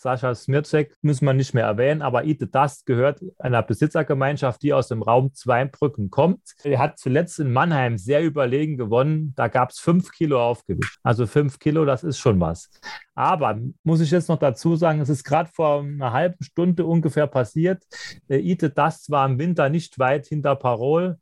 Sascha 0.03 0.35
Smircek 0.35 0.97
müssen 1.01 1.27
wir 1.27 1.33
nicht 1.33 1.55
mehr 1.55 1.65
erwähnen, 1.65 2.03
aber 2.03 2.25
Ite 2.25 2.49
Dust 2.49 2.87
gehört 2.87 3.21
einer 3.39 3.63
Besitzergemeinschaft, 3.63 4.61
die 4.61 4.73
aus 4.73 4.89
dem 4.89 5.01
Raum 5.01 5.33
Zweibrücken 5.33 6.11
kommt. 6.11 6.41
Er 6.65 6.81
hat 6.81 6.99
zuletzt 6.99 7.39
in 7.39 7.53
Mannheim 7.53 7.99
sehr 7.99 8.21
überlegen 8.25 8.77
gewonnen. 8.77 9.33
Da 9.37 9.47
gab 9.47 9.71
es 9.71 9.79
fünf 9.79 10.11
Kilo 10.11 10.43
Aufgewicht. 10.43 10.99
Also 11.05 11.29
fünf 11.29 11.61
Kilo, 11.61 11.85
das 11.85 12.03
ist 12.03 12.19
schon 12.19 12.41
was. 12.41 12.69
Aber 13.15 13.61
muss 13.85 14.01
ich 14.01 14.11
jetzt 14.11 14.29
noch 14.29 14.39
dazu 14.39 14.75
sagen, 14.75 15.01
es 15.01 15.09
ist 15.09 15.23
gerade 15.23 15.51
vor 15.53 15.83
einer 15.83 16.13
halben 16.13 16.43
Stunde 16.43 16.85
ungefähr 16.85 17.29
passiert. 17.29 17.85
Ite 18.29 18.71
Dust 18.71 19.09
war 19.11 19.25
im 19.27 19.39
Winter 19.39 19.69
nicht 19.69 20.01
weit 20.01 20.27
hinter 20.27 20.57
Parol. 20.57 21.19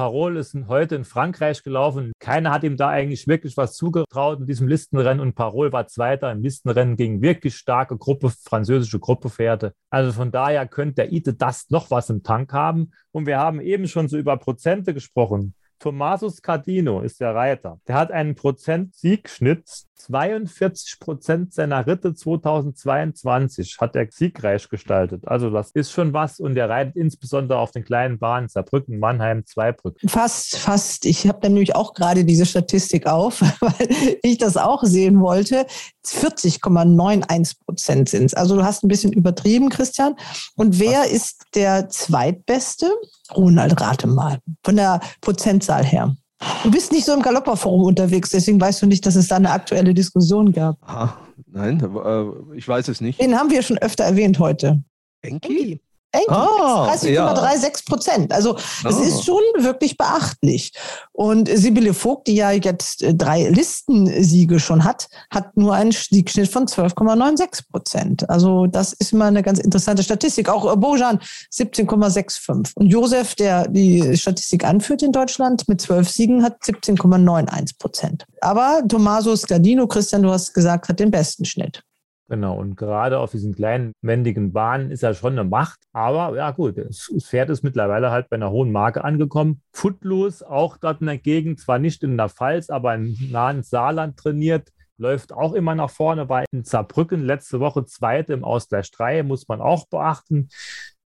Parol 0.00 0.38
ist 0.38 0.56
heute 0.68 0.94
in 0.94 1.04
Frankreich 1.04 1.62
gelaufen. 1.62 2.12
Keiner 2.20 2.52
hat 2.52 2.64
ihm 2.64 2.78
da 2.78 2.88
eigentlich 2.88 3.28
wirklich 3.28 3.58
was 3.58 3.74
zugetraut 3.74 4.40
in 4.40 4.46
diesem 4.46 4.66
Listenrennen 4.66 5.20
und 5.20 5.34
Parol 5.34 5.74
war 5.74 5.88
Zweiter 5.88 6.32
im 6.32 6.40
Listenrennen 6.40 6.96
gegen 6.96 7.20
wirklich 7.20 7.56
starke 7.56 7.98
Gruppe, 7.98 8.30
französische 8.30 8.98
Gruppepferde. 8.98 9.74
Also 9.90 10.12
von 10.12 10.32
daher 10.32 10.66
könnte 10.66 10.94
der 10.94 11.12
Ite 11.12 11.34
das 11.34 11.68
noch 11.68 11.90
was 11.90 12.08
im 12.08 12.22
Tank 12.22 12.54
haben. 12.54 12.92
Und 13.12 13.26
wir 13.26 13.36
haben 13.36 13.60
eben 13.60 13.88
schon 13.88 14.08
so 14.08 14.16
über 14.16 14.38
Prozente 14.38 14.94
gesprochen. 14.94 15.54
Tommasus 15.80 16.42
Cardino 16.42 17.00
ist 17.00 17.20
der 17.20 17.34
Reiter. 17.34 17.80
Der 17.88 17.96
hat 17.96 18.12
einen 18.12 18.34
Prozent-Siegschnitt. 18.34 19.64
42 19.96 20.98
Prozent 20.98 21.52
seiner 21.52 21.86
Ritte 21.86 22.14
2022 22.14 23.76
hat 23.78 23.94
er 23.96 24.06
siegreich 24.10 24.68
gestaltet. 24.68 25.28
Also 25.28 25.50
das 25.50 25.72
ist 25.72 25.92
schon 25.92 26.14
was 26.14 26.40
und 26.40 26.56
er 26.56 26.70
reitet 26.70 26.96
insbesondere 26.96 27.58
auf 27.58 27.70
den 27.70 27.84
kleinen 27.84 28.18
Bahnen 28.18 28.48
Saarbrücken, 28.48 28.98
Mannheim, 28.98 29.44
Zweibrücken. 29.44 30.08
Fast, 30.08 30.56
fast. 30.56 31.04
Ich 31.04 31.26
habe 31.26 31.46
nämlich 31.46 31.74
auch 31.74 31.92
gerade 31.92 32.24
diese 32.24 32.46
Statistik 32.46 33.06
auf, 33.06 33.40
weil 33.60 33.88
ich 34.22 34.38
das 34.38 34.56
auch 34.56 34.84
sehen 34.84 35.20
wollte. 35.20 35.66
40,91 36.06 37.56
Prozent 37.64 38.08
sind 38.08 38.24
es. 38.24 38.34
Also 38.34 38.56
du 38.56 38.64
hast 38.64 38.82
ein 38.82 38.88
bisschen 38.88 39.12
übertrieben, 39.12 39.68
Christian. 39.68 40.16
Und 40.56 40.78
wer 40.78 41.00
was? 41.00 41.12
ist 41.12 41.44
der 41.54 41.90
zweitbeste? 41.90 42.90
Ronald, 43.36 43.80
rate 43.80 44.06
mal. 44.06 44.38
Von 44.64 44.76
der 44.76 45.00
Prozentzahl 45.20 45.84
her. 45.84 46.14
Du 46.62 46.70
bist 46.70 46.92
nicht 46.92 47.04
so 47.04 47.12
im 47.12 47.22
Galopperforum 47.22 47.82
unterwegs, 47.82 48.30
deswegen 48.30 48.60
weißt 48.60 48.82
du 48.82 48.86
nicht, 48.86 49.04
dass 49.04 49.14
es 49.14 49.28
da 49.28 49.36
eine 49.36 49.50
aktuelle 49.50 49.92
Diskussion 49.92 50.52
gab. 50.52 50.76
Aha. 50.82 51.16
Nein, 51.52 51.80
äh, 51.80 52.56
ich 52.56 52.66
weiß 52.66 52.88
es 52.88 53.00
nicht. 53.00 53.20
Den 53.20 53.36
haben 53.36 53.50
wir 53.50 53.62
schon 53.62 53.78
öfter 53.78 54.04
erwähnt 54.04 54.38
heute. 54.38 54.82
Enki? 55.22 55.80
Enkel, 56.12 56.34
ah, 56.34 56.92
30,36 56.92 57.86
Prozent. 57.86 58.30
Ja. 58.30 58.36
Also 58.36 58.56
es 58.56 58.96
oh. 58.96 59.02
ist 59.02 59.24
schon 59.24 59.42
wirklich 59.58 59.96
beachtlich. 59.96 60.72
Und 61.12 61.48
Sibylle 61.48 61.94
Vogt, 61.94 62.26
die 62.26 62.34
ja 62.34 62.50
jetzt 62.50 63.02
äh, 63.02 63.14
drei 63.14 63.48
Listensiege 63.48 64.58
schon 64.58 64.84
hat, 64.84 65.08
hat 65.30 65.56
nur 65.56 65.74
einen 65.74 65.92
Siegschnitt 65.92 66.50
von 66.50 66.66
12,96 66.66 67.62
Prozent. 67.70 68.28
Also 68.28 68.66
das 68.66 68.92
ist 68.94 69.12
immer 69.12 69.26
eine 69.26 69.42
ganz 69.42 69.60
interessante 69.60 70.02
Statistik. 70.02 70.48
Auch 70.48 70.72
äh, 70.72 70.76
Bojan 70.76 71.20
17,65. 71.52 72.72
Und 72.74 72.86
Josef, 72.86 73.36
der 73.36 73.68
die 73.68 74.16
Statistik 74.16 74.64
anführt 74.64 75.02
in 75.02 75.12
Deutschland 75.12 75.68
mit 75.68 75.80
zwölf 75.80 76.08
Siegen, 76.08 76.42
hat 76.42 76.60
17,91 76.62 77.78
Prozent. 77.78 78.26
Aber 78.40 78.82
Tommaso 78.88 79.36
Scardino, 79.36 79.86
Christian, 79.86 80.22
du 80.22 80.30
hast 80.30 80.54
gesagt, 80.54 80.88
hat 80.88 80.98
den 80.98 81.10
besten 81.10 81.44
Schnitt. 81.44 81.84
Genau, 82.30 82.56
und 82.56 82.76
gerade 82.76 83.18
auf 83.18 83.32
diesen 83.32 83.56
kleinen, 83.56 83.92
wendigen 84.02 84.52
Bahnen 84.52 84.92
ist 84.92 85.02
er 85.02 85.14
schon 85.14 85.32
eine 85.32 85.42
Macht. 85.42 85.80
Aber 85.92 86.36
ja, 86.36 86.52
gut, 86.52 86.78
das 86.78 87.10
Pferd 87.24 87.50
ist 87.50 87.64
mittlerweile 87.64 88.12
halt 88.12 88.28
bei 88.28 88.36
einer 88.36 88.52
hohen 88.52 88.70
Marke 88.70 89.02
angekommen. 89.02 89.62
Footloose, 89.72 90.48
auch 90.48 90.76
dort 90.76 91.00
in 91.00 91.08
der 91.08 91.18
Gegend, 91.18 91.58
zwar 91.58 91.80
nicht 91.80 92.04
in 92.04 92.16
der 92.16 92.28
Pfalz, 92.28 92.70
aber 92.70 92.94
im 92.94 93.16
nahen 93.32 93.64
Saarland 93.64 94.16
trainiert. 94.16 94.68
Läuft 94.96 95.32
auch 95.32 95.54
immer 95.54 95.74
nach 95.74 95.90
vorne, 95.90 96.28
war 96.28 96.44
in 96.52 96.62
Saarbrücken 96.62 97.24
letzte 97.24 97.58
Woche 97.58 97.84
Zweite 97.84 98.32
im 98.32 98.44
Ausgleich 98.44 98.92
3, 98.92 99.24
muss 99.24 99.48
man 99.48 99.60
auch 99.60 99.88
beachten. 99.88 100.50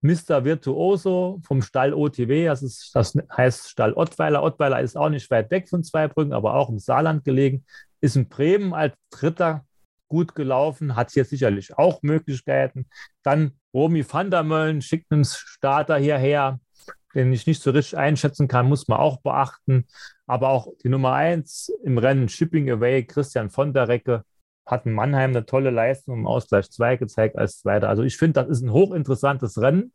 Mr. 0.02 0.44
Virtuoso 0.44 1.40
vom 1.42 1.62
Stall 1.62 1.94
OTW, 1.94 2.44
das, 2.44 2.62
ist, 2.62 2.94
das 2.94 3.16
heißt 3.34 3.70
Stall 3.70 3.94
Ottweiler. 3.94 4.42
Ottweiler 4.42 4.82
ist 4.82 4.98
auch 4.98 5.08
nicht 5.08 5.30
weit 5.30 5.50
weg 5.50 5.70
von 5.70 5.84
Zweibrücken, 5.84 6.34
aber 6.34 6.52
auch 6.52 6.68
im 6.68 6.78
Saarland 6.78 7.24
gelegen. 7.24 7.64
Ist 8.02 8.14
in 8.14 8.28
Bremen 8.28 8.74
als 8.74 8.92
Dritter 9.10 9.64
gut 10.14 10.36
gelaufen, 10.36 10.94
hat 10.94 11.12
jetzt 11.16 11.30
sicherlich 11.30 11.76
auch 11.76 12.00
Möglichkeiten. 12.02 12.86
Dann 13.24 13.52
Romy 13.74 14.04
van 14.08 14.30
der 14.30 14.44
Möllen 14.44 14.80
schickt 14.80 15.10
einen 15.10 15.24
Starter 15.24 15.96
hierher, 15.96 16.60
den 17.16 17.32
ich 17.32 17.48
nicht 17.48 17.60
so 17.60 17.72
richtig 17.72 17.98
einschätzen 17.98 18.46
kann, 18.46 18.68
muss 18.68 18.86
man 18.86 19.00
auch 19.00 19.20
beachten. 19.22 19.86
Aber 20.26 20.50
auch 20.50 20.68
die 20.84 20.88
Nummer 20.88 21.14
eins 21.14 21.72
im 21.82 21.98
Rennen 21.98 22.28
Shipping 22.28 22.70
Away, 22.70 23.04
Christian 23.04 23.50
von 23.50 23.72
der 23.72 23.88
Recke, 23.88 24.22
hat 24.66 24.86
Mannheim 24.86 25.30
eine 25.30 25.46
tolle 25.46 25.70
Leistung 25.70 26.18
im 26.18 26.26
Ausgleich 26.26 26.70
2 26.70 26.96
gezeigt 26.96 27.36
als 27.36 27.60
Zweiter. 27.60 27.88
Also 27.88 28.02
ich 28.02 28.16
finde, 28.16 28.42
das 28.42 28.48
ist 28.48 28.62
ein 28.62 28.72
hochinteressantes 28.72 29.60
Rennen. 29.60 29.92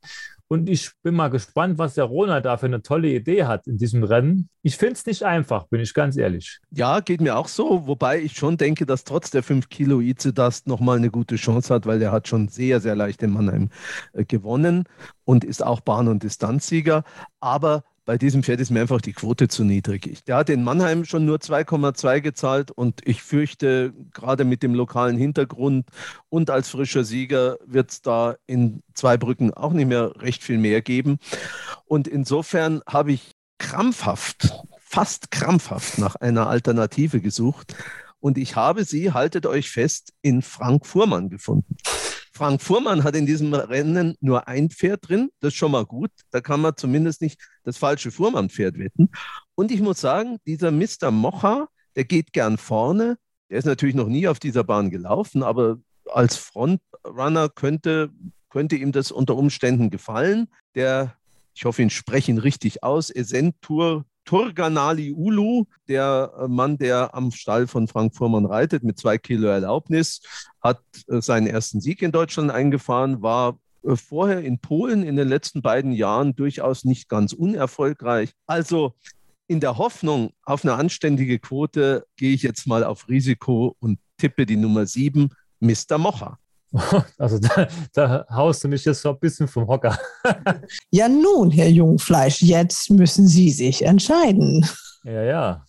Und 0.52 0.68
ich 0.68 0.92
bin 1.04 1.14
mal 1.14 1.28
gespannt, 1.28 1.78
was 1.78 1.94
der 1.94 2.06
Ronald 2.06 2.46
da 2.46 2.58
für 2.58 2.66
eine 2.66 2.82
tolle 2.82 3.10
Idee 3.10 3.44
hat 3.44 3.68
in 3.68 3.78
diesem 3.78 4.04
Rennen. 4.04 4.50
Ich 4.64 4.78
finde 4.78 4.94
es 4.94 5.06
nicht 5.06 5.22
einfach, 5.22 5.68
bin 5.68 5.80
ich 5.80 5.94
ganz 5.94 6.18
ehrlich. 6.18 6.60
Ja, 6.72 7.02
geht 7.02 7.22
mir 7.22 7.38
auch 7.38 7.48
so. 7.48 7.86
Wobei 7.86 8.20
ich 8.20 8.34
schon 8.34 8.58
denke, 8.58 8.88
dass 8.88 9.04
trotz 9.04 9.30
der 9.30 9.44
5 9.44 9.70
Kilo 9.70 10.02
Izedast 10.02 10.66
nochmal 10.66 10.98
eine 10.98 11.12
gute 11.12 11.36
Chance 11.36 11.72
hat, 11.72 11.86
weil 11.86 12.00
der 12.00 12.12
hat 12.12 12.28
schon 12.28 12.48
sehr, 12.48 12.80
sehr 12.80 12.96
leicht 12.96 13.22
in 13.22 13.30
Mannheim 13.30 13.70
äh, 14.14 14.26
gewonnen 14.26 14.86
und 15.24 15.44
ist 15.44 15.64
auch 15.64 15.82
Bahn- 15.82 16.08
und 16.08 16.24
Distanzsieger. 16.24 17.04
Aber 17.40 17.84
bei 18.06 18.18
diesem 18.18 18.44
Pferd 18.44 18.60
ist 18.60 18.72
mir 18.72 18.82
einfach 18.82 19.02
die 19.02 19.14
Quote 19.14 19.48
zu 19.48 19.64
niedrig. 19.64 20.24
Der 20.26 20.38
hat 20.38 20.50
in 20.50 20.64
Mannheim 20.64 21.06
schon 21.06 21.26
nur 21.26 21.38
2,2 21.38 22.22
gezahlt 22.22 22.72
und 22.72 23.08
ich 23.08 23.22
fürchte, 23.22 23.94
gerade 24.14 24.44
mit 24.44 24.64
dem 24.64 24.74
lokalen 24.74 25.18
Hintergrund 25.18 25.88
und 26.30 26.50
als 26.50 26.70
frischer 26.70 27.04
Sieger 27.04 27.58
wird 27.66 27.92
es 27.92 28.02
da 28.02 28.36
in 28.48 28.82
Zweibrücken 28.94 29.54
auch 29.54 29.74
nicht 29.74 29.88
mehr 29.88 30.14
recht 30.22 30.44
viel 30.44 30.58
mehr 30.58 30.82
geben. 30.82 31.20
Und 31.86 32.08
insofern 32.08 32.82
habe 32.88 33.12
ich 33.12 33.36
krampfhaft, 33.58 34.50
fast 34.80 35.32
krampfhaft 35.32 35.98
nach 35.98 36.16
einer 36.16 36.48
Alternative 36.48 37.22
gesucht. 37.22 37.76
Und 38.20 38.38
ich 38.38 38.56
habe 38.56 38.84
sie, 38.84 39.14
haltet 39.14 39.46
euch 39.46 39.70
fest, 39.70 40.14
in 40.22 40.42
Frank 40.42 40.86
Fuhrmann 40.86 41.30
gefunden. 41.30 41.78
Frank 42.40 42.62
Fuhrmann 42.62 43.04
hat 43.04 43.18
in 43.18 43.26
diesem 43.26 43.54
Rennen 43.54 44.16
nur 44.22 44.48
ein 44.48 44.70
Pferd 44.70 45.10
drin. 45.10 45.30
Das 45.42 45.50
ist 45.50 45.58
schon 45.58 45.74
mal 45.74 45.86
gut. 45.86 46.10
Da 46.32 46.40
kann 46.40 46.62
man 46.62 46.78
zumindest 46.78 47.22
nicht 47.22 47.38
das 47.66 47.78
falsche 47.78 48.12
Fuhrmann-Pferd 48.12 48.80
wetten. 48.80 49.10
Und 49.56 49.72
ich 49.72 49.82
muss 49.82 50.00
sagen, 50.00 50.38
dieser 50.48 50.72
Mr. 50.72 51.12
Mocha, 51.12 51.68
der 51.98 52.06
geht 52.06 52.32
gern 52.32 52.58
vorne. 52.58 53.18
Der 53.50 53.58
ist 53.58 53.66
natürlich 53.66 53.94
noch 53.94 54.08
nie 54.08 54.26
auf 54.26 54.40
dieser 54.40 54.64
Bahn 54.64 54.90
gelaufen, 54.90 55.44
aber 55.44 55.80
als 56.14 56.38
Frontrunner 56.38 57.50
könnte, 57.50 58.10
könnte 58.50 58.78
ihm 58.78 58.94
das 58.94 59.12
unter 59.12 59.36
Umständen 59.36 59.90
gefallen. 59.90 60.48
Der, 60.76 61.18
ich 61.54 61.66
hoffe, 61.66 61.82
ihn 61.82 61.90
sprechen 61.90 62.38
richtig 62.38 62.84
aus, 62.84 63.10
Esentur 63.10 64.06
Turganali 64.30 65.12
Ulu, 65.12 65.66
der 65.88 66.32
äh, 66.40 66.48
Mann, 66.48 66.78
der 66.78 67.16
am 67.16 67.32
Stall 67.32 67.66
von 67.66 67.88
Frank 67.88 68.16
Fuhrmann 68.16 68.46
reitet, 68.46 68.84
mit 68.84 69.00
zwei 69.00 69.18
Kilo 69.18 69.48
Erlaubnis, 69.48 70.22
hat 70.62 70.84
äh, 71.08 71.20
seinen 71.20 71.48
ersten 71.48 71.82
Sieg 71.82 72.04
in 72.04 72.12
Deutschland 72.12 72.52
eingefahren, 72.52 73.24
war 73.24 73.58
äh, 73.82 73.96
vorher 73.96 74.44
in 74.44 74.60
Polen 74.60 75.02
in 75.02 75.16
den 75.16 75.28
letzten 75.28 75.64
beiden 75.64 75.92
Jahren 75.92 76.36
durchaus 76.36 76.86
nicht 76.86 77.10
ganz 77.10 77.34
unerfolgreich. 77.34 78.30
Also 78.46 78.94
in 79.48 79.62
der 79.62 79.80
Hoffnung 79.80 80.30
auf 80.44 80.64
eine 80.64 80.76
anständige 80.76 81.40
Quote 81.40 82.06
gehe 82.16 82.36
ich 82.36 82.44
jetzt 82.44 82.68
mal 82.68 82.84
auf 82.84 83.10
Risiko 83.10 83.76
und 83.80 83.98
tippe 84.20 84.46
die 84.46 84.58
Nummer 84.58 84.86
sieben, 84.86 85.32
Mr. 85.60 85.98
Mocher. 85.98 86.38
Also 87.18 87.40
da, 87.40 87.68
da, 87.94 88.26
haust 88.30 88.64
du 88.64 88.68
mich 88.68 88.86
jetzt 88.86 89.02
so 89.02 89.10
ein 89.10 89.20
bisschen 89.20 89.48
vom 89.48 89.68
Hocker. 89.68 89.98
ja 90.92 91.10
nun, 91.10 91.52
Herr 91.52 91.70
Jungfleisch, 91.70 92.42
jetzt 92.42 92.90
müssen 92.92 93.28
Sie 93.28 93.50
sich 93.50 93.84
entscheiden. 93.84 94.66
Ja, 95.04 95.24
ja. 95.24 95.66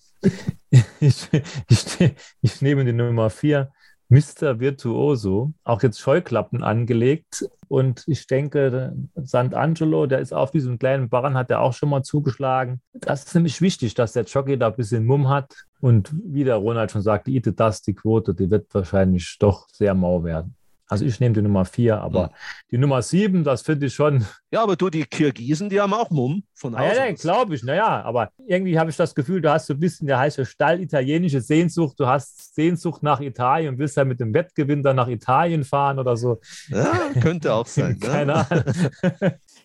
Ich, 1.01 1.29
ich, 1.69 2.15
ich 2.43 2.63
nehme 2.63 2.85
die 2.85 2.93
Nummer 2.93 3.31
vier, 3.31 3.71
Mr. 4.11 4.59
Virtuoso, 4.59 5.53
auch 5.65 5.83
jetzt 5.83 6.01
Scheuklappen 6.01 6.63
angelegt. 6.63 7.49
Und 7.69 8.03
ich 8.09 8.27
denke, 8.27 8.93
Sant'Angelo, 9.17 10.07
der 10.07 10.19
ist 10.19 10.35
auf 10.35 10.51
diesem 10.51 10.79
kleinen 10.81 11.09
Barren, 11.09 11.35
hat 11.35 11.51
er 11.51 11.61
auch 11.61 11.73
schon 11.73 11.89
mal 11.89 12.03
zugeschlagen. 12.03 12.81
Das 12.93 13.25
ist 13.25 13.35
nämlich 13.35 13.61
wichtig, 13.61 13.95
dass 13.95 14.13
der 14.13 14.25
Jockey 14.25 14.59
da 14.59 14.67
ein 14.67 14.77
bisschen 14.77 15.07
Mumm 15.07 15.29
hat. 15.29 15.55
Und 15.81 16.13
wie 16.25 16.43
der 16.43 16.57
Ronald 16.57 16.91
schon 16.91 17.03
sagte, 17.03 17.31
Ite 17.31 17.53
das, 17.53 17.83
die 17.83 17.95
Quote, 17.95 18.35
die 18.35 18.51
wird 18.51 18.75
wahrscheinlich 18.75 19.37
doch 19.39 19.69
sehr 19.69 19.95
mau 19.95 20.25
werden. 20.25 20.57
Also 20.91 21.05
ich 21.05 21.21
nehme 21.21 21.35
die 21.35 21.43
Nummer 21.43 21.65
vier, 21.65 22.01
aber 22.01 22.25
mhm. 22.25 22.31
die 22.73 22.79
Nummer 22.79 23.01
sieben, 23.01 23.45
das 23.45 23.63
finde 23.63 23.87
ich 23.87 23.95
schon. 23.95 24.27
Ja, 24.51 24.65
aber 24.65 24.75
du, 24.75 24.91
die 24.91 25.05
Kirgisen, 25.05 25.69
die 25.69 25.81
haben 25.81 25.95
auch 25.95 26.11
Mumm 26.11 26.43
von 26.53 26.77
Hause. 26.77 26.97
Ja, 26.97 27.07
ja 27.07 27.13
glaube 27.13 27.55
ich. 27.55 27.63
Naja, 27.63 28.03
aber 28.03 28.31
irgendwie 28.45 28.77
habe 28.77 28.91
ich 28.91 28.97
das 28.97 29.15
Gefühl, 29.15 29.41
du 29.41 29.53
hast 29.53 29.69
so 29.69 29.75
ein 29.75 29.79
bisschen 29.79 30.09
der 30.09 30.19
heiße 30.19 30.45
Stall 30.45 30.81
italienische 30.81 31.41
Sehnsucht. 31.41 32.01
Du 32.01 32.07
hast 32.09 32.57
Sehnsucht 32.57 33.05
nach 33.05 33.21
Italien 33.21 33.75
und 33.75 33.79
willst 33.79 33.97
ja 33.97 34.05
mit 34.05 34.19
dem 34.19 34.35
Wettgewinn 34.35 34.83
dann 34.83 34.97
nach 34.97 35.07
Italien 35.07 35.63
fahren 35.63 36.01
oder 36.01 36.17
so. 36.17 36.41
Ja, 36.69 36.93
könnte 37.21 37.55
auch 37.55 37.67
sein. 37.69 37.93
Ne? 37.93 38.07
Keine 38.09 38.35
Ahnung. 38.35 38.65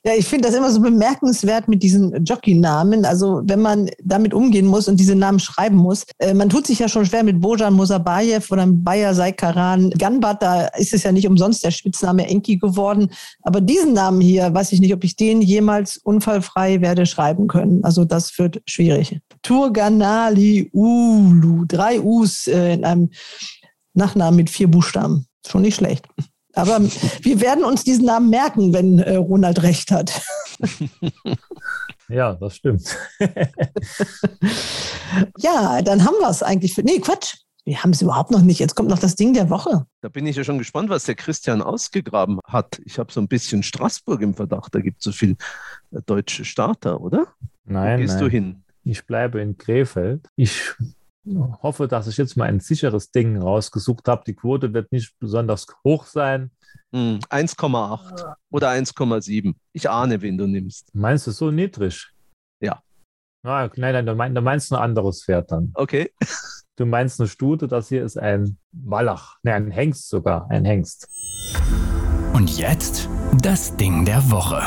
Ja, 0.07 0.13
ich 0.15 0.27
finde 0.27 0.47
das 0.47 0.55
immer 0.55 0.71
so 0.71 0.81
bemerkenswert 0.81 1.67
mit 1.67 1.81
diesen 1.81 2.23
Jockey-Namen. 2.23 3.05
Also 3.05 3.41
wenn 3.45 3.59
man 3.59 3.89
damit 4.03 4.35
umgehen 4.35 4.67
muss 4.67 4.87
und 4.87 4.99
diese 4.99 5.15
Namen 5.15 5.39
schreiben 5.39 5.77
muss. 5.77 6.05
Äh, 6.19 6.35
man 6.35 6.47
tut 6.47 6.67
sich 6.67 6.77
ja 6.77 6.87
schon 6.87 7.07
schwer 7.07 7.23
mit 7.23 7.41
Bojan 7.41 7.73
Mosabayev 7.73 8.51
oder 8.51 8.67
Bayer 8.67 9.15
Saikaran. 9.15 9.89
Ganbat, 9.89 10.43
da 10.43 10.67
ist 10.67 10.93
es 10.93 11.01
ja 11.01 11.11
nicht 11.11 11.27
umsonst 11.27 11.65
der 11.65 11.71
Spitzname 11.71 12.27
Enki 12.27 12.57
geworden. 12.57 13.09
Aber 13.41 13.61
diesen 13.61 13.93
Namen 13.93 14.21
hier, 14.21 14.53
weiß 14.53 14.73
ich 14.73 14.79
nicht, 14.79 14.93
ob 14.93 15.03
ich 15.03 15.15
den 15.15 15.41
jemals 15.41 15.97
unfallfrei 15.97 16.81
werde 16.81 17.07
schreiben 17.07 17.47
können. 17.47 17.83
Also 17.83 18.05
das 18.05 18.37
wird 18.37 18.61
schwierig. 18.67 19.19
Turganali 19.41 20.69
Ulu. 20.71 21.65
Drei 21.67 21.99
U's 21.99 22.45
äh, 22.45 22.75
in 22.75 22.85
einem 22.85 23.09
Nachnamen 23.95 24.35
mit 24.35 24.51
vier 24.51 24.67
Buchstaben. 24.67 25.25
Schon 25.47 25.63
nicht 25.63 25.75
schlecht. 25.75 26.07
Aber 26.55 26.81
wir 26.81 27.41
werden 27.41 27.63
uns 27.63 27.83
diesen 27.83 28.05
Namen 28.05 28.29
merken, 28.29 28.73
wenn 28.73 28.99
äh, 28.99 29.15
Ronald 29.15 29.61
recht 29.63 29.91
hat. 29.91 30.21
Ja, 32.07 32.35
das 32.35 32.55
stimmt. 32.57 32.95
ja, 35.37 35.81
dann 35.81 36.05
haben 36.05 36.15
wir 36.19 36.29
es 36.29 36.43
eigentlich. 36.43 36.73
Für, 36.73 36.83
nee, 36.83 36.99
Quatsch. 36.99 37.37
Wir 37.65 37.81
haben 37.81 37.91
es 37.91 38.01
überhaupt 38.03 38.29
noch 38.29 38.41
nicht. 38.41 38.59
Jetzt 38.59 38.75
kommt 38.75 38.89
noch 38.89 38.99
das 38.99 39.15
Ding 39.15 39.33
der 39.33 39.49
Woche. 39.49 39.87
Da 40.01 40.09
bin 40.09 40.27
ich 40.27 40.35
ja 40.35 40.43
schon 40.43 40.59
gespannt, 40.59 40.89
was 40.89 41.05
der 41.05 41.15
Christian 41.15 41.63
ausgegraben 41.63 42.39
hat. 42.45 42.79
Ich 42.85 42.99
habe 42.99 43.11
so 43.11 43.19
ein 43.19 43.27
bisschen 43.27 43.63
Straßburg 43.63 44.21
im 44.21 44.35
Verdacht. 44.35 44.75
Da 44.75 44.81
gibt 44.81 44.99
es 44.99 45.05
so 45.05 45.11
viel 45.11 45.35
äh, 45.91 46.01
deutsche 46.05 46.45
Starter, 46.45 47.01
oder? 47.01 47.25
Nein. 47.63 47.97
Wo 47.97 48.01
gehst 48.03 48.13
nein. 48.15 48.23
du 48.23 48.29
hin? 48.29 48.63
Ich 48.83 49.03
bleibe 49.07 49.41
in 49.41 49.57
Krefeld. 49.57 50.27
Ich 50.35 50.75
hoffe, 51.25 51.87
dass 51.87 52.07
ich 52.07 52.17
jetzt 52.17 52.37
mal 52.37 52.45
ein 52.45 52.59
sicheres 52.59 53.11
Ding 53.11 53.41
rausgesucht 53.41 54.07
habe. 54.07 54.23
Die 54.27 54.35
Quote 54.35 54.73
wird 54.73 54.91
nicht 54.91 55.17
besonders 55.19 55.65
hoch 55.83 56.05
sein. 56.05 56.51
1,8 56.93 58.09
hm, 58.09 58.33
oder 58.51 58.69
1,7. 58.69 59.53
Ich 59.73 59.89
ahne, 59.89 60.21
wen 60.21 60.37
du 60.37 60.47
nimmst. 60.47 60.93
Meinst 60.93 61.27
du 61.27 61.31
so 61.31 61.51
niedrig? 61.51 62.11
Ja. 62.61 62.81
Ah, 63.43 63.69
nein, 63.75 63.93
nein, 63.93 64.05
du, 64.05 64.15
meinst, 64.15 64.37
du 64.37 64.41
meinst 64.41 64.73
ein 64.73 64.79
anderes 64.79 65.23
Pferd 65.23 65.51
dann. 65.51 65.71
Okay. 65.75 66.11
Du 66.77 66.85
meinst 66.85 67.21
eine 67.21 67.29
Stute, 67.29 67.69
das 67.69 67.87
hier 67.87 68.03
ist 68.03 68.17
ein 68.17 68.57
Wallach. 68.73 69.37
Nein, 69.43 69.67
ein 69.67 69.71
Hengst 69.71 70.09
sogar, 70.09 70.49
ein 70.49 70.65
Hengst. 70.65 71.07
Und 72.33 72.57
jetzt 72.57 73.09
das 73.41 73.77
Ding 73.77 74.03
der 74.03 74.29
Woche. 74.29 74.61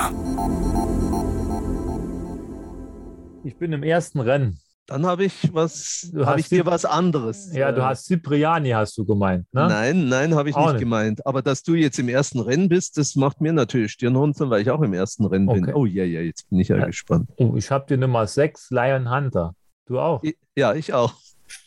Ich 3.44 3.56
bin 3.59 3.72
im 3.74 3.82
ersten 3.82 4.20
Rennen 4.20 4.59
Dann 4.89 5.05
habe 5.05 5.26
ich 5.26 5.51
was, 5.53 6.11
habe 6.18 6.41
ich 6.41 6.49
dir 6.49 6.64
was 6.64 6.86
anderes. 6.86 7.55
Ja, 7.55 7.72
du 7.72 7.82
äh, 7.82 7.84
hast 7.84 8.07
Cipriani, 8.07 8.70
hast 8.70 8.97
du 8.97 9.05
gemeint. 9.05 9.47
Ne? 9.53 9.68
Nein, 9.68 10.09
nein, 10.09 10.34
habe 10.34 10.49
ich 10.49 10.57
nicht, 10.57 10.66
nicht, 10.66 10.78
gemeint. 10.78 11.26
Aber 11.26 11.43
dass 11.43 11.62
du 11.62 11.74
jetzt 11.74 11.99
im 11.99 12.09
ersten 12.09 12.41
Rennen 12.41 12.70
bist, 12.70 12.97
das 12.97 13.14
macht 13.14 13.43
mir 13.43 13.53
natürlich 13.53 13.93
Stirnrunzeln, 13.93 14.49
weil 14.49 14.62
ich 14.62 14.70
auch 14.70 14.80
im 14.80 14.95
ersten 14.95 15.26
Rennen 15.26 15.47
okay. 15.47 15.61
bin. 15.61 15.74
Oh 15.74 15.84
ja, 15.84 16.05
ja, 16.05 16.22
jetzt 16.22 16.49
bin 16.49 16.59
ich 16.59 16.68
ja, 16.68 16.78
ja. 16.78 16.86
gespannt. 16.86 17.28
Oh, 17.36 17.53
ich 17.55 17.70
habe 17.70 17.84
die 17.86 17.99
Nummer 17.99 18.26
6, 18.26 18.70
Lion 18.70 19.14
Hunter. 19.14 19.55
Du 19.84 20.01
auch? 20.01 20.22
Ja, 20.57 20.72
ich 20.72 20.95
auch. 20.95 21.12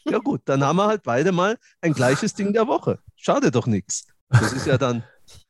Ja 0.06 0.18
gut, 0.18 0.42
dann 0.46 0.64
haben 0.64 0.78
wir 0.78 0.88
halt 0.88 1.04
beide 1.04 1.32
mal 1.32 1.60
ein 1.80 1.94
gleiches 1.94 2.34
Ding 2.34 2.54
der 2.54 2.68
Woche. 2.68 2.98
Schade 3.16 3.52
doch 3.52 3.68
nichts. 3.68 4.08
Das 4.30 4.52
ist 4.52 4.66
ja 4.66 4.80
dann 4.80 5.04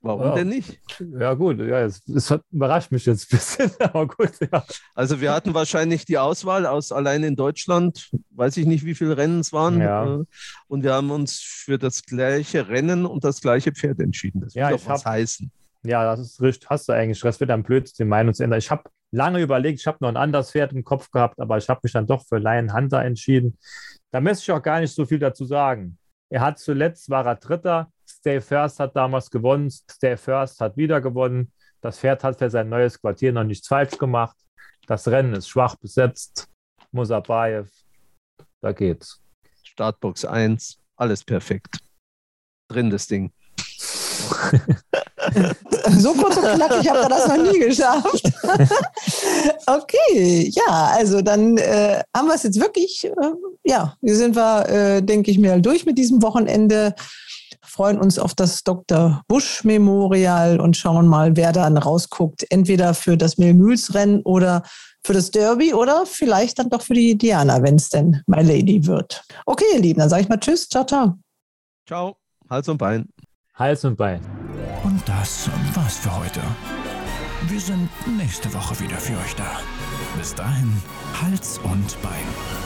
Warum 0.03 0.23
ja. 0.23 0.35
denn 0.35 0.49
nicht? 0.49 0.79
Ja, 1.19 1.35
gut, 1.35 1.59
ja, 1.59 1.81
es, 1.81 2.07
es, 2.07 2.33
überrascht 2.51 2.91
mich 2.91 3.05
jetzt 3.05 3.31
ein 3.31 3.37
bisschen, 3.37 3.71
aber 3.79 4.07
gut, 4.07 4.31
ja. 4.51 4.65
Also 4.95 5.21
wir 5.21 5.31
hatten 5.31 5.53
wahrscheinlich 5.53 6.05
die 6.05 6.17
Auswahl 6.17 6.65
aus 6.65 6.91
allein 6.91 7.23
in 7.23 7.35
Deutschland, 7.35 8.09
weiß 8.31 8.57
ich 8.57 8.65
nicht, 8.65 8.83
wie 8.83 8.95
viele 8.95 9.15
Rennen 9.15 9.41
es 9.41 9.53
waren. 9.53 9.79
Ja. 9.79 10.21
Äh, 10.21 10.23
und 10.67 10.83
wir 10.83 10.93
haben 10.93 11.11
uns 11.11 11.39
für 11.39 11.77
das 11.77 12.03
gleiche 12.03 12.67
Rennen 12.67 13.05
und 13.05 13.23
das 13.23 13.41
gleiche 13.41 13.71
Pferd 13.71 13.99
entschieden. 13.99 14.41
Das 14.41 14.55
ja, 14.55 14.69
will 14.69 14.77
doch 14.77 14.87
was 14.87 15.05
hab, 15.05 15.13
heißen. 15.13 15.51
Ja, 15.83 16.03
das 16.03 16.19
ist 16.19 16.41
richtig. 16.41 16.67
Hast 16.69 16.89
du 16.89 16.93
eigentlich. 16.93 17.19
Das 17.19 17.39
wird 17.39 17.51
dann 17.51 17.63
blöd, 17.63 17.91
die 17.97 18.03
Meinung 18.03 18.33
zu 18.33 18.43
ändern. 18.43 18.59
Ich 18.59 18.71
habe 18.71 18.83
lange 19.11 19.39
überlegt, 19.39 19.79
ich 19.79 19.87
habe 19.87 19.97
noch 20.01 20.09
ein 20.09 20.17
anderes 20.17 20.51
Pferd 20.51 20.73
im 20.73 20.83
Kopf 20.83 21.11
gehabt, 21.11 21.39
aber 21.39 21.57
ich 21.57 21.69
habe 21.69 21.81
mich 21.83 21.93
dann 21.93 22.07
doch 22.07 22.25
für 22.25 22.39
Lion 22.39 22.73
Hunter 22.73 23.03
entschieden. 23.03 23.57
Da 24.11 24.19
müsste 24.19 24.43
ich 24.43 24.51
auch 24.51 24.63
gar 24.63 24.79
nicht 24.79 24.93
so 24.93 25.05
viel 25.05 25.19
dazu 25.19 25.45
sagen. 25.45 25.97
Er 26.31 26.39
hat 26.39 26.59
zuletzt, 26.59 27.09
war 27.09 27.25
er 27.25 27.35
Dritter, 27.35 27.91
Stay 28.07 28.39
First 28.39 28.79
hat 28.79 28.95
damals 28.95 29.29
gewonnen, 29.29 29.69
Stay 29.69 30.15
First 30.15 30.61
hat 30.61 30.77
wieder 30.77 31.01
gewonnen. 31.01 31.51
Das 31.81 31.99
Pferd 31.99 32.23
hat 32.23 32.37
für 32.37 32.49
sein 32.49 32.69
neues 32.69 33.01
Quartier 33.01 33.33
noch 33.33 33.43
nichts 33.43 33.67
falsch 33.67 33.97
gemacht. 33.97 34.37
Das 34.87 35.09
Rennen 35.09 35.33
ist 35.33 35.49
schwach 35.49 35.75
besetzt. 35.75 36.47
Musabayev, 36.91 37.69
da 38.61 38.71
geht's. 38.71 39.21
Startbox 39.63 40.23
1, 40.23 40.79
alles 40.95 41.23
perfekt. 41.23 41.79
Drin 42.69 42.89
das 42.89 43.07
Ding. 43.07 43.33
so 45.97 46.13
kurz 46.13 46.37
und 46.37 46.43
knackig 46.43 46.89
habt 46.89 47.03
ihr 47.03 47.09
das 47.09 47.27
noch 47.27 47.37
nie 47.37 47.59
geschafft. 47.59 48.31
okay, 49.67 50.51
ja, 50.53 50.91
also 50.95 51.21
dann 51.21 51.57
äh, 51.57 52.01
haben 52.15 52.27
wir 52.27 52.35
es 52.35 52.43
jetzt 52.43 52.59
wirklich, 52.59 53.05
äh, 53.05 53.09
ja, 53.63 53.95
hier 54.01 54.15
sind 54.15 54.35
wir, 54.35 54.67
äh, 54.69 55.01
denke 55.01 55.31
ich 55.31 55.37
mir, 55.37 55.59
durch 55.59 55.85
mit 55.85 55.97
diesem 55.97 56.21
Wochenende 56.21 56.95
freuen 57.63 57.99
uns 57.99 58.19
auf 58.19 58.33
das 58.33 58.63
Dr. 58.63 59.21
Busch 59.27 59.63
Memorial 59.63 60.59
und 60.59 60.75
schauen 60.75 61.07
mal, 61.07 61.37
wer 61.37 61.51
dann 61.51 61.77
rausguckt. 61.77 62.45
Entweder 62.49 62.93
für 62.93 63.17
das 63.17 63.37
Milmüls-Rennen 63.37 64.21
oder 64.23 64.63
für 65.03 65.13
das 65.13 65.31
Derby 65.31 65.73
oder 65.73 66.05
vielleicht 66.05 66.59
dann 66.59 66.69
doch 66.69 66.81
für 66.81 66.93
die 66.93 67.17
Diana, 67.17 67.63
wenn 67.63 67.75
es 67.75 67.89
denn 67.89 68.21
My 68.27 68.41
Lady 68.41 68.85
wird. 68.85 69.23
Okay, 69.45 69.65
ihr 69.73 69.79
Lieben, 69.79 69.99
dann 69.99 70.09
sage 70.09 70.23
ich 70.23 70.29
mal 70.29 70.37
Tschüss, 70.37 70.67
ciao, 70.67 70.85
ciao. 70.85 71.15
Ciao, 71.87 72.17
Hals 72.49 72.67
und 72.67 72.77
Bein. 72.77 73.07
Hals 73.61 73.85
und 73.85 73.95
Bein. 73.95 74.19
Und 74.83 75.07
das 75.07 75.47
war's 75.75 75.99
für 75.99 76.17
heute. 76.17 76.41
Wir 77.47 77.59
sind 77.59 77.89
nächste 78.17 78.51
Woche 78.55 78.79
wieder 78.79 78.97
für 78.97 79.13
euch 79.13 79.35
da. 79.35 79.59
Bis 80.17 80.33
dahin, 80.33 80.81
Hals 81.21 81.59
und 81.59 82.01
Bein. 82.01 82.60